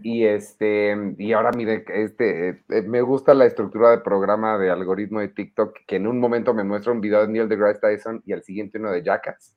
Y 0.03 0.25
este, 0.25 0.95
y 1.17 1.33
ahora 1.33 1.51
mire, 1.51 1.83
este, 1.87 2.49
eh, 2.49 2.81
me 2.83 3.01
gusta 3.01 3.33
la 3.33 3.45
estructura 3.45 3.89
de 3.89 3.97
programa 3.97 4.57
de 4.57 4.69
algoritmo 4.69 5.21
de 5.21 5.29
TikTok, 5.29 5.75
que 5.87 5.95
en 5.95 6.07
un 6.07 6.19
momento 6.19 6.53
me 6.53 6.63
muestra 6.63 6.91
un 6.91 7.01
video 7.01 7.21
de 7.21 7.29
Neil 7.29 7.49
deGrasse 7.49 7.79
Tyson 7.79 8.21
y 8.25 8.33
al 8.33 8.43
siguiente 8.43 8.77
uno 8.77 8.91
de 8.91 9.01
Jackass. 9.01 9.55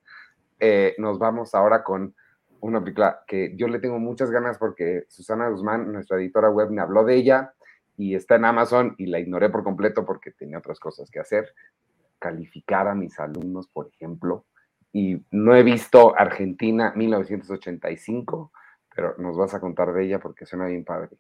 Eh, 0.59 0.95
nos 0.99 1.19
vamos 1.19 1.55
ahora 1.55 1.85
con 1.85 2.15
una 2.61 2.81
película 2.81 3.23
que 3.27 3.55
yo 3.55 3.69
le 3.69 3.81
tengo 3.81 3.99
muchas 3.99 4.31
ganas 4.31 4.57
porque 4.57 5.05
Susana 5.09 5.51
Guzmán, 5.51 5.93
nuestra 5.93 6.17
editora 6.17 6.49
web, 6.49 6.71
me 6.71 6.81
habló 6.81 7.05
de 7.05 7.17
ella 7.17 7.53
y 7.97 8.15
está 8.15 8.37
en 8.37 8.45
Amazon 8.45 8.95
y 8.99 9.07
la 9.07 9.19
ignoré 9.19 9.51
por 9.51 9.65
completo 9.65 10.05
porque 10.05 10.33
tenía 10.33 10.59
otras 10.59 10.81
cosas 10.81 11.11
que 11.11 11.21
hacer. 11.21 11.55
Calificar 12.19 12.89
a 12.89 12.95
mis 12.95 13.19
alumnos, 13.19 13.69
por 13.69 13.89
ejemplo, 13.89 14.47
y 14.93 15.21
no 15.31 15.55
he 15.55 15.63
visto 15.63 16.19
Argentina 16.19 16.93
1985 16.95 18.53
pero 18.95 19.15
nos 19.19 19.37
vas 19.37 19.55
a 19.55 19.61
contar 19.61 19.93
de 19.93 20.05
ella 20.05 20.21
porque 20.21 20.47
suena 20.47 20.67
bien 20.67 20.85
padre. 20.85 21.17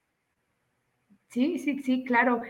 Sí, 1.28 1.58
sí, 1.58 1.82
sí, 1.82 2.04
claro. 2.04 2.42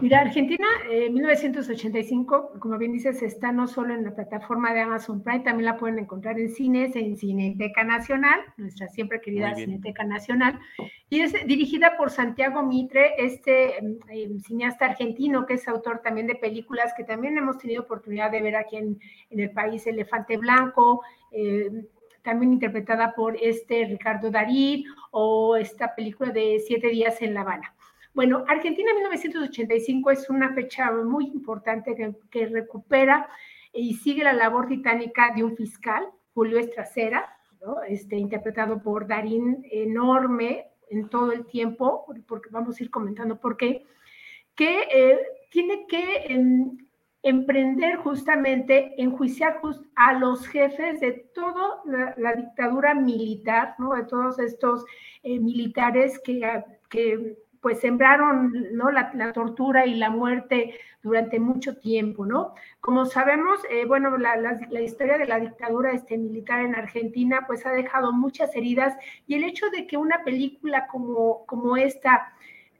Mira, 0.00 0.20
Argentina, 0.20 0.66
en 0.90 1.02
eh, 1.02 1.10
1985, 1.10 2.58
como 2.58 2.78
bien 2.78 2.92
dices, 2.92 3.22
está 3.22 3.52
no 3.52 3.68
solo 3.68 3.94
en 3.94 4.04
la 4.04 4.14
plataforma 4.14 4.72
de 4.72 4.80
Amazon 4.80 5.22
Prime, 5.22 5.44
también 5.44 5.66
la 5.66 5.76
pueden 5.76 5.98
encontrar 5.98 6.40
en 6.40 6.48
cines, 6.48 6.96
en 6.96 7.16
Cineteca 7.16 7.84
Nacional, 7.84 8.40
nuestra 8.56 8.88
siempre 8.88 9.20
querida 9.20 9.54
Cineteca 9.54 10.02
Nacional, 10.02 10.58
y 11.08 11.20
es 11.20 11.34
dirigida 11.46 11.96
por 11.96 12.10
Santiago 12.10 12.62
Mitre, 12.62 13.12
este 13.18 13.76
eh, 13.78 14.30
cineasta 14.44 14.86
argentino 14.86 15.46
que 15.46 15.54
es 15.54 15.68
autor 15.68 16.00
también 16.02 16.26
de 16.26 16.36
películas 16.36 16.94
que 16.96 17.04
también 17.04 17.36
hemos 17.36 17.58
tenido 17.58 17.82
oportunidad 17.82 18.30
de 18.30 18.40
ver 18.40 18.56
aquí 18.56 18.78
en, 18.78 18.98
el 19.30 19.50
país, 19.50 19.86
Elefante 19.86 20.36
Blanco, 20.36 21.02
eh, 21.30 21.70
también 22.22 22.54
interpretada 22.54 23.14
por 23.14 23.36
este 23.36 23.84
Ricardo 23.84 24.30
Darín, 24.30 24.84
o 25.10 25.56
esta 25.56 25.94
película 25.94 26.32
de 26.32 26.60
Siete 26.66 26.88
días 26.88 27.20
en 27.20 27.34
La 27.34 27.42
Habana. 27.42 27.74
Bueno, 28.14 28.44
Argentina 28.46 28.92
1985 28.92 30.10
es 30.10 30.28
una 30.28 30.52
fecha 30.52 30.90
muy 30.90 31.26
importante 31.28 31.94
que, 32.30 32.46
recupera 32.46 33.28
y 33.72 33.94
sigue 33.94 34.22
la 34.22 34.34
labor 34.34 34.68
titánica 34.68 35.32
de 35.34 35.44
un 35.44 35.56
fiscal, 35.56 36.06
Julio 36.34 36.58
Estracera, 36.58 37.34
este, 37.88 38.16
interpretado 38.16 38.82
por 38.82 39.06
Darín, 39.06 39.64
enorme 39.70 40.66
en 40.90 41.08
todo 41.08 41.32
el 41.32 41.46
tiempo, 41.46 42.04
porque 42.28 42.50
vamos 42.50 42.78
a 42.78 42.82
ir 42.82 42.90
comentando 42.90 43.40
por 43.40 43.56
qué, 43.56 43.86
que 44.54 44.80
eh, 44.92 45.18
tiene 45.50 45.86
que 45.86 46.26
em, 46.28 46.76
emprender 47.22 47.96
justamente, 47.96 48.92
enjuiciar 49.02 49.60
a 49.94 50.12
los 50.18 50.46
jefes 50.48 51.00
de 51.00 51.12
toda 51.34 51.80
la, 52.18 52.34
dictadura 52.34 52.94
militar, 52.94 53.74
de 53.78 54.04
todos 54.04 54.38
estos 54.38 54.84
eh, 55.22 55.38
militares 55.38 56.20
que, 56.22 56.62
que 56.90 57.38
pues 57.62 57.78
sembraron 57.80 58.52
¿no? 58.72 58.90
La, 58.90 59.32
tortura 59.32 59.86
y 59.86 59.94
la 59.94 60.10
muerte 60.10 60.74
durante 61.02 61.38
mucho 61.38 61.76
tiempo, 61.78 62.26
¿no? 62.26 62.54
Como 62.80 63.06
sabemos, 63.06 63.60
eh, 63.70 63.86
bueno, 63.86 64.18
la, 64.18 64.36
la, 64.36 64.80
historia 64.80 65.16
de 65.16 65.26
la 65.26 65.38
dictadura 65.38 65.92
este, 65.92 66.18
militar 66.18 66.60
en 66.60 66.74
Argentina 66.74 67.44
pues 67.46 67.64
ha 67.64 67.70
dejado 67.70 68.12
muchas 68.12 68.54
heridas 68.56 68.94
y 69.28 69.36
el 69.36 69.44
hecho 69.44 69.70
de 69.70 69.86
que 69.86 69.96
una 69.96 70.24
película 70.24 70.88
como, 70.88 71.46
como 71.46 71.76
esta 71.76 72.34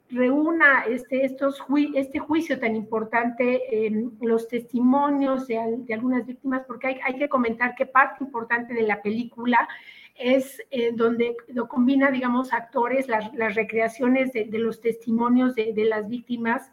reúna 0.09 0.83
este, 0.83 1.25
estos 1.25 1.63
este 1.95 2.19
juicio 2.19 2.59
tan 2.59 2.75
importante 2.75 3.87
en 3.87 4.11
los 4.21 4.47
testimonios 4.49 5.47
de, 5.47 5.59
de 5.77 5.93
algunas 5.93 6.25
víctimas, 6.25 6.63
porque 6.67 6.87
hay, 6.87 6.99
hay 7.05 7.17
que 7.17 7.29
comentar 7.29 7.73
que 7.73 7.85
parte 7.85 8.23
importante 8.23 8.73
de 8.73 8.83
la 8.83 9.01
película 9.01 9.67
es 10.15 10.61
eh, 10.69 10.91
donde 10.93 11.35
lo 11.47 11.67
combina, 11.67 12.11
digamos, 12.11 12.53
actores, 12.53 13.07
las, 13.07 13.55
recreaciones 13.55 14.31
de, 14.33 14.47
los 14.59 14.81
testimonios 14.81 15.55
de, 15.55 15.73
las 15.85 16.07
víctimas 16.07 16.71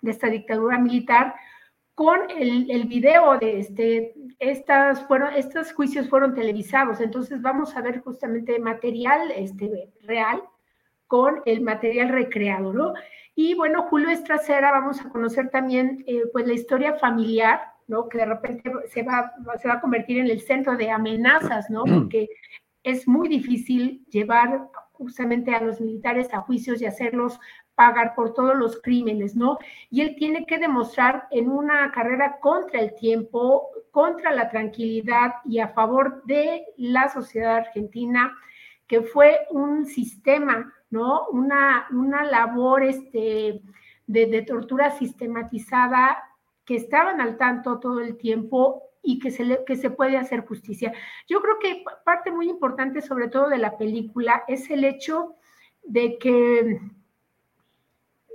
de 0.00 0.10
esta 0.10 0.28
dictadura 0.28 0.78
militar 0.78 1.34
con 1.94 2.30
el, 2.30 2.70
el, 2.70 2.84
video 2.84 3.36
de 3.38 3.60
este, 3.60 4.14
estas 4.38 5.06
fueron, 5.06 5.34
estos 5.34 5.72
juicios 5.72 6.08
fueron 6.08 6.34
televisados, 6.34 7.00
entonces 7.00 7.42
vamos 7.42 7.76
a 7.76 7.82
ver 7.82 8.00
justamente 8.00 8.58
material 8.58 9.30
este, 9.32 9.90
real 10.02 10.42
con 11.06 11.42
el 11.44 11.60
material 11.60 12.08
recreado, 12.08 12.72
¿no? 12.72 12.94
Y 13.34 13.54
bueno, 13.54 13.82
Julio 13.88 14.10
Estracera, 14.10 14.70
vamos 14.70 15.00
a 15.00 15.08
conocer 15.08 15.50
también 15.50 16.04
eh, 16.06 16.22
pues 16.32 16.46
la 16.46 16.52
historia 16.52 16.94
familiar, 16.94 17.60
¿no? 17.90 18.08
Que 18.08 18.18
de 18.18 18.26
repente 18.26 18.70
se 18.88 19.02
va, 19.02 19.32
se 19.60 19.68
va 19.68 19.74
a 19.74 19.80
convertir 19.80 20.18
en 20.18 20.28
el 20.28 20.40
centro 20.40 20.76
de 20.76 20.90
amenazas, 20.90 21.68
¿no? 21.68 21.84
Porque 21.84 22.28
es 22.82 23.06
muy 23.06 23.28
difícil 23.28 24.06
llevar 24.08 24.68
justamente 24.92 25.54
a 25.54 25.60
los 25.60 25.80
militares 25.80 26.32
a 26.32 26.40
juicios 26.40 26.80
y 26.80 26.86
hacerlos 26.86 27.38
pagar 27.74 28.14
por 28.14 28.32
todos 28.32 28.56
los 28.56 28.80
crímenes, 28.80 29.34
¿no? 29.34 29.58
Y 29.90 30.02
él 30.02 30.14
tiene 30.16 30.46
que 30.46 30.58
demostrar 30.58 31.26
en 31.30 31.48
una 31.50 31.90
carrera 31.90 32.38
contra 32.40 32.80
el 32.80 32.94
tiempo, 32.94 33.68
contra 33.90 34.32
la 34.32 34.48
tranquilidad 34.50 35.34
y 35.44 35.58
a 35.58 35.68
favor 35.68 36.22
de 36.26 36.64
la 36.76 37.08
sociedad 37.08 37.56
argentina, 37.56 38.36
que 38.86 39.02
fue 39.02 39.38
un 39.50 39.86
sistema, 39.86 40.72
¿no? 40.90 41.26
Una, 41.32 41.86
una 41.90 42.22
labor 42.24 42.82
este, 42.82 43.62
de, 44.06 44.26
de 44.26 44.42
tortura 44.42 44.90
sistematizada 44.90 46.18
que 46.70 46.76
estaban 46.76 47.20
al 47.20 47.36
tanto 47.36 47.80
todo 47.80 47.98
el 47.98 48.16
tiempo 48.16 48.84
y 49.02 49.18
que 49.18 49.32
se, 49.32 49.64
que 49.66 49.74
se 49.74 49.90
puede 49.90 50.16
hacer 50.16 50.46
justicia. 50.46 50.92
Yo 51.28 51.42
creo 51.42 51.58
que 51.58 51.82
parte 52.04 52.30
muy 52.30 52.48
importante, 52.48 53.00
sobre 53.00 53.26
todo 53.26 53.48
de 53.48 53.58
la 53.58 53.76
película, 53.76 54.44
es 54.46 54.70
el 54.70 54.84
hecho 54.84 55.34
de 55.82 56.16
que, 56.18 56.80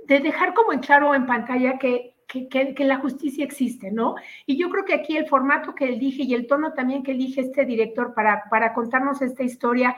de 0.04 0.20
dejar 0.20 0.52
como 0.52 0.74
en 0.74 0.80
claro 0.80 1.14
en 1.14 1.24
pantalla 1.24 1.78
que, 1.78 2.14
que, 2.28 2.74
que, 2.74 2.84
la 2.84 2.98
justicia 2.98 3.42
existe, 3.42 3.90
¿no? 3.90 4.16
Y 4.44 4.58
yo 4.58 4.68
creo 4.68 4.84
que 4.84 4.92
aquí 4.92 5.16
el 5.16 5.28
formato 5.28 5.74
que 5.74 5.88
elige 5.88 6.24
y 6.24 6.34
el 6.34 6.46
tono 6.46 6.74
también 6.74 7.02
que 7.02 7.12
elige 7.12 7.40
este 7.40 7.64
director 7.64 8.12
para, 8.12 8.50
para 8.50 8.74
contarnos 8.74 9.22
esta 9.22 9.44
historia 9.44 9.96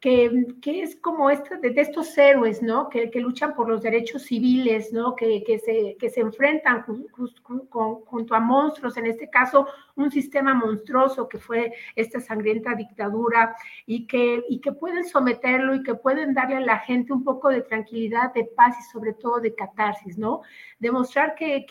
que, 0.00 0.82
es 0.82 0.96
como 0.96 1.30
este, 1.30 1.56
de, 1.56 1.80
estos 1.80 2.16
héroes, 2.18 2.62
¿no? 2.62 2.88
Que, 2.90 3.10
luchan 3.14 3.54
por 3.54 3.68
los 3.68 3.82
derechos 3.82 4.22
civiles, 4.22 4.92
¿no? 4.92 5.16
Que, 5.16 5.42
se, 5.64 5.96
que 5.98 6.10
se 6.10 6.20
enfrentan 6.20 6.84
junto 7.14 8.34
a 8.34 8.40
monstruos, 8.40 8.96
en 8.98 9.06
este 9.06 9.30
caso 9.30 9.66
un 9.94 10.10
sistema 10.10 10.52
monstruoso 10.52 11.26
que 11.28 11.38
fue 11.38 11.72
esta 11.94 12.20
sangrienta 12.20 12.74
dictadura 12.74 13.56
y 13.86 14.06
que, 14.06 14.44
y 14.48 14.60
que 14.60 14.72
pueden 14.72 15.04
someterlo 15.04 15.74
y 15.74 15.82
que 15.82 15.94
pueden 15.94 16.34
darle 16.34 16.56
a 16.56 16.60
la 16.60 16.78
gente 16.80 17.14
un 17.14 17.24
poco 17.24 17.48
de 17.48 17.62
tranquilidad, 17.62 18.34
de 18.34 18.44
paz 18.44 18.76
y 18.78 18.92
sobre 18.92 19.14
todo 19.14 19.40
de 19.40 19.54
catarsis, 19.54 20.18
¿no? 20.18 20.42
Demostrar 20.78 21.34
que, 21.34 21.66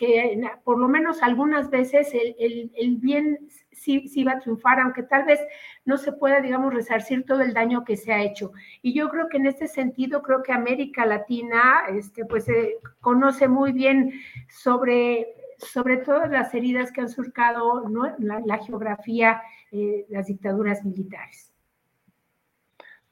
por 0.64 0.78
lo 0.78 0.88
menos 0.88 1.22
algunas 1.22 1.70
veces 1.70 2.12
el, 2.12 2.34
el, 2.38 2.72
el 2.74 2.96
bien 2.96 3.48
sí, 3.76 4.08
sí 4.08 4.24
va 4.24 4.32
a 4.32 4.40
triunfar, 4.40 4.80
aunque 4.80 5.02
tal 5.02 5.24
vez 5.24 5.40
no 5.84 5.96
se 5.98 6.12
pueda, 6.12 6.40
digamos, 6.40 6.74
resarcir 6.74 7.24
todo 7.24 7.42
el 7.42 7.54
daño 7.54 7.84
que 7.84 7.96
se 7.96 8.12
hecho. 8.22 8.52
Y 8.82 8.94
yo 8.94 9.08
creo 9.08 9.28
que 9.28 9.36
en 9.38 9.46
este 9.46 9.68
sentido, 9.68 10.22
creo 10.22 10.42
que 10.42 10.52
América 10.52 11.06
Latina, 11.06 11.82
este, 11.88 12.24
pues, 12.24 12.48
eh, 12.48 12.76
conoce 13.00 13.48
muy 13.48 13.72
bien 13.72 14.12
sobre, 14.48 15.34
sobre 15.58 15.98
todas 15.98 16.30
las 16.30 16.54
heridas 16.54 16.92
que 16.92 17.00
han 17.00 17.08
surcado 17.08 17.88
¿no? 17.88 18.14
la, 18.18 18.58
geografía, 18.58 19.42
eh, 19.72 20.06
las 20.08 20.26
dictaduras 20.26 20.84
militares. 20.84 21.52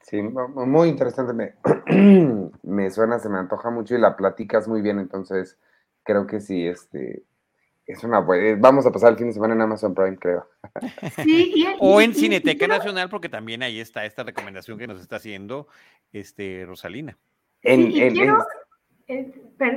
Sí, 0.00 0.20
muy 0.22 0.88
interesante. 0.88 1.32
Me, 1.32 1.54
me 2.62 2.90
suena, 2.90 3.18
se 3.18 3.28
me 3.28 3.38
antoja 3.38 3.70
mucho 3.70 3.94
y 3.94 3.98
la 3.98 4.16
platicas 4.16 4.68
muy 4.68 4.82
bien, 4.82 4.98
entonces 4.98 5.58
creo 6.02 6.26
que 6.26 6.40
sí, 6.40 6.66
este, 6.66 7.24
es 7.86 8.02
una 8.04 8.20
buena. 8.20 8.56
Vamos 8.60 8.86
a 8.86 8.92
pasar 8.92 9.12
el 9.12 9.18
fin 9.18 9.28
de 9.28 9.34
semana 9.34 9.54
en 9.54 9.60
Amazon 9.60 9.94
Prime, 9.94 10.16
creo. 10.16 10.48
Sí, 11.22 11.66
o 11.80 12.00
en 12.00 12.14
Cineteca 12.14 12.66
Nacional, 12.66 13.08
porque 13.08 13.28
también 13.28 13.62
ahí 13.62 13.80
está 13.80 14.04
esta 14.04 14.22
recomendación 14.22 14.78
que 14.78 14.86
nos 14.86 15.00
está 15.00 15.16
haciendo 15.16 15.68
este 16.12 16.64
Rosalina. 16.66 17.18
En, 17.62 17.92
eh, 19.06 19.34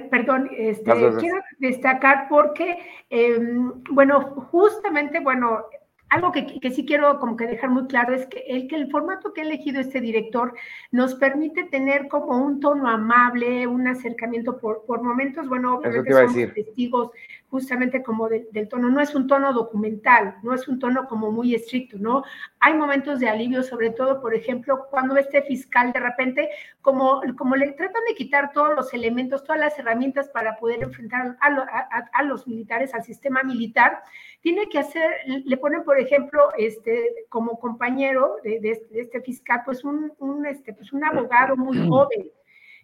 perdón, 0.10 0.50
este, 0.58 0.92
quiero 1.20 1.42
destacar 1.60 2.28
porque, 2.30 2.78
em, 3.10 3.84
bueno, 3.92 4.22
justamente, 4.52 5.20
bueno, 5.20 5.66
algo 6.10 6.32
que, 6.32 6.72
sí 6.72 6.86
quiero 6.86 7.20
como 7.20 7.36
que 7.36 7.46
dejar 7.46 7.70
muy 7.70 7.88
claro 7.88 8.14
es 8.14 8.26
que 8.28 8.40
el, 8.48 8.68
que 8.68 8.76
el 8.76 8.90
formato 8.90 9.34
que 9.34 9.42
ha 9.42 9.44
elegido 9.44 9.82
este 9.82 10.00
director 10.00 10.54
nos 10.92 11.16
permite 11.16 11.66
tener 11.66 12.08
como 12.08 12.38
un 12.38 12.62
tono 12.62 12.88
amable, 12.88 13.68
un 13.68 13.88
acercamiento 13.88 14.58
por, 14.58 14.86
por 14.86 15.04
momentos, 15.04 15.50
bueno, 15.50 15.76
obviamente 15.76 16.14
somos 16.14 16.54
testigos 16.54 17.12
justamente 17.50 18.04
como 18.04 18.28
del 18.28 18.68
tono, 18.68 18.90
no 18.90 19.00
es 19.00 19.16
un 19.16 19.28
tono 19.28 19.54
documental, 19.54 20.36
no 20.44 20.54
es 20.54 20.68
un 20.68 20.80
tono 20.80 21.08
como 21.08 21.32
muy 21.32 21.56
estricto, 21.56 21.98
¿no? 21.98 22.24
Hay 22.60 22.74
momentos 22.74 23.20
de 23.20 23.30
alivio, 23.30 23.64
sobre 23.64 23.92
todo, 23.92 24.22
por 24.22 24.36
ejemplo, 24.36 24.88
cuando 24.90 25.16
este 25.16 25.42
fiscal 25.44 25.94
de 25.94 26.00
repente, 26.00 26.50
como, 26.82 27.22
como 27.38 27.56
le 27.56 27.72
tratan 27.72 28.04
de 28.08 28.16
quitar 28.16 28.52
todos 28.52 28.76
los 28.76 28.94
elementos, 28.94 29.44
todas 29.44 29.62
las 29.62 29.80
herramientas 29.80 30.30
para 30.30 30.58
poder 30.58 30.84
enfrentar 30.84 31.38
a, 31.40 32.10
a 32.14 32.24
los 32.24 32.48
militares, 32.48 32.94
al 32.94 33.04
sistema 33.04 33.44
militar, 33.44 34.02
tiene 34.42 34.68
que 34.70 34.80
hacer, 34.80 35.10
le 35.26 35.58
ponen, 35.58 35.84
por 35.84 36.00
ejemplo, 36.00 36.50
este, 36.58 37.26
como 37.30 37.60
compañero 37.60 38.38
de, 38.44 38.60
este 38.92 39.22
fiscal, 39.22 39.62
pues 39.66 39.84
un, 39.84 40.12
este, 40.46 40.74
pues 40.74 40.92
un 40.94 41.04
abogado 41.04 41.56
muy 41.56 41.88
joven. 41.88 42.30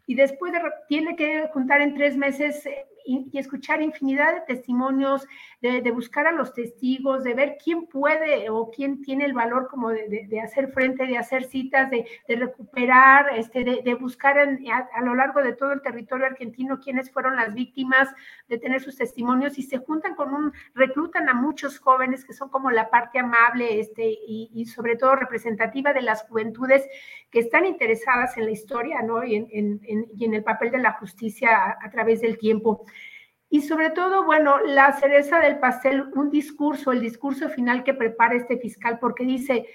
Y 0.05 0.15
después 0.15 0.51
tiene 0.89 1.15
que 1.15 1.47
juntar 1.53 1.81
en 1.81 1.95
tres 1.95 2.17
meses 2.17 2.67
y, 3.05 3.37
escuchar 3.37 3.81
infinidad 3.81 4.33
de 4.33 4.41
testimonios, 4.41 5.27
de, 5.61 5.91
buscar 5.91 6.27
a 6.27 6.31
los 6.31 6.53
testigos, 6.53 7.23
de 7.23 7.33
ver 7.33 7.57
quién 7.63 7.87
puede 7.87 8.49
o 8.49 8.69
quién 8.69 9.01
tiene 9.01 9.25
el 9.25 9.33
valor 9.33 9.67
como 9.69 9.89
de, 9.89 10.41
hacer 10.41 10.71
frente, 10.71 11.05
de 11.05 11.17
hacer 11.17 11.45
citas, 11.45 11.89
de, 11.89 12.05
recuperar, 12.27 13.37
este, 13.37 13.63
de, 13.63 13.93
buscar 13.95 14.37
a, 14.37 15.01
lo 15.01 15.15
largo 15.15 15.41
de 15.41 15.53
todo 15.53 15.71
el 15.71 15.81
territorio 15.81 16.25
argentino 16.25 16.79
quiénes 16.79 17.11
fueron 17.11 17.35
las 17.35 17.53
víctimas, 17.53 18.09
de 18.47 18.57
tener 18.57 18.81
sus 18.81 18.97
testimonios 18.97 19.57
y 19.57 19.63
se 19.63 19.77
juntan 19.77 20.15
con 20.15 20.33
un, 20.33 20.53
reclutan 20.73 21.29
a 21.29 21.33
muchos 21.33 21.79
jóvenes 21.79 22.25
que 22.25 22.33
son 22.33 22.49
como 22.49 22.71
la 22.71 22.89
parte 22.89 23.19
amable 23.19 23.79
este, 23.79 24.17
y, 24.27 24.65
sobre 24.65 24.95
todo 24.95 25.15
representativa 25.15 25.93
de 25.93 26.01
las 26.01 26.23
juventudes 26.23 26.87
que 27.29 27.39
están 27.39 27.65
interesadas 27.65 28.37
en 28.37 28.45
la 28.45 28.51
historia 28.51 29.01
¿no? 29.01 29.23
y, 29.23 29.35
en, 29.35 29.81
en 29.83 30.33
el 30.33 30.43
papel 30.43 30.71
de 30.71 30.77
la 30.79 30.93
justicia 30.93 31.77
a 31.81 31.89
través 31.89 32.21
del 32.21 32.37
tiempo. 32.37 32.85
Y 33.53 33.61
sobre 33.61 33.91
todo, 33.91 34.23
bueno, 34.23 34.59
la 34.61 34.93
cereza 34.93 35.37
del 35.37 35.59
pastel, 35.59 36.05
un 36.15 36.31
discurso, 36.31 36.91
el 36.91 37.01
discurso 37.01 37.49
final 37.49 37.83
que 37.83 37.93
prepara 37.93 38.33
este 38.33 38.57
fiscal, 38.57 38.97
porque 38.97 39.25
dice 39.25 39.67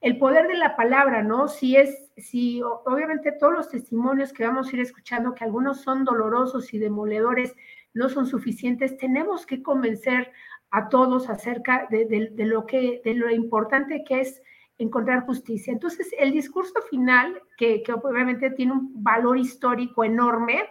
el 0.00 0.16
poder 0.16 0.48
de 0.48 0.54
la 0.54 0.74
palabra, 0.74 1.22
¿no? 1.22 1.46
Si 1.46 1.76
es, 1.76 2.10
si 2.16 2.62
obviamente 2.62 3.32
todos 3.32 3.52
los 3.52 3.68
testimonios 3.68 4.32
que 4.32 4.46
vamos 4.46 4.68
a 4.68 4.76
ir 4.76 4.80
escuchando, 4.80 5.34
que 5.34 5.44
algunos 5.44 5.82
son 5.82 6.02
dolorosos 6.02 6.72
y 6.72 6.78
demoledores, 6.78 7.54
no 7.92 8.08
son 8.08 8.24
suficientes, 8.26 8.96
tenemos 8.96 9.44
que 9.44 9.62
convencer 9.62 10.32
a 10.70 10.88
todos 10.88 11.28
acerca 11.28 11.88
de, 11.90 12.32
lo 12.38 12.64
que, 12.64 13.02
de 13.04 13.12
lo 13.12 13.30
importante 13.30 14.02
que 14.02 14.22
es 14.22 14.40
encontrar 14.78 15.26
justicia. 15.26 15.74
Entonces, 15.74 16.08
el 16.18 16.32
discurso 16.32 16.80
final, 16.88 17.38
que, 17.58 17.82
que 17.82 17.92
obviamente 17.92 18.48
tiene 18.52 18.72
un 18.72 19.04
valor 19.04 19.36
histórico 19.36 20.04
enorme, 20.04 20.62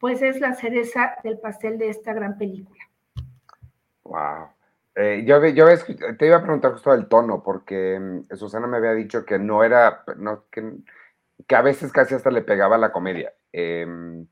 pues 0.00 0.22
es 0.22 0.40
la 0.40 0.54
cereza 0.54 1.16
del 1.22 1.38
pastel 1.38 1.78
de 1.78 1.90
esta 1.90 2.12
gran 2.14 2.38
película. 2.38 2.80
Wow. 4.02 4.48
Eh, 4.96 5.24
yo, 5.26 5.46
yo 5.46 5.66
te 6.18 6.26
iba 6.26 6.36
a 6.36 6.42
preguntar 6.42 6.72
justo 6.72 6.92
el 6.92 7.06
tono, 7.06 7.42
porque 7.42 8.00
mm, 8.00 8.34
Susana 8.34 8.66
me 8.66 8.78
había 8.78 8.94
dicho 8.94 9.24
que 9.24 9.38
no 9.38 9.62
era, 9.62 10.02
no, 10.16 10.46
que, 10.50 10.64
a 11.54 11.62
veces 11.62 11.92
casi 11.92 12.14
hasta 12.14 12.30
le 12.30 12.42
pegaba 12.42 12.78
la 12.78 12.90
comedia. 12.90 13.32
Em, 13.52 14.26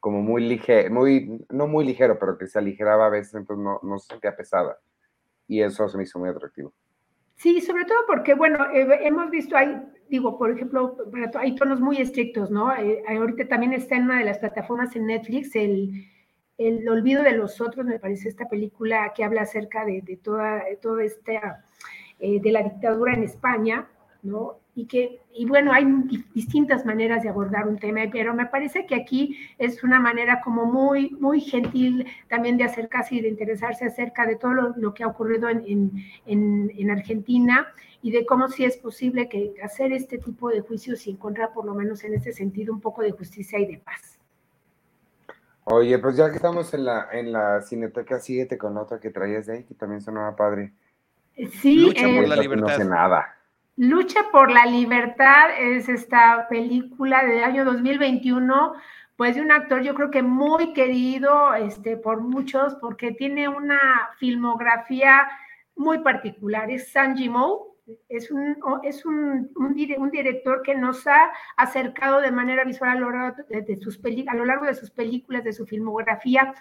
como 0.00 0.22
muy 0.22 0.48
ligero, 0.48 0.90
muy, 0.94 1.44
no 1.50 1.66
muy 1.66 1.84
ligero, 1.84 2.18
pero 2.18 2.38
que 2.38 2.46
se 2.46 2.58
aligeraba 2.58 3.06
a 3.06 3.10
veces, 3.10 3.34
entonces 3.34 3.62
no, 3.62 3.80
no 3.82 3.98
se 3.98 4.06
sentía 4.06 4.36
pesada. 4.36 4.78
Y 5.48 5.62
eso 5.62 5.88
se 5.88 5.96
me 5.96 6.04
hizo 6.04 6.20
muy 6.20 6.28
atractivo. 6.28 6.72
Sí, 7.34 7.60
sobre 7.60 7.84
todo 7.84 7.98
porque, 8.06 8.34
bueno, 8.34 8.66
eh, 8.72 9.00
hemos 9.02 9.30
visto 9.30 9.56
ahí, 9.56 9.80
digo, 10.08 10.38
por 10.38 10.50
ejemplo, 10.50 10.96
hay 11.38 11.54
tonos 11.54 11.80
muy 11.80 11.98
estrictos, 11.98 12.50
¿no? 12.50 12.74
Eh, 12.74 13.02
ahorita 13.08 13.48
también 13.48 13.72
está 13.72 13.96
en 13.96 14.04
una 14.04 14.18
de 14.18 14.24
las 14.24 14.38
plataformas 14.38 14.94
en 14.96 15.06
Netflix, 15.06 15.54
el, 15.56 16.06
el 16.58 16.88
Olvido 16.88 17.22
de 17.22 17.32
los 17.32 17.60
Otros, 17.60 17.86
me 17.86 17.98
parece 17.98 18.28
esta 18.28 18.48
película 18.48 19.12
que 19.14 19.24
habla 19.24 19.42
acerca 19.42 19.84
de, 19.84 20.02
de 20.02 20.16
toda, 20.16 20.64
de 20.64 21.04
esta, 21.04 21.64
eh, 22.18 22.40
de 22.40 22.52
la 22.52 22.62
dictadura 22.62 23.14
en 23.14 23.22
España, 23.22 23.88
¿no? 24.22 24.58
y 24.78 24.86
que, 24.86 25.20
y 25.34 25.44
bueno, 25.44 25.72
hay 25.72 25.84
distintas 26.32 26.86
maneras 26.86 27.24
de 27.24 27.28
abordar 27.28 27.66
un 27.66 27.78
tema, 27.78 28.02
pero 28.12 28.32
me 28.32 28.46
parece 28.46 28.86
que 28.86 28.94
aquí 28.94 29.36
es 29.58 29.82
una 29.82 29.98
manera 29.98 30.40
como 30.40 30.66
muy, 30.66 31.10
muy 31.18 31.40
gentil 31.40 32.06
también 32.28 32.56
de 32.56 32.62
acercarse 32.62 33.16
y 33.16 33.20
de 33.20 33.28
interesarse 33.28 33.86
acerca 33.86 34.24
de 34.24 34.36
todo 34.36 34.52
lo, 34.52 34.94
que 34.94 35.02
ha 35.02 35.08
ocurrido 35.08 35.48
en, 35.48 35.64
en, 36.26 36.72
en, 36.76 36.90
Argentina 36.92 37.66
y 38.02 38.12
de 38.12 38.24
cómo 38.26 38.48
sí 38.48 38.64
es 38.64 38.76
posible 38.76 39.28
que 39.28 39.54
hacer 39.62 39.92
este 39.92 40.18
tipo 40.18 40.48
de 40.50 40.60
juicios 40.60 41.06
y 41.06 41.10
encontrar 41.10 41.52
por 41.52 41.64
lo 41.64 41.74
menos 41.74 42.04
en 42.04 42.14
este 42.14 42.32
sentido 42.32 42.72
un 42.72 42.80
poco 42.80 43.02
de 43.02 43.12
justicia 43.12 43.58
y 43.58 43.66
de 43.66 43.78
paz. 43.78 44.18
Oye, 45.64 45.98
pues 45.98 46.16
ya 46.16 46.30
que 46.30 46.36
estamos 46.36 46.72
en 46.72 46.84
la, 46.84 47.08
en 47.12 47.32
la 47.32 47.60
cineteca, 47.60 48.18
síguete 48.20 48.56
con 48.56 48.76
otra 48.78 49.00
que 49.00 49.10
traías 49.10 49.46
de 49.46 49.52
ahí, 49.54 49.64
que 49.64 49.74
también 49.74 50.00
sonaba 50.00 50.34
padre. 50.34 50.72
Sí, 51.60 51.86
Lucha 51.86 52.06
por 52.06 52.24
eh, 52.24 52.26
la 52.26 52.36
libertad. 52.36 52.68
No 52.68 52.76
sé 52.76 52.84
nada. 52.84 53.38
Lucha 53.80 54.20
por 54.32 54.50
la 54.50 54.66
Libertad 54.66 55.50
es 55.56 55.88
esta 55.88 56.48
película 56.48 57.24
del 57.24 57.44
año 57.44 57.64
2021, 57.64 58.74
pues 59.14 59.36
de 59.36 59.40
un 59.40 59.52
actor 59.52 59.82
yo 59.82 59.94
creo 59.94 60.10
que 60.10 60.20
muy 60.20 60.72
querido 60.72 61.54
este, 61.54 61.96
por 61.96 62.20
muchos 62.20 62.74
porque 62.80 63.12
tiene 63.12 63.48
una 63.48 63.78
filmografía 64.18 65.28
muy 65.76 66.00
particular. 66.00 66.72
Es 66.72 66.90
Sanji 66.90 67.28
Mo, 67.28 67.67
es, 68.08 68.30
un, 68.30 68.56
es 68.82 69.04
un, 69.04 69.50
un, 69.56 70.10
director 70.10 70.62
que 70.62 70.74
nos 70.74 71.06
ha 71.06 71.30
acercado 71.56 72.20
de 72.20 72.30
manera 72.30 72.64
visual 72.64 72.96
a 72.96 73.00
lo, 73.00 73.10
largo 73.10 73.42
de 73.48 73.76
sus 73.76 74.00
a 74.26 74.34
lo 74.34 74.44
largo 74.44 74.66
de 74.66 74.74
sus 74.74 74.90
películas, 74.90 75.44
de 75.44 75.52
su 75.52 75.66
filmografía, 75.66 76.54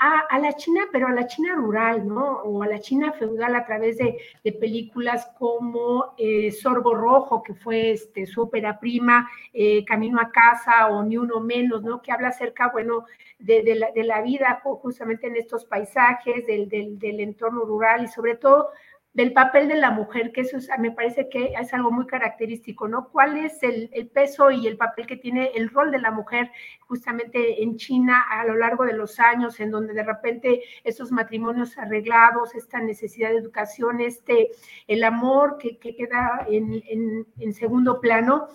a, 0.00 0.38
la 0.38 0.54
China, 0.54 0.88
pero 0.90 1.08
a 1.08 1.12
la 1.12 1.26
China 1.26 1.54
rural, 1.54 2.08
¿no? 2.08 2.40
O 2.42 2.62
a 2.62 2.66
la 2.66 2.80
China 2.80 3.12
feudal 3.12 3.54
a 3.54 3.66
través 3.66 3.98
de, 3.98 4.16
películas 4.58 5.30
como 5.38 6.14
eh, 6.16 6.50
Sorbo 6.50 6.94
Rojo, 6.94 7.42
que 7.42 7.52
fue 7.52 7.90
este, 7.90 8.24
su 8.24 8.42
ópera 8.42 8.80
prima, 8.80 9.30
eh, 9.52 9.84
Camino 9.84 10.18
a 10.18 10.30
Casa 10.30 10.88
o 10.88 11.02
Ni 11.02 11.18
Uno 11.18 11.40
Menos, 11.40 11.82
¿no? 11.82 12.00
Que 12.00 12.12
habla 12.12 12.28
acerca, 12.28 12.70
bueno, 12.70 13.04
de, 13.38 13.62
la, 13.94 14.22
vida 14.22 14.62
justamente 14.62 15.26
en 15.26 15.36
estos 15.36 15.66
paisajes, 15.66 16.46
del, 16.46 16.70
del 16.98 17.20
entorno 17.20 17.64
rural 17.66 18.04
y 18.04 18.08
sobre 18.08 18.36
todo 18.36 18.70
del 19.12 19.32
papel 19.32 19.66
de 19.66 19.74
la 19.74 19.90
mujer, 19.90 20.30
que 20.30 20.42
eso 20.42 20.58
me 20.78 20.92
parece 20.92 21.28
que 21.28 21.52
es 21.58 21.74
algo 21.74 21.90
muy 21.90 22.06
característico, 22.06 22.86
¿no? 22.86 23.08
¿Cuál 23.08 23.36
es 23.38 23.60
el, 23.62 23.90
peso 24.14 24.50
y 24.52 24.68
el 24.68 24.76
papel 24.76 25.06
que 25.06 25.16
tiene 25.16 25.50
el 25.54 25.68
rol 25.68 25.90
de 25.90 25.98
la 25.98 26.12
mujer 26.12 26.50
justamente 26.80 27.62
en 27.62 27.76
China 27.76 28.24
a 28.30 28.44
lo 28.44 28.54
largo 28.54 28.84
de 28.84 28.92
los 28.92 29.18
años, 29.18 29.58
en 29.58 29.72
donde 29.72 29.94
de 29.94 30.04
repente 30.04 30.62
esos 30.84 31.10
matrimonios 31.10 31.76
arreglados, 31.76 32.54
esta 32.54 32.80
necesidad 32.80 33.30
de 33.30 33.38
educación, 33.38 34.00
este, 34.00 34.50
el 34.86 35.02
amor 35.02 35.58
que, 35.58 35.78
queda 35.78 36.46
en, 36.48 37.52
segundo 37.52 38.00
plano? 38.00 38.48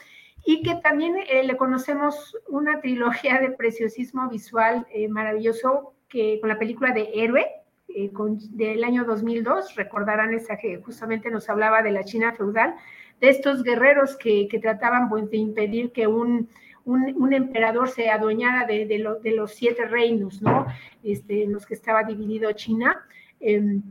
y 0.47 0.61
que 0.61 0.75
también 0.75 1.15
eh, 1.27 1.43
le 1.43 1.57
conocemos 1.57 2.37
una 2.47 2.79
trilogía 2.79 3.39
de 3.39 3.49
preciosismo 3.49 4.29
visual 4.29 4.85
eh, 4.91 5.07
maravilloso 5.07 5.95
que 6.07 6.39
con 6.39 6.49
la 6.49 6.59
película 6.59 6.91
de 6.91 7.09
Héroe, 7.15 7.64
eh, 7.87 8.11
del 8.51 8.83
año 8.83 9.05
2002, 9.05 9.75
recordarán 9.75 10.33
esa 10.33 10.57
que 10.57 10.77
justamente 10.77 11.29
nos 11.29 11.49
hablaba 11.49 11.81
de 11.81 11.91
la 11.91 12.03
China 12.03 12.33
feudal, 12.33 12.75
de 13.21 13.29
estos 13.29 13.63
guerreros 13.63 14.17
que, 14.17 14.47
trataban 14.61 15.09
pues, 15.09 15.29
de 15.29 15.37
impedir 15.37 15.91
que 15.91 16.07
un, 16.07 16.49
un, 16.83 17.33
emperador 17.33 17.89
se 17.89 18.09
adueñara 18.09 18.65
de, 18.65 18.85
de, 18.85 19.31
los 19.31 19.53
siete 19.53 19.85
reinos, 19.85 20.41
¿no? 20.41 20.65
Este, 21.03 21.43
en 21.43 21.53
los 21.53 21.65
que 21.65 21.73
estaba 21.73 22.03
dividido 22.03 22.51
China. 22.51 23.05
Em, 23.39 23.81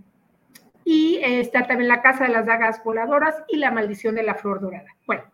y 0.84 1.18
está 1.22 1.66
también 1.66 1.88
la 1.88 2.03
Casa 2.03 2.24
de 2.24 2.32
las 2.32 2.45
Dagas 2.45 2.82
Voladoras 2.84 3.34
y 3.49 3.57
la 3.57 3.70
Maldición 3.70 4.14
de 4.14 4.22
la 4.22 4.34
Flor 4.34 4.61
Dorada. 4.61 4.90
Bueno, 5.07 5.24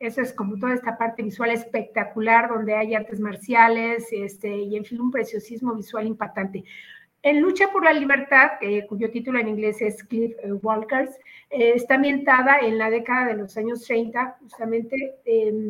esa 0.00 0.22
es 0.22 0.32
como 0.32 0.58
toda 0.58 0.72
esta 0.72 0.96
parte 0.96 1.22
visual 1.22 1.50
espectacular, 1.50 2.48
donde 2.48 2.74
hay 2.74 2.94
artes 2.94 3.20
marciales 3.20 4.08
este, 4.12 4.48
y, 4.56 4.74
en 4.76 4.84
fin, 4.86 4.98
un 4.98 5.10
preciosismo 5.10 5.74
visual 5.74 6.06
impactante. 6.06 6.64
En 7.22 7.42
Lucha 7.42 7.68
por 7.70 7.84
la 7.84 7.92
Libertad, 7.92 8.52
eh, 8.62 8.86
cuyo 8.86 9.10
título 9.10 9.38
en 9.38 9.48
inglés 9.48 9.82
es 9.82 10.02
Cliff 10.04 10.34
eh, 10.42 10.52
Walkers, 10.52 11.10
eh, 11.50 11.72
está 11.74 11.96
ambientada 11.96 12.60
en 12.60 12.78
la 12.78 12.88
década 12.88 13.26
de 13.26 13.34
los 13.34 13.58
años 13.58 13.82
30, 13.82 14.38
justamente 14.40 15.16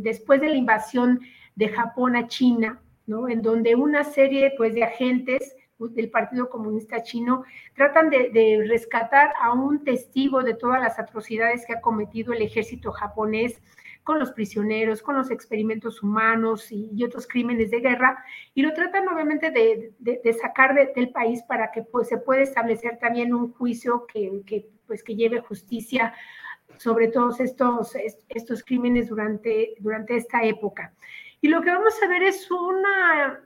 después 0.00 0.40
de 0.40 0.48
la 0.48 0.54
invasión 0.54 1.20
de 1.56 1.68
Japón 1.68 2.14
a 2.14 2.28
China, 2.28 2.80
¿no? 3.06 3.28
en 3.28 3.42
donde 3.42 3.74
una 3.74 4.04
serie 4.04 4.54
pues, 4.56 4.74
de 4.74 4.84
agentes 4.84 5.56
del 5.80 6.10
Partido 6.10 6.48
Comunista 6.48 7.02
Chino 7.02 7.42
tratan 7.74 8.10
de, 8.10 8.30
de, 8.30 8.64
rescatar 8.68 9.32
a 9.40 9.52
un 9.52 9.82
testigo 9.82 10.44
de 10.44 10.54
todas 10.54 10.80
las 10.80 11.00
atrocidades 11.00 11.66
que 11.66 11.72
ha 11.72 11.80
cometido 11.80 12.32
el 12.32 12.42
ejército 12.42 12.92
japonés 12.92 13.60
con 14.10 14.18
los 14.18 14.32
prisioneros, 14.32 15.02
con 15.02 15.16
los 15.16 15.30
experimentos 15.30 16.02
humanos 16.02 16.72
y, 16.72 17.04
otros 17.04 17.28
crímenes 17.28 17.70
de 17.70 17.78
guerra, 17.78 18.24
y 18.54 18.62
lo 18.62 18.72
tratan 18.72 19.06
obviamente 19.06 19.52
de, 19.52 20.32
sacar 20.32 20.74
del 20.74 21.10
país 21.10 21.44
para 21.44 21.70
que 21.70 21.82
pues, 21.82 22.08
se 22.08 22.18
pueda 22.18 22.42
establecer 22.42 22.98
también 22.98 23.32
un 23.32 23.52
juicio 23.52 24.08
que, 24.08 24.66
pues, 24.88 25.04
que 25.04 25.14
lleve 25.14 25.42
justicia 25.42 26.12
sobre 26.76 27.06
todos 27.06 27.38
estos, 27.38 27.96
estos 28.28 28.64
crímenes 28.64 29.10
durante, 29.10 29.76
durante 29.78 30.16
esta 30.16 30.42
época. 30.42 30.92
Y 31.40 31.46
lo 31.46 31.62
que 31.62 31.70
vamos 31.70 31.94
a 32.02 32.08
ver 32.08 32.24
es 32.24 32.50
una, 32.50 33.38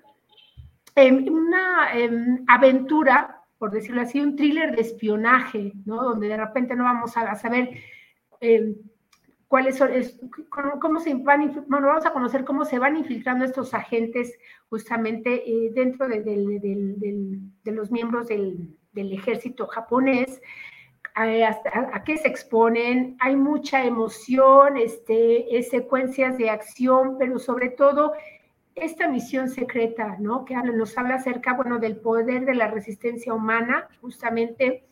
em, 0.94 1.28
una 1.30 1.92
em, 1.92 2.42
aventura, 2.48 3.42
por 3.58 3.70
decirlo 3.70 4.00
así, 4.00 4.18
un 4.18 4.34
thriller 4.34 4.74
de 4.74 4.80
espionaje, 4.80 5.74
¿no? 5.84 6.02
Donde 6.02 6.28
de 6.28 6.38
repente 6.38 6.74
no 6.74 6.84
vamos 6.84 7.18
a, 7.18 7.34
saber 7.34 7.68
em, 8.40 8.76
cuáles 9.48 9.76
son, 9.76 9.90
cómo, 10.80 11.00
se 11.00 11.14
van, 11.14 11.64
bueno, 11.68 11.88
vamos 11.88 12.06
a 12.06 12.12
conocer 12.12 12.44
cómo 12.44 12.64
se 12.64 12.78
van 12.78 12.96
infiltrando 12.96 13.44
estos 13.44 13.74
agentes 13.74 14.38
justamente 14.68 15.42
eh, 15.46 15.70
dentro 15.72 16.08
de, 16.08 17.40
los 17.64 17.90
miembros 17.90 18.28
del, 18.28 18.76
ejército 18.94 19.66
japonés, 19.66 20.40
a, 21.14 22.02
qué 22.04 22.18
se 22.18 22.28
exponen, 22.28 23.16
hay 23.20 23.36
mucha 23.36 23.84
emoción, 23.84 24.76
este, 24.76 25.62
secuencias 25.62 26.36
de 26.38 26.50
acción, 26.50 27.16
pero 27.18 27.38
sobre 27.38 27.68
todo 27.68 28.14
esta 28.74 29.06
misión 29.08 29.48
secreta, 29.48 30.16
¿no? 30.18 30.44
Que 30.44 30.56
nos 30.56 30.98
habla 30.98 31.16
acerca, 31.16 31.54
bueno, 31.54 31.78
del 31.78 31.96
poder 31.96 32.44
de 32.44 32.54
la 32.54 32.68
resistencia 32.68 33.32
humana, 33.32 33.88
justamente 34.00 34.84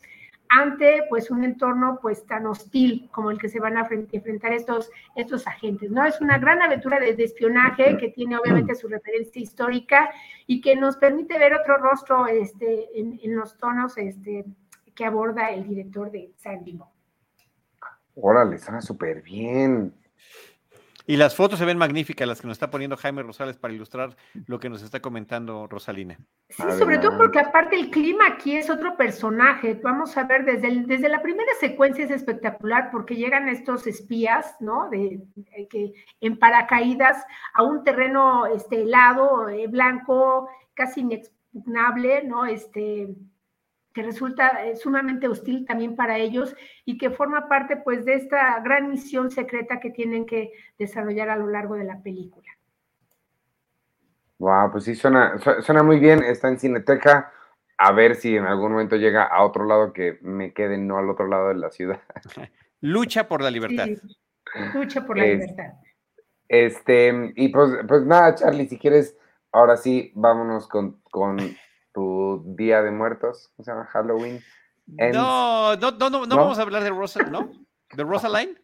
ante 0.53 1.03
pues 1.09 1.31
un 1.31 1.43
entorno 1.43 1.97
pues 1.99 2.25
tan 2.27 2.45
hostil 2.45 3.09
como 3.11 3.31
el 3.31 3.39
que 3.39 3.49
se 3.49 3.59
van 3.59 3.75
a 3.75 3.87
enfrentar 4.11 4.53
estos, 4.53 4.91
estos 5.15 5.47
agentes, 5.47 5.89
¿no? 5.89 6.05
Es 6.05 6.21
una 6.21 6.37
gran 6.37 6.61
aventura 6.61 6.99
de, 6.99 7.15
espionaje 7.23 7.97
que 7.97 8.09
tiene 8.09 8.37
obviamente 8.37 8.75
su 8.75 8.87
referencia 8.87 9.41
histórica 9.41 10.11
y 10.45 10.61
que 10.61 10.75
nos 10.75 10.97
permite 10.97 11.39
ver 11.39 11.55
otro 11.55 11.77
rostro 11.77 12.27
este, 12.27 12.87
en, 12.93 13.35
los 13.35 13.57
tonos 13.57 13.97
este, 13.97 14.45
que 14.93 15.05
aborda 15.05 15.49
el 15.49 15.67
director 15.67 16.11
de 16.11 16.31
San 16.37 16.63
Diego. 16.63 16.91
Órale, 18.15 18.59
suena 18.59 18.81
súper 18.81 19.23
bien. 19.23 19.91
Y 21.05 21.17
las 21.17 21.35
fotos 21.35 21.59
se 21.59 21.65
ven 21.65 21.77
magníficas, 21.77 22.27
las 22.27 22.39
que 22.39 22.47
nos 22.47 22.55
está 22.55 22.71
poniendo 22.71 22.95
Jaime 22.95 23.23
Rosales 23.23 23.57
para 23.57 23.73
ilustrar 23.73 24.15
lo 24.47 24.59
que 24.59 24.69
nos 24.69 24.81
está 24.81 25.01
comentando 25.01 25.67
Rosalina. 25.67 26.17
Sí, 26.49 26.63
sobre 26.77 26.97
todo 26.97 27.17
porque 27.17 27.39
aparte 27.39 27.75
el 27.75 27.89
clima 27.89 28.27
aquí 28.27 28.55
es 28.55 28.69
otro 28.69 28.95
personaje. 28.95 29.79
Vamos 29.83 30.15
a 30.15 30.23
ver, 30.23 30.45
desde, 30.45 30.83
desde 30.85 31.09
la 31.09 31.21
primera 31.21 31.51
secuencia 31.59 32.05
es 32.05 32.11
espectacular 32.11 32.89
porque 32.89 33.15
llegan 33.15 33.49
estos 33.49 33.85
espías, 33.85 34.55
¿no? 34.61 34.89
De, 34.89 35.21
que 35.69 35.93
en 36.21 36.39
paracaídas 36.39 37.25
a 37.53 37.63
un 37.63 37.83
terreno 37.83 38.45
este, 38.45 38.83
helado, 38.83 39.49
eh, 39.49 39.67
blanco, 39.67 40.47
casi 40.73 41.01
inexpugnable, 41.01 42.23
¿no? 42.23 42.45
Este, 42.45 43.09
que 43.93 44.03
resulta 44.03 44.65
eh, 44.65 44.75
sumamente 44.75 45.27
hostil 45.27 45.65
también 45.65 45.95
para 45.95 46.17
ellos 46.17 46.55
y 46.83 46.97
que 46.97 47.11
forma 47.11 47.47
parte 47.47 47.77
pues 47.77 48.05
de 48.05 48.15
esta 48.15 48.59
gran 48.61 48.89
misión 48.89 49.29
secreta 49.29 49.79
que 49.79 49.91
tienen 49.91 50.25
que 50.25 50.51
desarrollar 50.79 51.29
a 51.29 51.37
lo 51.37 51.47
largo 51.47 51.75
de 51.75 51.83
la 51.83 52.01
película. 52.01 52.47
Wow, 54.39 54.71
pues 54.71 54.85
sí, 54.85 54.95
suena, 54.95 55.37
suena 55.61 55.83
muy 55.83 55.99
bien, 55.99 56.23
está 56.23 56.49
en 56.49 56.59
Cineteca, 56.59 57.31
a 57.77 57.91
ver 57.91 58.15
si 58.15 58.35
en 58.35 58.45
algún 58.45 58.71
momento 58.71 58.95
llega 58.95 59.23
a 59.23 59.43
otro 59.43 59.65
lado 59.65 59.93
que 59.93 60.17
me 60.21 60.53
quede 60.53 60.77
no 60.77 60.97
al 60.97 61.09
otro 61.09 61.27
lado 61.27 61.49
de 61.49 61.55
la 61.55 61.69
ciudad. 61.69 62.01
Lucha 62.81 63.27
por 63.27 63.41
la 63.41 63.49
libertad. 63.49 63.87
lucha 64.73 65.05
por 65.05 65.17
la 65.17 65.23
libertad. 65.23 65.73
Este, 66.49 67.31
y 67.35 67.47
pues, 67.47 67.71
pues 67.87 68.05
nada, 68.05 68.35
Charlie, 68.35 68.67
si 68.67 68.77
quieres, 68.77 69.15
ahora 69.53 69.77
sí, 69.77 70.11
vámonos 70.15 70.67
con, 70.67 70.99
con 71.09 71.37
tu 71.93 72.43
Día 72.57 72.81
de 72.81 72.91
Muertos, 72.91 73.51
¿cómo 73.55 73.65
se 73.65 73.71
llama? 73.71 73.85
Halloween. 73.85 74.41
No, 74.85 75.75
no, 75.75 75.91
no, 75.91 76.09
no, 76.09 76.25
no, 76.25 76.37
vamos 76.37 76.59
a 76.59 76.63
hablar 76.63 76.83
de 76.83 76.89
Rosa, 76.89 77.23
¿no? 77.23 77.51
¿De 77.93 78.03
Rosaline? 78.03 78.59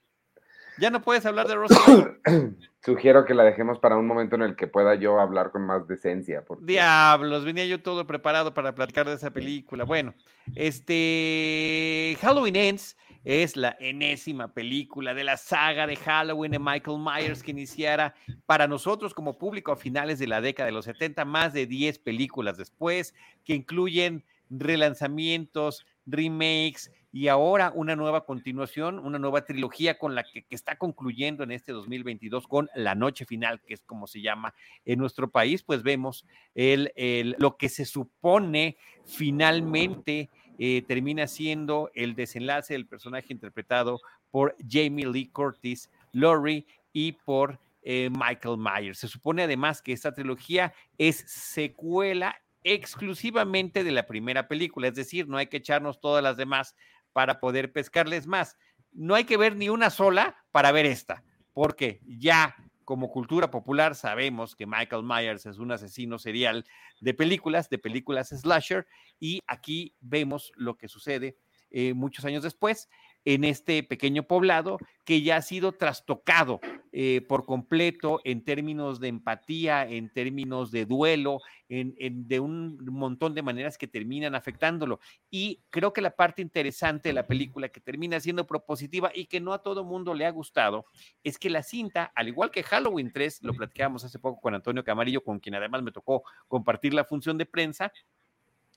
¿Ya 0.79 0.89
no 0.89 1.01
puedes 1.01 1.25
hablar 1.25 1.47
de 1.47 1.55
Rosaline? 1.55 2.17
Sugiero 2.83 3.25
que 3.25 3.33
la 3.33 3.43
dejemos 3.43 3.79
para 3.79 3.97
un 3.97 4.07
momento 4.07 4.35
en 4.35 4.43
el 4.43 4.55
que 4.55 4.67
pueda 4.67 4.95
yo 4.95 5.19
hablar 5.19 5.51
con 5.51 5.65
más 5.65 5.87
decencia. 5.87 6.43
Diablos, 6.61 7.43
venía 7.43 7.65
yo 7.65 7.81
todo 7.81 8.07
preparado 8.07 8.53
para 8.53 8.73
platicar 8.73 9.05
de 9.05 9.15
esa 9.15 9.31
película. 9.31 9.83
Bueno, 9.83 10.13
este 10.55 12.17
Halloween 12.21 12.55
Ends 12.55 12.97
es 13.23 13.55
la 13.55 13.75
enésima 13.79 14.53
película 14.53 15.13
de 15.13 15.23
la 15.23 15.37
saga 15.37 15.87
de 15.87 15.95
Halloween 15.95 16.51
de 16.51 16.59
Michael 16.59 16.99
Myers 16.99 17.43
que 17.43 17.51
iniciara 17.51 18.15
para 18.45 18.67
nosotros 18.67 19.13
como 19.13 19.37
público 19.37 19.71
a 19.71 19.77
finales 19.77 20.19
de 20.19 20.27
la 20.27 20.41
década 20.41 20.67
de 20.67 20.73
los 20.73 20.85
70, 20.85 21.25
más 21.25 21.53
de 21.53 21.65
10 21.65 21.99
películas 21.99 22.57
después, 22.57 23.13
que 23.43 23.55
incluyen 23.55 24.23
relanzamientos, 24.49 25.85
remakes 26.05 26.91
y 27.11 27.27
ahora 27.27 27.71
una 27.75 27.95
nueva 27.95 28.25
continuación, 28.25 28.99
una 28.99 29.17
nueva 29.17 29.43
trilogía 29.43 29.97
con 29.97 30.13
la 30.13 30.23
que, 30.23 30.45
está 30.49 30.77
concluyendo 30.77 31.43
en 31.43 31.51
este 31.51 31.71
2022 31.71 32.47
con 32.47 32.69
La 32.75 32.93
Noche 32.93 33.25
Final, 33.25 33.61
que 33.61 33.73
es 33.73 33.81
como 33.81 34.05
se 34.05 34.21
llama 34.21 34.53
en 34.85 34.99
nuestro 34.99 35.29
país, 35.29 35.63
pues 35.63 35.81
vemos 35.81 36.25
el, 36.53 37.35
lo 37.39 37.57
que 37.57 37.69
se 37.69 37.85
supone 37.85 38.77
finalmente 39.05 40.29
eh, 40.61 40.83
termina 40.85 41.25
siendo 41.25 41.89
el 41.95 42.15
desenlace 42.15 42.73
del 42.73 42.85
personaje 42.85 43.31
interpretado 43.31 44.01
por 44.29 44.57
Jamie 44.69 45.07
Lee 45.07 45.29
Curtis, 45.29 45.89
Laurie 46.11 46.67
y 46.91 47.13
por 47.13 47.57
eh, 47.81 48.09
Michael 48.11 48.57
Myers. 48.57 48.99
Se 48.99 49.07
supone 49.07 49.43
además 49.43 49.81
que 49.81 49.93
esta 49.93 50.13
trilogía 50.13 50.73
es 50.97 51.23
secuela 51.27 52.35
exclusivamente 52.63 53.85
de 53.85 53.91
la 53.91 54.05
primera 54.05 54.49
película, 54.49 54.89
es 54.89 54.95
decir, 54.95 55.29
no 55.29 55.37
hay 55.37 55.47
que 55.47 55.57
echarnos 55.57 56.01
todas 56.01 56.21
las 56.21 56.35
demás 56.35 56.75
para 57.13 57.39
poder 57.39 57.71
pescarles 57.71 58.27
más. 58.27 58.57
No 58.91 59.15
hay 59.15 59.23
que 59.23 59.37
ver 59.37 59.55
ni 59.55 59.69
una 59.69 59.89
sola 59.89 60.35
para 60.51 60.73
ver 60.73 60.85
esta, 60.85 61.23
porque 61.53 62.01
ya 62.05 62.53
como 62.89 63.11
cultura 63.11 63.51
popular 63.51 63.93
sabemos 63.93 64.55
que 64.55 64.65
Michael 64.65 65.03
Myers 65.03 65.45
es 65.45 65.59
un 65.59 65.71
asesino 65.71 66.17
serial 66.17 66.65
de 66.99 67.13
películas, 67.13 67.69
de 67.69 67.77
películas 67.77 68.29
slasher, 68.29 68.87
y 69.19 69.41
aquí 69.45 69.95
vemos 69.99 70.51
lo 70.55 70.75
que 70.75 70.87
sucede 70.87 71.37
eh, 71.69 71.93
muchos 71.93 72.25
años 72.25 72.41
después 72.41 72.89
en 73.25 73.43
este 73.43 73.83
pequeño 73.83 74.23
poblado 74.23 74.77
que 75.05 75.21
ya 75.21 75.37
ha 75.37 75.41
sido 75.41 75.71
trastocado 75.71 76.59
eh, 76.91 77.21
por 77.27 77.45
completo 77.45 78.21
en 78.23 78.43
términos 78.43 78.99
de 78.99 79.07
empatía, 79.07 79.87
en 79.87 80.11
términos 80.11 80.71
de 80.71 80.85
duelo, 80.85 81.39
en, 81.67 82.27
de 82.27 82.39
un 82.39 82.77
montón 82.85 83.35
de 83.35 83.41
maneras 83.41 83.77
que 83.77 83.87
terminan 83.87 84.35
afectándolo. 84.35 84.99
Y 85.29 85.61
creo 85.69 85.93
que 85.93 86.01
la 86.01 86.15
parte 86.15 86.41
interesante 86.41 87.09
de 87.09 87.13
la 87.13 87.27
película 87.27 87.69
que 87.69 87.79
termina 87.79 88.19
siendo 88.19 88.47
propositiva 88.47 89.11
y 89.13 89.25
que 89.25 89.39
no 89.39 89.53
a 89.53 89.61
todo 89.61 89.83
mundo 89.83 90.13
le 90.13 90.25
ha 90.25 90.31
gustado 90.31 90.85
es 91.23 91.37
que 91.37 91.49
la 91.49 91.63
cinta, 91.63 92.11
al 92.15 92.27
igual 92.27 92.51
que 92.51 92.63
Halloween 92.63 93.11
3, 93.11 93.43
lo 93.43 93.53
platicábamos 93.53 94.03
hace 94.03 94.19
poco 94.19 94.41
con 94.41 94.55
Antonio 94.55 94.83
Camarillo, 94.83 95.23
con 95.23 95.39
quien 95.39 95.55
además 95.55 95.83
me 95.83 95.91
tocó 95.91 96.23
compartir 96.47 96.93
la 96.93 97.05
función 97.05 97.37
de 97.37 97.45
prensa, 97.45 97.91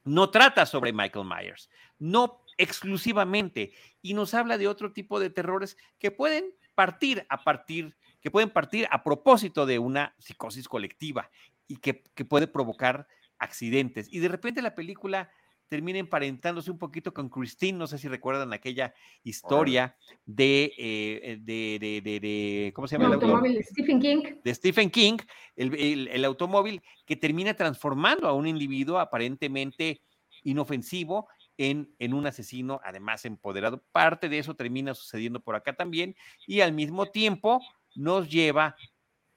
no 0.04 0.30
trata 0.30 0.66
sobre 0.66 0.92
Michael 0.92 1.26
Myers, 1.26 1.70
no 1.98 2.44
exclusivamente, 2.58 3.72
y 4.02 4.14
nos 4.14 4.34
habla 4.34 4.58
de 4.58 4.68
otro 4.68 4.92
tipo 4.92 5.20
de 5.20 5.30
terrores 5.30 5.76
que 5.98 6.10
pueden 6.10 6.54
partir 6.74 7.26
a 7.28 7.44
partir, 7.44 7.96
que 8.20 8.30
pueden 8.30 8.50
partir 8.50 8.86
a 8.90 9.02
propósito 9.02 9.66
de 9.66 9.78
una 9.78 10.14
psicosis 10.18 10.68
colectiva 10.68 11.30
y 11.66 11.76
que, 11.76 11.94
puede 12.24 12.46
provocar 12.46 13.06
accidentes. 13.38 14.08
Y 14.12 14.20
de 14.20 14.28
repente 14.28 14.62
la 14.62 14.74
película 14.74 15.30
termina 15.72 15.98
emparentándose 15.98 16.70
un 16.70 16.76
poquito 16.76 17.14
con 17.14 17.30
Christine, 17.30 17.78
no 17.78 17.86
sé 17.86 17.96
si 17.96 18.06
recuerdan 18.06 18.52
aquella 18.52 18.92
historia 19.24 19.96
de, 20.26 20.70
eh, 20.76 21.38
de, 21.40 21.78
de, 21.80 22.20
de, 22.20 22.72
¿cómo 22.74 22.86
se 22.86 22.96
llama? 22.96 23.06
El 23.06 23.14
automóvil 23.14 23.54
de 23.54 23.62
Stephen 23.62 23.98
King. 23.98 24.22
De 24.44 24.54
Stephen 24.54 24.90
King, 24.90 25.16
el, 25.56 26.08
el, 26.08 26.24
automóvil 26.26 26.82
que 27.06 27.16
termina 27.16 27.54
transformando 27.54 28.28
a 28.28 28.34
un 28.34 28.46
individuo 28.46 28.98
aparentemente 28.98 30.02
inofensivo 30.42 31.26
en, 31.56 31.94
en, 31.98 32.12
un 32.12 32.26
asesino, 32.26 32.78
además 32.84 33.24
empoderado. 33.24 33.82
Parte 33.92 34.28
de 34.28 34.40
eso 34.40 34.54
termina 34.54 34.92
sucediendo 34.92 35.40
por 35.40 35.56
acá 35.56 35.72
también 35.72 36.14
y 36.46 36.60
al 36.60 36.74
mismo 36.74 37.06
tiempo 37.06 37.62
nos 37.94 38.28
lleva, 38.28 38.76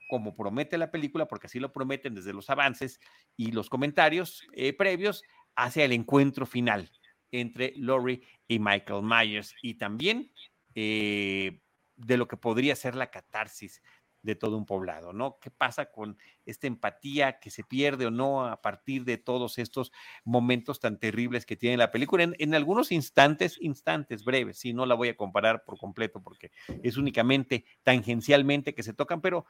como 0.09 0.35
promete 0.35 0.77
la 0.77 0.91
película, 0.91 1.29
porque 1.29 1.47
así 1.47 1.61
lo 1.61 1.71
prometen 1.71 2.13
desde 2.13 2.33
los 2.33 2.49
avances 2.49 2.99
y 3.37 3.53
los 3.53 3.69
comentarios 3.69 4.45
eh, 4.51 4.73
previos, 4.73 5.23
hacia 5.55 5.85
el 5.85 5.93
encuentro 5.93 6.45
final 6.45 6.91
entre 7.31 7.73
Laurie 7.75 8.21
y 8.47 8.59
Michael 8.59 9.03
Myers 9.03 9.55
y 9.61 9.75
también 9.75 10.31
eh, 10.75 11.61
de 11.95 12.17
lo 12.17 12.27
que 12.27 12.37
podría 12.37 12.75
ser 12.75 12.95
la 12.95 13.11
catarsis 13.11 13.81
de 14.25 14.35
todo 14.35 14.57
un 14.57 14.65
poblado, 14.65 15.13
¿no? 15.13 15.37
¿Qué 15.39 15.51
pasa 15.51 15.91
con 15.91 16.17
esta 16.45 16.65
empatía 16.65 17.39
que 17.39 17.51
se 17.51 17.63
pierde 17.63 18.07
o 18.07 18.11
no 18.11 18.45
a 18.45 18.59
partir 18.59 19.05
de 19.05 19.17
todos 19.17 19.59
estos 19.59 19.91
momentos 20.23 20.79
tan 20.79 20.99
terribles 20.99 21.45
que 21.45 21.55
tiene 21.55 21.77
la 21.77 21.91
película? 21.91 22.23
En, 22.23 22.35
en 22.39 22.55
algunos 22.55 22.91
instantes, 22.91 23.57
instantes 23.61 24.25
breves, 24.25 24.57
sí, 24.57 24.73
no 24.73 24.87
la 24.87 24.95
voy 24.95 25.09
a 25.09 25.15
comparar 25.15 25.63
por 25.63 25.77
completo 25.77 26.23
porque 26.23 26.51
es 26.81 26.97
únicamente 26.97 27.65
tangencialmente 27.83 28.73
que 28.73 28.81
se 28.81 28.95
tocan, 28.95 29.21
pero 29.21 29.45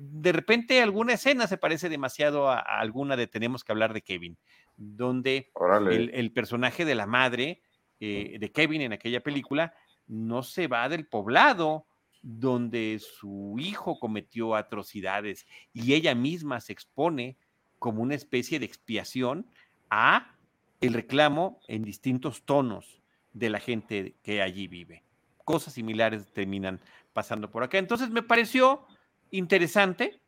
de 0.00 0.30
repente 0.30 0.80
alguna 0.80 1.14
escena 1.14 1.48
se 1.48 1.58
parece 1.58 1.88
demasiado 1.88 2.48
a, 2.48 2.60
alguna 2.60 3.16
de 3.16 3.26
Tenemos 3.26 3.64
que 3.64 3.72
hablar 3.72 3.92
de 3.92 4.02
Kevin, 4.02 4.38
donde 4.76 5.50
el, 5.90 6.32
personaje 6.32 6.84
de 6.84 6.94
la 6.94 7.06
madre 7.06 7.62
eh, 7.98 8.36
de 8.38 8.52
Kevin 8.52 8.82
en 8.82 8.92
aquella 8.92 9.24
película 9.24 9.74
no 10.06 10.44
se 10.44 10.68
va 10.68 10.88
del 10.88 11.08
poblado 11.08 11.86
donde 12.22 13.00
su 13.00 13.56
hijo 13.58 13.98
cometió 13.98 14.54
atrocidades 14.54 15.46
y 15.72 15.94
ella 15.94 16.14
misma 16.14 16.60
se 16.60 16.72
expone 16.72 17.36
como 17.80 18.00
una 18.00 18.14
especie 18.14 18.60
de 18.60 18.66
expiación 18.66 19.50
a 19.90 20.36
el 20.80 20.94
reclamo 20.94 21.58
en 21.66 21.82
distintos 21.82 22.44
tonos 22.44 23.02
de 23.32 23.50
la 23.50 23.58
gente 23.58 24.14
que 24.22 24.42
allí 24.42 24.68
vive. 24.68 25.02
Cosas 25.44 25.74
similares 25.74 26.32
terminan 26.32 26.80
pasando 27.12 27.50
por 27.50 27.64
acá. 27.64 27.78
Entonces 27.78 28.10
me 28.10 28.22
pareció 28.22 28.86
interesante 29.30 30.20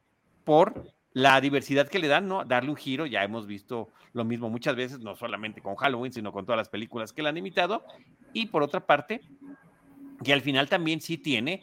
por 0.45 0.93
la 1.13 1.41
diversidad 1.41 1.89
que 1.89 1.99
le 1.99 2.09
dan, 2.09 2.29
¿no? 2.29 2.45
Darle 2.45 2.71
un 2.71 2.77
giro, 2.77 3.07
ya 3.07 3.25
hemos 3.25 3.47
visto 3.47 3.89
lo 4.13 4.25
mismo 4.25 4.51
muchas 4.51 4.77
veces, 4.77 5.01
no 5.01 5.17
solamente 5.17 5.61
con 5.61 5.77
Halloween, 5.77 6.13
sino 6.13 6.33
con 6.33 6.45
todas 6.45 6.59
las 6.59 6.69
películas 6.69 7.13
que 7.13 7.23
la 7.23 7.31
han 7.31 7.37
imitado. 7.37 7.85
Y 8.33 8.47
por 8.47 8.63
otra 8.63 8.87
parte, 8.87 9.21
que 10.25 10.33
al 10.33 10.41
final 10.41 10.69
también 10.69 11.01
sí 11.01 11.19
tiene, 11.19 11.63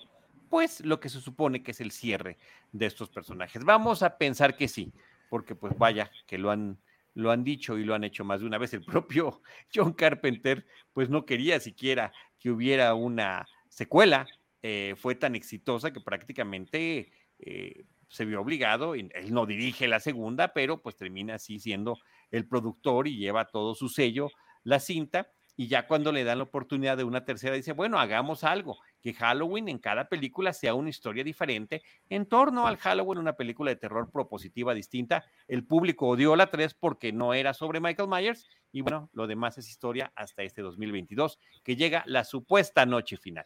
pues, 0.49 0.83
lo 0.85 0.99
que 0.99 1.09
se 1.09 1.21
supone 1.21 1.63
que 1.63 1.71
es 1.71 1.81
el 1.81 1.91
cierre 1.91 2.37
de 2.71 2.85
estos 2.85 3.09
personajes. 3.09 3.63
Vamos 3.63 4.03
a 4.03 4.17
pensar 4.17 4.55
que 4.55 4.67
sí. 4.67 4.91
porque 5.29 5.55
pues 5.55 5.77
vaya, 5.77 6.09
que 6.25 6.37
lo 6.37 6.51
han, 6.51 6.77
lo 7.13 7.31
han 7.31 7.43
dicho 7.43 7.77
y 7.77 7.83
lo 7.83 7.95
han 7.95 8.05
hecho 8.05 8.23
más 8.23 8.39
de 8.39 8.45
una 8.45 8.57
vez. 8.57 8.73
El 8.73 8.83
propio 8.83 9.41
John 9.75 9.93
Carpenter 9.93 10.65
pues 10.93 11.09
no 11.09 11.25
quería 11.25 11.59
siquiera 11.59 12.13
que 12.39 12.49
hubiera 12.49 12.93
una 12.93 13.45
secuela, 13.69 14.25
eh, 14.63 14.95
fue 14.97 15.15
tan 15.15 15.35
exitosa 15.35 15.91
que 15.91 15.99
prácticamente 15.99 17.11
eh, 17.39 17.85
se 18.09 18.25
vio 18.25 18.41
obligado, 18.41 18.95
él 18.95 19.11
no 19.29 19.45
dirige 19.45 19.87
la 19.87 19.99
segunda, 19.99 20.53
pero 20.53 20.81
pues 20.81 20.95
termina 20.95 21.35
así 21.35 21.59
siendo 21.59 21.99
el 22.31 22.47
productor 22.47 23.07
y 23.07 23.17
lleva 23.17 23.45
todo 23.45 23.75
su 23.75 23.89
sello, 23.89 24.29
la 24.63 24.79
cinta, 24.79 25.29
y 25.59 25.67
ya 25.67 25.87
cuando 25.87 26.11
le 26.11 26.23
dan 26.23 26.37
la 26.37 26.43
oportunidad 26.43 26.97
de 26.97 27.03
una 27.03 27.25
tercera, 27.25 27.55
dice, 27.55 27.73
bueno, 27.73 27.99
hagamos 27.99 28.43
algo, 28.43 28.77
que 29.01 29.13
Halloween 29.13 29.67
en 29.69 29.79
cada 29.79 30.07
película 30.07 30.53
sea 30.53 30.75
una 30.75 30.89
historia 30.89 31.23
diferente 31.23 31.81
en 32.09 32.27
torno 32.27 32.67
al 32.67 32.77
Halloween, 32.77 33.17
una 33.17 33.33
película 33.33 33.71
de 33.71 33.75
terror 33.75 34.11
propositiva 34.11 34.75
distinta. 34.75 35.25
El 35.47 35.65
público 35.65 36.07
odió 36.07 36.35
la 36.35 36.51
3 36.51 36.75
porque 36.75 37.11
no 37.11 37.33
era 37.33 37.55
sobre 37.55 37.79
Michael 37.79 38.07
Myers, 38.07 38.47
y 38.71 38.81
bueno, 38.81 39.09
lo 39.13 39.25
demás 39.25 39.57
es 39.57 39.67
historia 39.67 40.13
hasta 40.15 40.43
este 40.43 40.61
2022, 40.61 41.39
que 41.63 41.75
llega 41.75 42.03
la 42.05 42.23
supuesta 42.23 42.85
noche 42.85 43.17
final. 43.17 43.45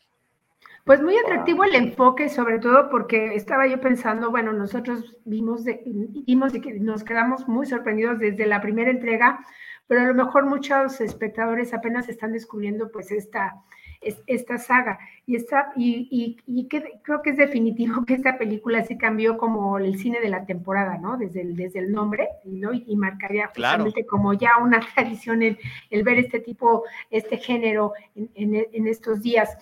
Pues 0.85 1.01
muy 1.01 1.15
atractivo 1.17 1.63
el 1.63 1.75
enfoque, 1.75 2.27
sobre 2.29 2.59
todo 2.59 2.89
porque 2.89 3.35
estaba 3.35 3.67
yo 3.67 3.79
pensando, 3.79 4.31
bueno, 4.31 4.51
nosotros 4.51 5.15
vimos, 5.25 5.63
de, 5.63 5.81
vimos 5.85 6.53
de 6.53 6.61
que 6.61 6.73
nos 6.79 7.03
quedamos 7.03 7.47
muy 7.47 7.67
sorprendidos 7.67 8.17
desde 8.19 8.47
la 8.47 8.61
primera 8.61 8.89
entrega, 8.89 9.45
pero 9.87 10.01
a 10.01 10.05
lo 10.05 10.15
mejor 10.15 10.45
muchos 10.45 10.99
espectadores 11.01 11.73
apenas 11.73 12.09
están 12.09 12.31
descubriendo 12.31 12.91
pues 12.91 13.11
esta, 13.11 13.61
esta 14.01 14.57
saga. 14.57 14.99
Y, 15.27 15.35
esta, 15.35 15.71
y, 15.75 16.37
y, 16.45 16.67
que, 16.67 16.99
creo 17.03 17.21
que 17.21 17.31
es 17.31 17.37
definitivo 17.37 18.03
que 18.05 18.15
esta 18.15 18.37
película 18.37 18.83
sí 18.83 18.97
cambió 18.97 19.37
como 19.37 19.77
el 19.77 19.97
cine 19.99 20.19
de 20.19 20.29
la 20.29 20.45
temporada, 20.45 20.97
¿no? 20.97 21.17
Desde 21.17 21.41
el, 21.41 21.55
desde 21.55 21.79
el 21.79 21.91
nombre, 21.91 22.27
¿no? 22.43 22.73
Y, 22.73 22.95
marcaría 22.95 23.47
justamente 23.47 24.05
como 24.05 24.33
ya 24.33 24.57
una 24.57 24.79
tradición 24.95 25.43
el, 25.43 25.59
el, 25.91 26.03
ver 26.03 26.17
este 26.17 26.39
tipo, 26.39 26.83
este 27.11 27.37
género 27.37 27.93
en, 28.15 28.29
en, 28.35 28.67
en 28.71 28.87
estos 28.87 29.21
días. 29.21 29.57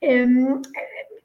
Em, 0.00 0.62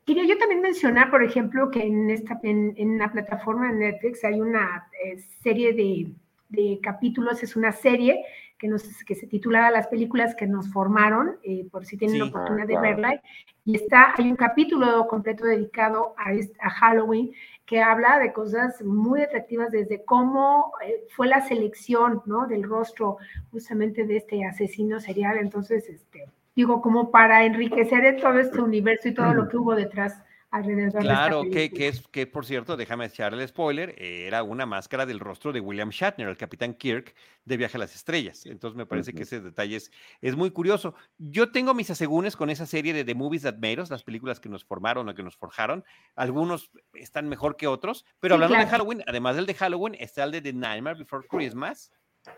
quería 0.05 0.25
yo 0.25 0.37
también 0.37 0.61
mencionar, 0.61 1.11
por 1.11 1.23
ejemplo, 1.23 1.69
que 1.69 1.83
en, 1.83 2.09
esta, 2.09 2.39
en, 2.43 2.97
la 2.97 3.11
plataforma 3.11 3.71
de 3.71 3.79
Netflix 3.79 4.23
hay 4.23 4.41
una 4.41 4.87
eh, 5.03 5.17
serie 5.41 5.73
de, 5.73 6.79
capítulos, 6.81 7.41
es 7.41 7.55
una 7.55 7.71
serie 7.71 8.23
que, 8.59 8.67
nos, 8.67 8.83
que 9.05 9.15
se 9.15 9.27
titula 9.27 9.71
Las 9.71 9.87
películas 9.87 10.35
que 10.35 10.45
nos 10.45 10.71
formaron, 10.71 11.37
eh, 11.43 11.65
por 11.71 11.85
si 11.85 11.97
tienen 11.97 12.19
la 12.19 12.25
oportunidad 12.25 12.67
de 12.67 12.79
verla. 12.79 13.21
Y 13.65 13.75
está, 13.75 14.13
hay 14.17 14.29
un 14.29 14.35
capítulo 14.35 15.07
completo 15.07 15.45
dedicado 15.45 16.13
a, 16.17 16.31
a 16.59 16.69
Halloween 16.69 17.31
que 17.65 17.81
habla 17.81 18.19
de 18.19 18.33
cosas 18.33 18.81
muy 18.83 19.21
atractivas 19.21 19.71
desde 19.71 20.03
cómo 20.03 20.73
eh, 20.85 21.05
fue 21.09 21.27
la 21.27 21.41
selección 21.41 22.21
¿no? 22.25 22.45
del 22.45 22.63
rostro 22.63 23.17
justamente 23.51 24.05
de 24.05 24.17
este 24.17 24.45
asesino 24.45 24.99
serial. 24.99 25.37
Entonces, 25.37 25.87
este, 25.89 26.25
digo, 26.55 26.81
como 26.81 27.11
para 27.11 27.45
enriquecer 27.45 28.19
todo 28.21 28.39
este 28.39 28.61
universo 28.61 29.07
y 29.07 29.13
todo 29.13 29.33
lo 29.33 29.47
que 29.47 29.57
hubo 29.57 29.75
detrás 29.75 30.21
alrededor 30.53 31.01
claro, 31.01 31.41
de 31.41 31.47
esta 31.47 31.59
que, 31.59 31.71
que 31.71 31.87
es 31.87 32.07
que 32.09 32.27
por 32.27 32.45
cierto, 32.45 32.77
déjame 32.77 33.05
echarle 33.05 33.41
el 33.41 33.49
spoiler, 33.49 33.95
era 33.97 34.43
una 34.43 34.67
máscara 34.67 35.07
del 35.07 35.19
rostro 35.19 35.51
de 35.51 35.59
William 35.59 35.89
Shatner, 35.89 36.27
el 36.27 36.37
capitán 36.37 36.75
Kirk 36.75 37.15
de 37.43 37.57
Viaje 37.57 37.77
a 37.77 37.79
las 37.79 37.95
Estrellas. 37.95 38.45
Entonces 38.45 38.77
me 38.77 38.85
parece 38.85 39.13
que 39.13 39.23
ese 39.23 39.41
detalle 39.41 39.81
es, 40.21 40.35
muy 40.35 40.51
curioso. 40.51 40.93
Yo 41.17 41.51
tengo 41.51 41.73
mis 41.73 41.89
asegúnes 41.89 42.37
con 42.37 42.51
esa 42.51 42.67
serie 42.67 42.93
de 42.93 43.03
The 43.03 43.15
Movies 43.15 43.41
That 43.41 43.55
Made 43.55 43.81
Us, 43.81 43.89
las 43.89 44.03
películas 44.03 44.39
que 44.39 44.47
nos 44.47 44.63
formaron 44.63 45.09
o 45.09 45.15
que 45.15 45.23
nos 45.23 45.35
forjaron. 45.35 45.83
Algunos 46.15 46.69
están 46.93 47.27
mejor 47.27 47.57
que 47.57 47.65
otros, 47.65 48.05
pero 48.19 48.35
hablando 48.35 48.55
de 48.55 48.67
Halloween, 48.67 49.03
además 49.07 49.35
del 49.35 49.47
de 49.47 49.55
Halloween, 49.55 49.95
está 49.99 50.23
el 50.23 50.31
de 50.31 50.41
The 50.41 50.53
Nightmare 50.53 50.99
Before 50.99 51.25
Christmas, 51.27 51.91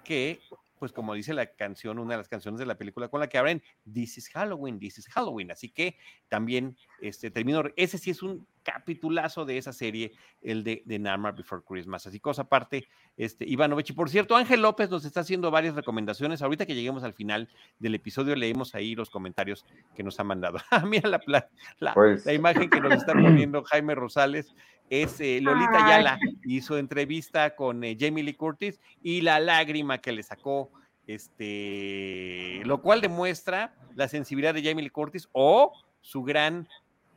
que 0.05 0.39
pues 0.77 0.91
como 0.91 1.13
dice 1.13 1.33
la 1.33 1.47
canción, 1.55 1.99
una 1.99 2.13
de 2.13 2.17
las 2.17 2.27
canciones 2.27 2.59
de 2.59 2.65
la 2.65 2.77
película 2.77 3.07
con 3.07 3.19
la 3.19 3.27
que 3.27 3.37
abren, 3.37 3.61
This 3.91 4.17
is 4.17 4.29
Halloween, 4.29 4.79
This 4.79 4.97
is 4.99 5.07
Halloween. 5.07 5.51
Así 5.51 5.69
que 5.69 5.97
también 6.27 6.77
este, 7.01 7.31
termino, 7.31 7.63
ese 7.75 7.97
sí 7.97 8.11
es 8.11 8.21
un 8.21 8.47
capitulazo 8.65 9.45
de 9.45 9.57
esa 9.57 9.71
serie, 9.71 10.11
el 10.41 10.63
de, 10.63 10.81
de 10.85 10.99
Nightmare 10.99 11.37
Before 11.37 11.61
Christmas. 11.65 12.05
Así 12.07 12.19
cosa 12.19 12.41
aparte, 12.41 12.87
este, 13.15 13.45
Ivanovich. 13.47 13.91
Y 13.91 13.93
por 13.93 14.09
cierto, 14.09 14.35
Ángel 14.35 14.61
López 14.61 14.89
nos 14.89 15.05
está 15.05 15.21
haciendo 15.21 15.51
varias 15.51 15.75
recomendaciones. 15.75 16.41
Ahorita 16.41 16.65
que 16.65 16.75
lleguemos 16.75 17.03
al 17.03 17.13
final 17.13 17.47
del 17.79 17.95
episodio, 17.95 18.35
leemos 18.35 18.75
ahí 18.75 18.95
los 18.95 19.09
comentarios 19.09 19.65
que 19.95 20.03
nos 20.03 20.19
ha 20.19 20.23
mandado. 20.23 20.57
Ah, 20.71 20.83
mira 20.85 21.07
la, 21.07 21.47
la, 21.79 21.93
pues 21.93 22.25
la 22.25 22.33
imagen 22.33 22.69
que 22.69 22.81
nos 22.81 22.91
está 22.91 23.13
poniendo 23.13 23.63
Jaime 23.63 23.95
Rosales 23.95 24.53
es 24.89 25.21
eh, 25.21 25.39
Lolita 25.41 25.87
Yala, 25.87 26.19
hizo 26.43 26.77
entrevista 26.77 27.55
con 27.55 27.83
eh, 27.83 27.95
Jamie 27.97 28.23
Lee 28.23 28.33
Curtis 28.33 28.81
y 29.01 29.21
la 29.21 29.39
lágrima 29.39 29.99
que 29.99 30.11
le 30.11 30.23
sacó, 30.23 30.71
este, 31.07 32.61
lo 32.65 32.81
cual 32.81 32.99
demuestra 32.99 33.73
la 33.95 34.07
sensibilidad 34.07 34.53
de 34.53 34.63
Jamie 34.63 34.83
Lee 34.83 34.89
Curtis 34.89 35.29
o 35.31 35.71
su 36.01 36.23
gran 36.23 36.67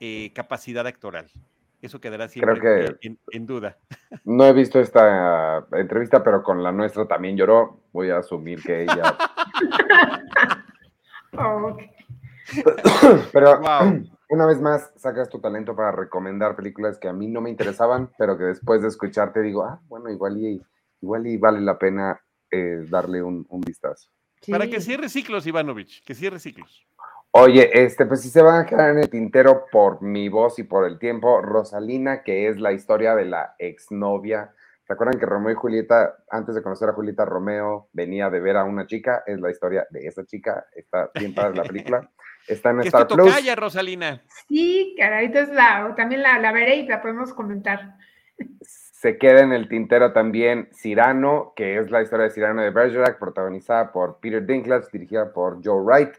eh, 0.01 0.32
capacidad 0.34 0.86
actoral. 0.86 1.30
Eso 1.80 2.01
quedará 2.01 2.28
siempre 2.28 2.99
en, 3.03 3.46
duda. 3.46 3.76
No 4.24 4.44
he 4.44 4.53
visto 4.53 4.80
esta 4.80 5.66
entrevista, 5.72 6.22
pero 6.24 6.42
con 6.42 6.62
la 6.62 6.72
nuestra 6.72 7.07
también 7.07 7.36
lloró. 7.36 7.80
Voy 7.92 8.11
a 8.11 8.18
asumir 8.18 8.62
que 8.62 8.82
ella. 8.82 9.16
pero 13.32 13.61
una 14.30 14.46
vez 14.46 14.61
más 14.61 14.92
sacas 14.96 15.28
tu 15.28 15.40
talento 15.40 15.74
para 15.74 15.92
recomendar 15.92 16.57
películas 16.57 16.99
que 16.99 17.09
a 17.09 17.12
mí 17.12 17.28
no 17.28 17.40
me 17.40 17.51
interesaban, 17.51 18.11
pero 18.18 18.36
que 18.36 18.44
después 18.44 18.82
de 18.82 18.88
escucharte 18.88 19.40
digo, 19.40 19.64
ah, 19.64 19.80
bueno, 19.88 20.11
igual 20.11 20.38
y, 20.38 20.61
igual 21.01 21.26
y 21.26 21.36
vale 21.36 21.61
la 21.61 21.78
pena 21.78 22.20
eh, 22.51 22.84
darle 22.88 23.22
un, 23.22 23.46
vistazo. 23.66 24.11
Para 24.49 24.68
que 24.68 24.80
cierre 24.80 25.09
ciclos, 25.09 25.46
Ivanovich, 25.46 26.05
que 26.05 26.14
cierre 26.14 26.38
ciclos. 26.38 26.86
Oye, 27.32 27.70
este, 27.72 28.06
pues 28.06 28.22
si 28.22 28.30
se 28.30 28.42
van 28.42 28.62
a 28.62 28.66
quedar 28.66 28.90
en 28.90 28.98
el 28.98 29.10
tintero 29.10 29.66
por 29.70 30.02
mi 30.02 30.28
voz 30.28 30.58
y 30.58 30.62
por 30.62 30.86
el 30.86 30.98
tiempo, 30.98 31.42
Rosalina, 31.42 32.22
que 32.22 32.48
es 32.48 32.58
la 32.58 32.72
historia 32.72 33.14
de 33.14 33.26
la 33.26 33.54
exnovia. 33.58 34.54
¿Se 34.86 34.94
acuerdan 34.94 35.20
que 35.20 35.26
Romeo 35.26 35.52
y 35.52 35.54
Julieta, 35.54 36.16
antes 36.30 36.54
de 36.54 36.62
conocer 36.62 36.88
a 36.88 36.94
Julieta, 36.94 37.26
Romeo 37.26 37.90
venía 37.92 38.30
de 38.30 38.40
ver 38.40 38.56
a 38.56 38.64
una 38.64 38.86
chica? 38.86 39.22
Es 39.26 39.38
la 39.38 39.50
historia 39.50 39.86
de 39.90 40.06
esa 40.06 40.24
chica. 40.24 40.66
Está 40.74 41.10
bien 41.14 41.34
para 41.34 41.50
la 41.50 41.62
película. 41.62 42.10
Está 42.46 42.70
en 42.70 42.80
Star 42.84 43.06
Plus. 43.06 43.34
Calla, 43.34 43.54
Rosalina. 43.54 44.22
Sí, 44.48 44.94
caray, 44.98 45.26
entonces 45.26 45.54
la, 45.54 45.92
también 45.94 46.22
la, 46.22 46.38
la, 46.38 46.52
veré 46.52 46.76
y 46.76 46.86
la 46.86 47.02
podemos 47.02 47.34
comentar. 47.34 47.96
Se 48.60 49.18
queda 49.18 49.42
en 49.42 49.52
el 49.52 49.68
tintero 49.68 50.14
también 50.14 50.70
Cyrano, 50.72 51.52
que 51.54 51.78
es 51.78 51.90
la 51.90 52.00
historia 52.00 52.24
de 52.24 52.30
Cyrano 52.30 52.62
de 52.62 52.70
Bergerac, 52.70 53.18
protagonizada 53.18 53.92
por 53.92 54.18
Peter 54.20 54.44
Dinklage, 54.44 54.88
dirigida 54.90 55.30
por 55.32 55.62
Joe 55.62 55.82
Wright. 55.82 56.14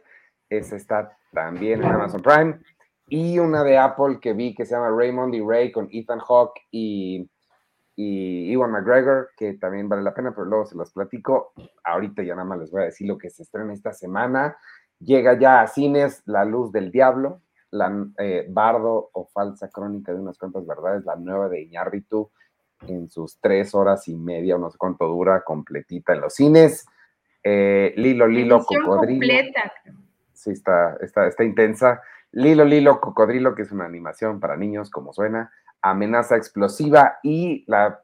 Esa 0.49 0.75
está 0.75 1.17
también 1.31 1.83
en 1.83 1.91
Amazon 1.91 2.21
Prime. 2.21 2.59
Y 3.07 3.39
una 3.39 3.63
de 3.63 3.77
Apple 3.77 4.19
que 4.21 4.33
vi 4.33 4.53
que 4.53 4.65
se 4.65 4.75
llama 4.75 4.89
Raymond 4.95 5.33
y 5.33 5.41
Ray 5.41 5.71
con 5.71 5.89
Ethan 5.91 6.19
Hawke 6.19 6.61
y, 6.71 7.29
y 7.95 8.53
Ewan 8.53 8.71
McGregor, 8.71 9.29
que 9.35 9.53
también 9.53 9.89
vale 9.89 10.03
la 10.03 10.13
pena, 10.13 10.31
pero 10.31 10.45
luego 10.45 10.65
se 10.65 10.77
las 10.77 10.91
platico. 10.91 11.53
Ahorita 11.83 12.21
ya 12.23 12.35
nada 12.35 12.47
más 12.47 12.59
les 12.59 12.71
voy 12.71 12.83
a 12.83 12.85
decir 12.85 13.07
lo 13.07 13.17
que 13.17 13.29
se 13.29 13.43
estrena 13.43 13.73
esta 13.73 13.93
semana. 13.93 14.57
Llega 14.99 15.39
ya 15.39 15.61
a 15.61 15.67
cines 15.67 16.21
La 16.25 16.45
Luz 16.45 16.71
del 16.71 16.91
Diablo, 16.91 17.41
la 17.71 18.07
eh, 18.17 18.45
Bardo 18.49 19.09
o 19.13 19.25
Falsa 19.27 19.69
Crónica 19.69 20.13
de 20.13 20.19
unas 20.19 20.37
cuantas 20.37 20.65
verdades, 20.65 21.05
la 21.05 21.15
nueva 21.15 21.49
de 21.49 21.61
Iñárritu, 21.61 22.29
en 22.87 23.09
sus 23.09 23.39
tres 23.39 23.73
horas 23.75 24.07
y 24.07 24.15
media, 24.15 24.57
no 24.57 24.69
sé 24.69 24.77
cuánto 24.77 25.07
dura, 25.07 25.43
completita 25.43 26.13
en 26.13 26.21
los 26.21 26.33
cines. 26.33 26.85
Eh, 27.43 27.93
Lilo, 27.97 28.27
Lilo, 28.27 28.63
Cocodrilo. 28.63 29.19
Completa. 29.19 29.73
Sí, 30.39 30.51
está, 30.51 30.95
está, 31.01 31.27
está 31.27 31.43
intensa. 31.43 32.01
Lilo, 32.31 32.63
Lilo, 32.63 33.01
Cocodrilo, 33.01 33.55
que 33.55 33.63
es 33.63 33.73
una 33.73 33.83
animación 33.83 34.39
para 34.39 34.55
niños, 34.55 34.89
como 34.89 35.11
suena. 35.11 35.51
Amenaza 35.81 36.37
explosiva 36.37 37.19
y 37.23 37.65
la 37.67 38.01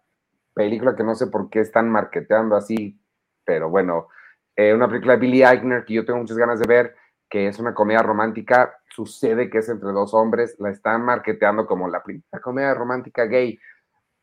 película 0.54 0.98
que 0.98 1.04
no 1.04 1.16
sé 1.16 1.28
por 1.28 1.50
qué 1.50 1.62
están 1.62 1.90
marketeando 1.90 2.58
así, 2.58 3.00
pero 3.46 3.70
bueno, 3.70 4.10
eh, 4.58 4.74
una 4.74 4.90
película 4.90 5.14
de 5.14 5.20
Billy 5.20 5.44
Eichner 5.44 5.86
que 5.86 5.94
yo 5.94 6.06
tengo 6.06 6.20
muchas 6.20 6.38
ganas 6.38 6.60
de 6.60 6.68
ver, 6.68 6.96
que 7.30 7.48
es 7.48 7.58
una 7.58 7.74
comedia 7.74 8.02
romántica, 8.02 8.80
sucede 8.90 9.50
que 9.50 9.60
es 9.60 9.70
entre 9.70 9.94
dos 9.94 10.14
hombres, 10.14 10.58
la 10.60 10.72
están 10.72 11.04
marketeando 11.04 11.66
como 11.66 11.88
la 11.88 12.04
primera 12.04 12.42
comedia 12.42 12.74
romántica 12.74 13.26
gay. 13.26 13.58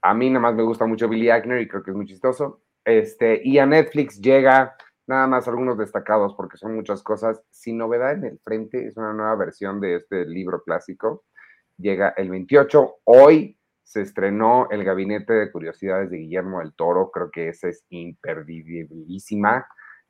A 0.03 0.13
mí 0.13 0.29
nada 0.29 0.41
más 0.41 0.55
me 0.55 0.65
gusta 0.65 0.85
mucho 0.85 1.09
Billy 1.09 1.31
Eichner 1.31 1.63
y 1.63 1.69
creo 1.69 1.83
que 1.83 1.93
es 1.93 1.97
muy 1.97 2.07
chistoso. 2.07 2.61
Este, 2.85 3.41
y 3.43 3.59
a 3.59 3.65
Netflix 3.65 4.21
llega 4.21 4.77
nada 5.07 5.27
más 5.27 5.49
algunos 5.49 5.79
destacados 5.79 6.35
porque 6.35 6.57
son 6.57 6.75
muchas 6.75 7.03
cosas. 7.03 7.43
Sin 7.51 7.79
novedad 7.79 8.13
en 8.13 8.25
el 8.25 8.39
frente, 8.39 8.87
es 8.87 8.97
una 8.97 9.13
nueva 9.13 9.35
versión 9.37 9.81
de 9.81 9.97
este 9.97 10.25
libro 10.27 10.63
clásico. 10.63 11.25
Llega 11.79 12.11
el 12.17 12.31
28. 12.31 12.97
Hoy 13.05 13.59
se 13.83 14.03
estrenó 14.03 14.69
El 14.71 14.85
Gabinete 14.85 15.33
de 15.33 15.51
Curiosidades 15.51 16.11
de 16.11 16.19
Guillermo 16.19 16.61
del 16.61 16.75
Toro. 16.75 17.11
Creo 17.11 17.31
que 17.31 17.49
esa 17.49 17.69
es 17.69 17.85
imperdibilísima. 17.91 19.67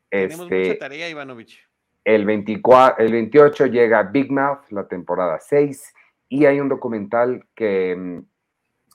Tenemos 0.08 0.44
mucha 0.44 0.56
este, 0.56 0.74
tarea, 0.76 1.08
Ivanovich. 1.08 1.58
El, 2.04 2.26
24, 2.26 3.04
el 3.04 3.12
28 3.12 3.66
llega 3.66 4.02
Big 4.02 4.30
Mouth, 4.30 4.70
la 4.70 4.86
temporada 4.86 5.38
6, 5.40 5.94
y 6.28 6.46
hay 6.46 6.60
un 6.60 6.68
documental 6.68 7.46
que 7.54 7.96
mm, 7.96 8.26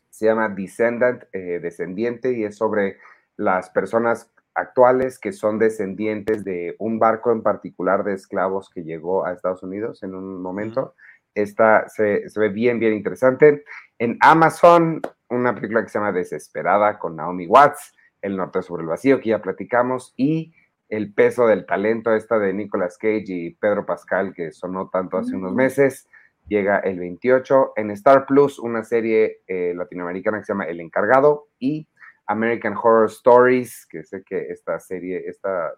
se 0.09 0.25
llama 0.25 0.49
Descendant, 0.49 1.23
eh, 1.31 1.59
Descendiente, 1.61 2.37
y 2.37 2.43
es 2.43 2.57
sobre 2.57 2.97
las 3.35 3.69
personas 3.69 4.31
actuales 4.57 5.19
que 5.19 5.31
son 5.31 5.59
descendientes 5.59 6.43
de 6.43 6.75
un 6.79 6.99
barco 6.99 7.31
en 7.31 7.43
particular 7.43 8.03
de 8.03 8.13
esclavos 8.13 8.69
que 8.69 8.83
llegó 8.83 9.25
a 9.25 9.31
Estados 9.31 9.63
Unidos 9.63 10.03
en 10.03 10.15
un 10.15 10.41
momento. 10.41 10.95
Esta 11.35 11.87
se, 11.87 12.27
se 12.27 12.39
ve 12.39 12.49
bien, 12.49 12.79
bien 12.79 12.93
interesante. 12.93 13.63
En 13.99 14.17
Amazon, 14.19 15.01
una 15.29 15.53
película 15.53 15.83
que 15.83 15.89
se 15.89 15.99
llama 15.99 16.11
Desesperada 16.11 16.97
con 16.97 17.15
Naomi 17.15 17.45
Watts, 17.45 17.93
El 18.21 18.35
Norte 18.35 18.63
sobre 18.63 18.81
el 18.81 18.89
Vacío, 18.89 19.19
que 19.19 19.29
ya 19.29 19.41
platicamos, 19.41 20.13
y 20.17 20.53
El 20.89 21.13
peso 21.13 21.45
del 21.45 21.65
talento, 21.65 22.13
esta 22.15 22.39
de 22.39 22.53
Nicolas 22.53 22.97
Cage 22.97 23.25
y 23.27 23.49
Pedro 23.51 23.85
Pascal, 23.85 24.33
que 24.33 24.51
sonó 24.51 24.89
tanto 24.89 25.17
hace 25.17 25.35
unos 25.35 25.53
meses, 25.53 26.07
llega 26.47 26.79
el 26.79 26.97
28. 26.97 27.73
En 27.75 27.91
Star 27.91 28.25
Plus, 28.25 28.57
una 28.57 28.83
serie 28.83 29.41
eh, 29.47 29.73
latinoamericana 29.75 30.39
que 30.39 30.45
se 30.45 30.53
llama 30.53 30.65
El 30.65 30.79
Encargado, 30.79 31.47
y 31.59 31.87
American 32.27 32.75
Horror 32.75 33.09
Stories, 33.09 33.85
que 33.89 34.03
sé 34.03 34.23
que 34.23 34.49
esta 34.49 34.79
serie, 34.79 35.23
esta, 35.27 35.73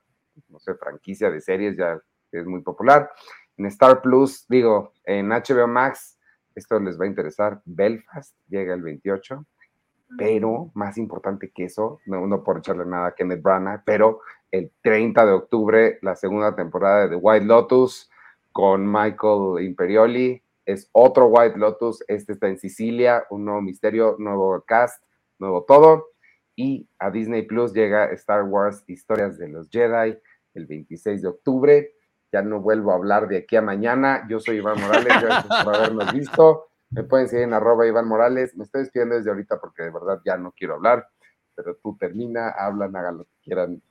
no 0.50 0.60
sé, 0.60 0.74
franquicia 0.76 1.30
de 1.30 1.42
series 1.42 1.78
ya 1.78 2.00
es 2.32 2.46
muy 2.46 2.62
popular. 2.62 3.10
En 3.58 3.66
Star 3.68 4.02
Plus, 4.02 4.46
digo, 4.48 4.94
en 5.06 5.30
HBO 5.30 5.68
Max, 5.68 6.18
esto 6.56 6.80
les 6.80 7.00
va 7.00 7.06
a 7.06 7.08
interesar, 7.08 7.62
Belfast 7.66 8.36
llega 8.48 8.74
el 8.74 8.82
28, 8.82 9.46
pero 10.18 10.72
más 10.74 10.98
importante 10.98 11.52
que 11.52 11.66
eso, 11.66 12.00
no, 12.08 12.26
no 12.26 12.44
por 12.44 12.58
echarle 12.58 12.86
nada 12.86 13.08
a 13.08 13.16
Kenneth 13.16 13.44
Branagh, 13.44 13.84
pero 13.86 14.22
el 14.52 14.72
30 14.82 15.26
de 15.26 15.32
octubre, 15.32 16.00
la 16.02 16.16
segunda 16.16 16.56
temporada 16.56 17.04
de 17.04 17.10
The 17.10 17.16
White 17.16 17.46
Lotus 17.46 18.10
con 18.52 18.92
Michael 18.92 19.64
Imperioli, 19.64 20.42
es 20.66 20.90
otro 20.92 21.28
White 21.28 21.58
Lotus, 21.58 22.04
este 22.08 22.34
está 22.34 22.48
en 22.48 22.58
Sicilia, 22.58 23.26
un 23.30 23.46
nuevo 23.46 23.62
misterio, 23.62 24.16
nuevo 24.20 24.64
cast, 24.66 25.04
nuevo 25.38 25.64
todo 25.64 26.08
y 26.60 26.90
a 27.00 27.10
Disney 27.10 27.44
Plus 27.44 27.72
llega 27.72 28.12
Star 28.12 28.44
Wars 28.44 28.84
Historias 28.86 29.38
de 29.38 29.48
los 29.48 29.70
Jedi 29.70 30.20
el 30.54 30.66
26 30.66 31.22
de 31.22 31.28
octubre. 31.30 31.94
Ya 32.34 32.42
no 32.42 32.60
vuelvo 32.60 32.92
a 32.92 32.96
hablar 32.96 33.30
de 33.30 33.38
aquí 33.38 33.56
a 33.56 33.62
mañana. 33.62 34.28
Yo 34.28 34.42
soy 34.42 34.58
Iván 34.58 34.78
Morales, 34.82 35.22
gracias 35.22 35.64
por 35.64 35.74
habernos 35.74 36.14
visto. 36.14 36.68
Me 36.90 37.04
pueden 37.04 37.30
seguir 37.30 37.46
en 37.46 37.54
arroba 37.54 37.88
Iván 37.88 38.10
Morales. 38.10 38.58
Me 38.58 38.66
estoy 38.66 38.82
despidiendo 38.82 39.16
desde 39.16 39.30
ahorita 39.30 39.58
porque 39.58 39.84
de 39.84 39.92
verdad 39.92 40.20
ya 40.26 40.36
no 40.36 40.52
quiero 40.52 40.74
hablar, 40.74 41.08
pero 41.56 41.78
tú 41.82 41.96
termina, 41.98 42.50
hablan, 42.50 42.94
hagan 42.94 43.20
lo 43.20 43.24
que 43.24 43.38
quieran. 43.42 43.82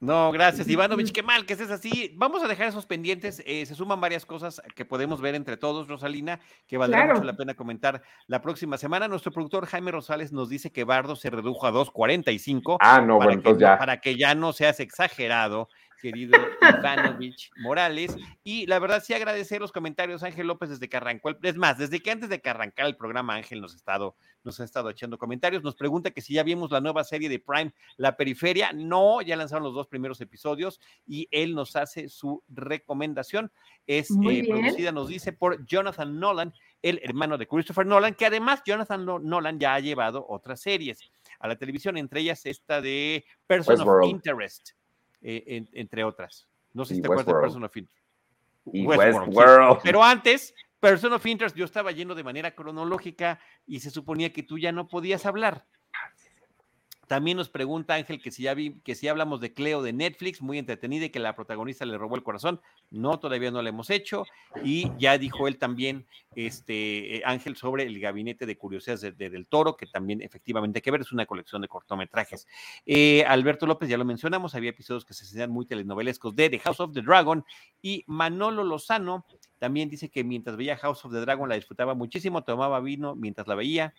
No, 0.00 0.32
gracias, 0.32 0.66
Ivanovich. 0.66 1.12
Qué 1.12 1.22
mal 1.22 1.44
que 1.44 1.52
estés 1.52 1.70
así. 1.70 2.14
Vamos 2.16 2.42
a 2.42 2.48
dejar 2.48 2.66
esos 2.68 2.86
pendientes. 2.86 3.42
eh, 3.44 3.66
se 3.66 3.74
suman 3.74 4.00
varias 4.00 4.24
cosas 4.24 4.62
que 4.74 4.86
podemos 4.86 5.20
ver 5.20 5.34
entre 5.34 5.58
todos, 5.58 5.88
Rosalina, 5.88 6.40
que 6.66 6.78
valdrá 6.78 7.00
Claro. 7.00 7.14
mucho 7.16 7.24
la 7.26 7.36
pena 7.36 7.52
comentar 7.54 8.00
la 8.26 8.40
próxima 8.40 8.78
semana. 8.78 9.08
Nuestro 9.08 9.30
productor 9.30 9.66
Jaime 9.66 9.90
Rosales 9.90 10.32
nos 10.32 10.48
dice 10.48 10.72
que 10.72 10.84
Bardo 10.84 11.16
se 11.16 11.28
redujo 11.28 11.66
a 11.66 11.70
2.45 11.70 12.78
Ah, 12.80 13.02
no, 13.02 13.18
para, 13.18 13.26
bueno, 13.28 13.28
que 13.28 13.34
entonces 13.50 13.60
no, 13.60 13.68
ya. 13.74 13.78
para 13.78 14.00
que 14.00 14.16
ya 14.16 14.34
no 14.34 14.54
seas 14.54 14.80
exagerado, 14.80 15.68
querido 16.00 16.38
Ivanovich 16.82 17.50
Morales. 17.58 18.16
Y 18.42 18.66
la 18.66 18.78
verdad, 18.78 19.02
sí 19.04 19.14
agradecer 19.14 19.60
los 19.60 19.72
comentarios, 19.72 20.22
Ángel 20.22 20.46
López, 20.46 20.70
desde 20.70 20.88
que 20.88 20.96
arrancó 20.96 21.28
el. 21.30 21.38
Es 21.42 21.56
más, 21.56 21.78
desde 21.78 22.00
que 22.00 22.10
antes 22.10 22.28
de 22.28 22.40
que 22.40 22.50
arrancara 22.50 22.88
el 22.88 22.96
programa, 22.96 23.34
Ángel 23.34 23.60
nos 23.60 23.74
ha 23.74 23.76
estado, 23.76 24.16
nos 24.44 24.58
ha 24.60 24.64
estado 24.64 24.90
echando 24.90 25.18
comentarios. 25.18 25.62
Nos 25.62 25.76
pregunta 25.76 26.10
que 26.10 26.20
si 26.20 26.34
ya 26.34 26.42
vimos 26.42 26.70
la 26.70 26.80
nueva 26.80 27.04
serie 27.04 27.28
de 27.28 27.38
Prime, 27.38 27.72
La 27.96 28.16
Periferia. 28.16 28.72
No, 28.72 29.22
ya 29.22 29.36
lanzaron 29.36 29.64
los 29.64 29.74
dos 29.74 29.86
primeros 29.88 30.20
episodios 30.20 30.80
y 31.06 31.28
él 31.30 31.54
nos 31.54 31.76
hace 31.76 32.08
su 32.08 32.42
recomendación. 32.48 33.52
Es 33.86 34.10
eh, 34.10 34.44
producida, 34.48 34.92
nos 34.92 35.08
dice, 35.08 35.32
por 35.32 35.64
Jonathan 35.66 36.18
Nolan, 36.20 36.52
el 36.82 37.00
hermano 37.02 37.36
de 37.36 37.46
Christopher 37.46 37.84
Nolan, 37.86 38.14
que 38.14 38.26
además 38.26 38.62
Jonathan 38.64 39.04
No- 39.04 39.18
Nolan 39.18 39.58
ya 39.58 39.74
ha 39.74 39.80
llevado 39.80 40.24
otras 40.28 40.60
series 40.60 41.00
a 41.40 41.48
la 41.48 41.56
televisión, 41.56 41.96
entre 41.96 42.20
ellas 42.20 42.46
esta 42.46 42.80
de 42.80 43.24
Person 43.46 43.74
Westworld. 43.76 44.04
of 44.04 44.10
Interest, 44.10 44.70
eh, 45.22 45.44
en- 45.46 45.68
entre 45.72 46.04
otras. 46.04 46.48
No 46.72 46.84
sé 46.84 46.94
Y 46.94 46.96
si 46.96 47.02
te 47.02 47.06
acuerdas 47.06 47.26
de. 47.26 47.32
Person 47.34 47.64
of 47.64 47.76
Interest. 47.76 48.06
Y 48.72 48.80
sí. 48.80 48.86
Westworld. 48.86 49.80
Pero 49.82 50.02
antes, 50.02 50.54
Person 50.78 51.12
of 51.12 51.26
Interest, 51.26 51.56
yo 51.56 51.64
estaba 51.64 51.92
yendo 51.92 52.14
de 52.14 52.24
manera 52.24 52.54
cronológica 52.54 53.40
y 53.66 53.80
se 53.80 53.90
suponía 53.90 54.32
que 54.32 54.42
tú 54.42 54.58
ya 54.58 54.72
no 54.72 54.88
podías 54.88 55.26
hablar. 55.26 55.66
También 57.10 57.38
nos 57.38 57.48
pregunta 57.48 57.94
Ángel 57.94 58.22
que 58.22 58.30
si 58.30 58.44
ya 58.44 58.54
vi, 58.54 58.78
que 58.84 58.94
si 58.94 59.08
hablamos 59.08 59.40
de 59.40 59.52
Cleo 59.52 59.82
de 59.82 59.92
Netflix, 59.92 60.40
muy 60.40 60.58
entretenida 60.58 61.06
y 61.06 61.10
que 61.10 61.18
la 61.18 61.34
protagonista 61.34 61.84
le 61.84 61.98
robó 61.98 62.14
el 62.14 62.22
corazón. 62.22 62.60
No, 62.88 63.18
todavía 63.18 63.50
no 63.50 63.62
la 63.62 63.70
hemos 63.70 63.90
hecho. 63.90 64.26
Y 64.62 64.92
ya 64.96 65.18
dijo 65.18 65.48
él 65.48 65.58
también, 65.58 66.06
este 66.36 67.16
eh, 67.16 67.22
Ángel, 67.24 67.56
sobre 67.56 67.82
el 67.82 67.98
gabinete 67.98 68.46
de 68.46 68.56
curiosidades 68.56 69.00
de- 69.00 69.10
de- 69.10 69.28
del 69.28 69.48
toro, 69.48 69.76
que 69.76 69.86
también 69.86 70.22
efectivamente 70.22 70.78
hay 70.78 70.82
que 70.82 70.90
ver, 70.92 71.00
es 71.00 71.10
una 71.10 71.26
colección 71.26 71.62
de 71.62 71.66
cortometrajes. 71.66 72.46
Eh, 72.86 73.24
Alberto 73.26 73.66
López, 73.66 73.88
ya 73.88 73.98
lo 73.98 74.04
mencionamos, 74.04 74.54
había 74.54 74.70
episodios 74.70 75.04
que 75.04 75.12
se 75.12 75.24
hacían 75.24 75.50
muy 75.50 75.66
telenovelescos 75.66 76.36
de 76.36 76.48
The 76.48 76.60
House 76.60 76.78
of 76.78 76.92
the 76.94 77.02
Dragon. 77.02 77.44
Y 77.82 78.04
Manolo 78.06 78.62
Lozano 78.62 79.26
también 79.58 79.88
dice 79.90 80.10
que 80.10 80.22
mientras 80.22 80.56
veía 80.56 80.76
House 80.76 81.04
of 81.04 81.12
the 81.12 81.18
Dragon 81.20 81.48
la 81.48 81.56
disfrutaba 81.56 81.94
muchísimo, 81.94 82.44
tomaba 82.44 82.78
vino 82.78 83.16
mientras 83.16 83.48
la 83.48 83.56
veía, 83.56 83.94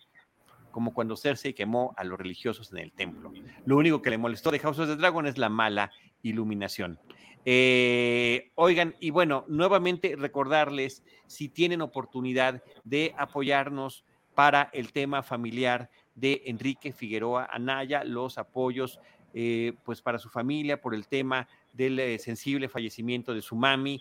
como 0.72 0.92
cuando 0.92 1.16
Cersei 1.16 1.54
quemó 1.54 1.94
a 1.96 2.02
los 2.02 2.18
religiosos 2.18 2.72
en 2.72 2.78
el 2.78 2.92
templo. 2.92 3.32
Lo 3.64 3.76
único 3.76 4.02
que 4.02 4.10
le 4.10 4.18
molestó 4.18 4.50
de 4.50 4.58
House 4.58 4.80
of 4.80 4.88
the 4.88 4.96
Dragon 4.96 5.26
es 5.26 5.38
la 5.38 5.48
mala 5.48 5.92
iluminación. 6.22 6.98
Eh, 7.44 8.50
oigan, 8.54 8.94
y 9.00 9.10
bueno, 9.10 9.44
nuevamente 9.48 10.14
recordarles 10.16 11.04
si 11.26 11.48
tienen 11.48 11.80
oportunidad 11.80 12.62
de 12.84 13.14
apoyarnos 13.16 14.04
para 14.34 14.70
el 14.72 14.92
tema 14.92 15.22
familiar 15.22 15.90
de 16.14 16.42
Enrique 16.46 16.92
Figueroa 16.92 17.48
Anaya, 17.50 18.04
los 18.04 18.38
apoyos 18.38 19.00
eh, 19.34 19.72
pues 19.84 20.02
para 20.02 20.18
su 20.18 20.28
familia 20.28 20.80
por 20.80 20.94
el 20.94 21.08
tema 21.08 21.48
del 21.72 21.98
eh, 21.98 22.18
sensible 22.18 22.68
fallecimiento 22.68 23.34
de 23.34 23.42
su 23.42 23.56
mami. 23.56 24.00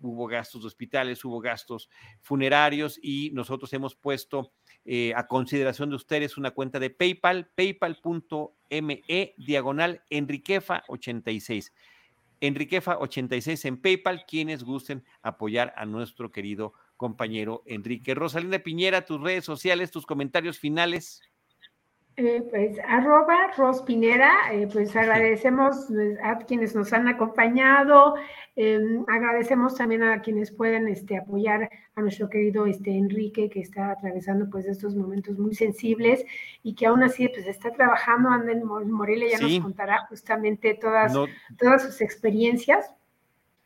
Hubo 0.00 0.26
gastos 0.26 0.62
de 0.62 0.66
hospitales, 0.66 1.24
hubo 1.24 1.40
gastos 1.40 1.88
funerarios 2.20 2.98
y 3.00 3.30
nosotros 3.32 3.72
hemos 3.72 3.94
puesto 3.94 4.50
eh, 4.84 5.12
a 5.14 5.26
consideración 5.26 5.90
de 5.90 5.96
ustedes 5.96 6.36
una 6.36 6.50
cuenta 6.50 6.78
de 6.78 6.90
PayPal, 6.90 7.50
paypal.me 7.54 9.34
diagonal 9.36 10.02
Enriquefa 10.10 10.84
86. 10.88 11.72
Enriquefa 12.40 12.98
86 12.98 13.64
en 13.66 13.80
PayPal, 13.80 14.24
quienes 14.26 14.64
gusten 14.64 15.04
apoyar 15.22 15.72
a 15.76 15.86
nuestro 15.86 16.32
querido 16.32 16.72
compañero 16.96 17.62
Enrique. 17.66 18.14
Rosalinda 18.14 18.58
Piñera, 18.58 19.04
tus 19.04 19.20
redes 19.20 19.44
sociales, 19.44 19.92
tus 19.92 20.06
comentarios 20.06 20.58
finales. 20.58 21.22
Eh, 22.18 22.42
pues 22.50 22.76
arroba 22.86 23.52
Rospinera, 23.56 24.32
eh, 24.52 24.68
pues 24.70 24.94
agradecemos 24.94 25.86
pues, 25.88 26.18
a 26.22 26.36
quienes 26.40 26.74
nos 26.74 26.92
han 26.92 27.08
acompañado, 27.08 28.16
eh, 28.54 28.78
agradecemos 29.08 29.76
también 29.76 30.02
a 30.02 30.20
quienes 30.20 30.50
pueden 30.52 30.88
este, 30.88 31.16
apoyar 31.16 31.70
a 31.94 32.00
nuestro 32.02 32.28
querido 32.28 32.66
este, 32.66 32.90
Enrique 32.90 33.48
que 33.48 33.60
está 33.60 33.92
atravesando 33.92 34.50
pues 34.50 34.66
estos 34.66 34.94
momentos 34.94 35.38
muy 35.38 35.54
sensibles 35.54 36.22
y 36.62 36.74
que 36.74 36.84
aún 36.84 37.02
así 37.02 37.28
pues 37.28 37.46
está 37.46 37.70
trabajando, 37.70 38.28
anda 38.28 38.52
en 38.52 38.62
Mo- 38.62 38.84
Morelia, 38.84 39.30
ya 39.30 39.38
Sí. 39.38 39.54
nos 39.56 39.62
contará 39.64 40.06
justamente 40.10 40.74
todas, 40.74 41.14
No, 41.14 41.24
todas 41.56 41.82
sus 41.82 42.02
experiencias. 42.02 42.92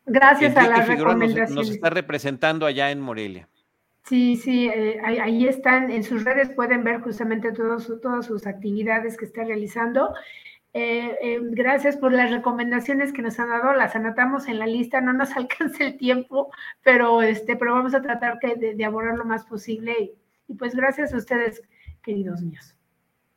Gracias 0.04 0.56
a 0.56 0.68
las 0.68 0.86
Figueroa 0.86 1.14
nos, 1.14 1.22
recomendaciones. 1.22 1.54
nos 1.56 1.70
está 1.70 1.90
representando 1.90 2.64
allá 2.64 2.92
en 2.92 3.00
Morelia. 3.00 3.48
Sí, 4.08 4.36
sí, 4.36 4.68
eh, 4.68 5.00
ahí, 5.04 5.46
están, 5.48 5.90
en 5.90 6.04
sus 6.04 6.24
redes 6.24 6.50
pueden 6.50 6.84
ver 6.84 7.00
justamente 7.00 7.50
todos 7.50 7.90
todas 8.00 8.26
sus 8.26 8.46
actividades 8.46 9.16
que 9.16 9.24
está 9.24 9.42
realizando. 9.42 10.14
Eh, 10.72 11.16
eh, 11.20 11.38
gracias 11.42 11.96
por 11.96 12.12
las 12.12 12.30
recomendaciones 12.30 13.12
que 13.12 13.22
nos 13.22 13.40
han 13.40 13.48
dado, 13.48 13.72
las 13.72 13.96
anotamos 13.96 14.46
en 14.46 14.60
la 14.60 14.66
lista, 14.66 15.00
no 15.00 15.12
nos 15.12 15.30
alcanza 15.36 15.84
el 15.84 15.96
tiempo, 15.96 16.52
pero, 16.82 17.22
este, 17.22 17.56
pero 17.56 17.74
vamos 17.74 17.94
a 17.94 18.02
tratar 18.02 18.38
de, 18.38 18.74
de 18.74 18.84
abordar 18.84 19.16
lo 19.16 19.24
más 19.24 19.44
posible 19.44 19.96
y, 19.98 20.12
y 20.48 20.54
pues 20.54 20.76
gracias 20.76 21.12
a 21.12 21.16
ustedes, 21.16 21.62
queridos 22.02 22.42
míos. 22.42 22.76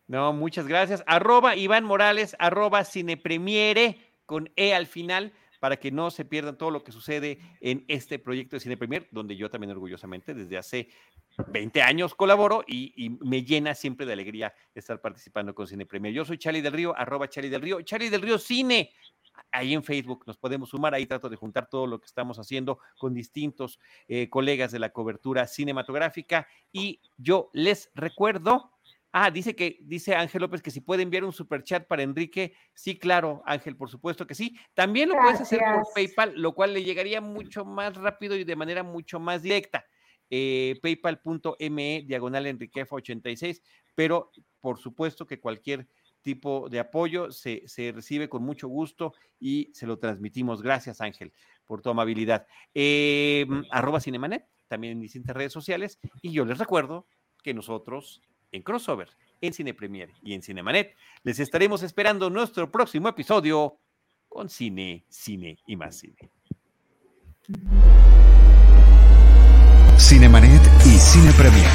No, 0.07 0.34
muchas 0.34 0.67
gracias. 0.67 1.03
Arroba 1.07 1.55
Iván 1.55 1.84
Morales, 1.84 2.36
arroba 2.39 2.84
Cinepremiere 2.84 3.97
con 4.26 4.51
E 4.55 4.76
al 4.76 4.86
final, 4.86 5.34
para 5.60 5.78
que 5.78 5.91
no 5.91 6.10
se 6.12 6.26
pierdan 6.26 6.57
todo 6.57 6.72
lo 6.72 6.84
que 6.84 6.91
sucede 6.91 7.39
en 7.60 7.86
este 7.88 8.20
proyecto 8.20 8.55
de 8.55 8.62
Cine 8.62 8.78
Premier, 8.78 9.07
donde 9.12 9.36
yo 9.36 9.49
también 9.49 9.72
orgullosamente 9.72 10.34
desde 10.34 10.57
hace 10.57 10.89
20 11.47 11.82
años 11.82 12.16
colaboro 12.16 12.64
y, 12.68 13.18
me 13.22 13.43
llena 13.43 13.76
siempre 13.76 14.05
de 14.05 14.14
alegría 14.14 14.53
estar 14.74 15.01
participando 15.01 15.53
con 15.53 15.68
Cine 15.68 15.86
Premier. 15.86 16.14
Yo 16.14 16.26
soy 16.26 16.38
Charlie 16.38 16.62
del 16.62 16.74
Río, 16.74 16.95
arroba 16.97 17.28
Charlie 17.28 17.49
del 17.49 17.62
Río, 17.62 17.82
Charlie 17.82 18.10
del 18.10 18.22
Río 18.22 18.38
Cine. 18.38 18.91
Ahí 19.51 19.74
en 19.74 19.84
Facebook 19.84 20.24
nos 20.28 20.38
podemos 20.38 20.70
sumar, 20.70 20.93
ahí 20.93 21.05
trato 21.05 21.30
de 21.30 21.36
juntar 21.36 21.70
todo 21.70 21.88
lo 21.88 21.99
que 21.99 22.05
estamos 22.05 22.38
haciendo 22.39 22.80
con 22.97 23.14
distintos 23.14 23.80
eh, 24.07 24.30
colegas 24.30 24.72
de 24.72 24.80
la 24.80 24.89
cobertura 24.91 25.47
cinematográfica. 25.47 26.47
Y 26.72 27.01
yo 27.18 27.49
les 27.53 27.89
recuerdo 27.95 28.72
Ah, 29.12 29.32
dice 29.32 29.55
que, 29.55 29.80
dice 29.82 30.16
Ángel 30.16 30.41
López 30.41 30.62
que 30.62 30.70
si 30.70 30.82
puede 30.82 31.01
enviar 31.01 31.24
un 31.24 31.34
super 31.34 31.64
chat 31.64 31.88
para 31.88 32.03
Enrique. 32.03 32.53
Sí, 32.74 32.97
claro, 32.97 33.41
Ángel, 33.45 33.76
por 33.76 33.89
supuesto 33.89 34.28
que 34.28 34.36
sí. 34.36 34.55
También 34.76 35.10
lo 35.10 35.16
puedes 35.16 35.41
hacer 35.41 35.60
por. 35.60 35.88
PayPal, 35.95 36.34
lo 36.36 36.53
cual 36.53 36.74
le 36.74 36.84
llegaría 36.84 37.20
mucho 37.20 37.66
más 37.66 37.95
rápido 37.95 38.36
y 38.36 38.43
de 38.43 38.55
manera 38.55 38.84
mucho 38.84 39.20
más 39.20 39.41
directa. 39.41 39.86
Eh, 40.30 40.80
paypal.me 40.84 42.03
diagonal 42.05 42.45
enriquefa86, 42.45 43.64
pero 43.95 44.32
por 44.60 44.78
supuesto 44.78 45.26
que 45.26 45.39
cualquier 45.39 45.88
tipo 46.22 46.70
de 46.70 46.80
apoyo 46.80 47.32
se, 47.32 47.64
se, 47.66 47.91
recibe 47.91 48.30
con 48.30 48.43
mucho 48.43 48.68
gusto 48.68 49.14
y 49.39 49.72
se 49.74 49.88
lo 49.88 49.97
transmitimos. 49.97 50.62
Gracias, 50.62 51.01
Ángel, 51.01 51.34
por 51.66 51.82
tu 51.82 51.89
amabilidad. 51.89 52.45
Eh, 52.76 53.47
arroba 53.72 53.99
Cinemanet, 53.99 54.45
también 54.68 54.93
en 54.93 54.99
distintas 54.99 55.36
redes 55.36 55.53
sociales. 55.53 55.99
Y 56.22 56.32
yo 56.32 56.45
les 56.45 56.60
recuerdo 56.60 57.07
que 57.41 57.55
nosotros 57.55 58.22
en 58.52 58.62
Crossover, 58.62 59.10
en 59.41 59.54
Cine 59.54 59.74
Premier 59.74 60.10
y 60.22 60.34
en 60.34 60.41
Cinemanet, 60.41 60.95
les 61.24 61.39
estaremos 61.39 61.84
esperando 61.84 62.30
nuestro 62.30 62.72
próximo 62.72 63.10
episodio 63.10 63.80
con 64.28 64.50
cine, 64.50 65.06
cine 65.10 65.58
y 65.68 65.76
más 65.76 65.97
cine. 65.97 66.32
Cinemanet 69.97 70.62
y 70.86 70.97
Cine 70.97 71.32
Premier 71.34 71.70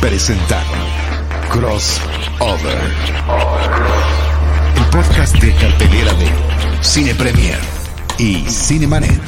presentaron 0.00 0.78
Crossover, 1.50 2.80
el 4.76 4.84
podcast 4.90 5.36
de 5.36 5.54
cartelera 5.54 6.12
de 6.14 6.82
Cine 6.82 7.14
Premier 7.14 7.58
y 8.18 8.44
Cinemanet. 8.48 9.22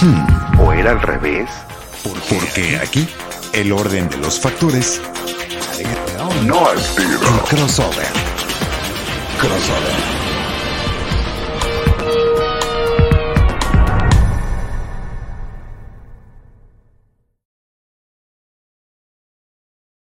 Hmm. 0.00 0.60
¿O 0.60 0.72
era 0.72 0.92
al 0.92 1.02
revés? 1.02 1.48
Porque 2.02 2.76
aquí 2.78 3.06
el 3.52 3.72
orden 3.72 4.08
de 4.08 4.16
los 4.18 4.40
factores 4.40 5.00
no 5.82 6.66
altera. 6.68 7.10
El 7.12 7.40
crossover. 7.48 8.06
Crossover. 9.38 10.25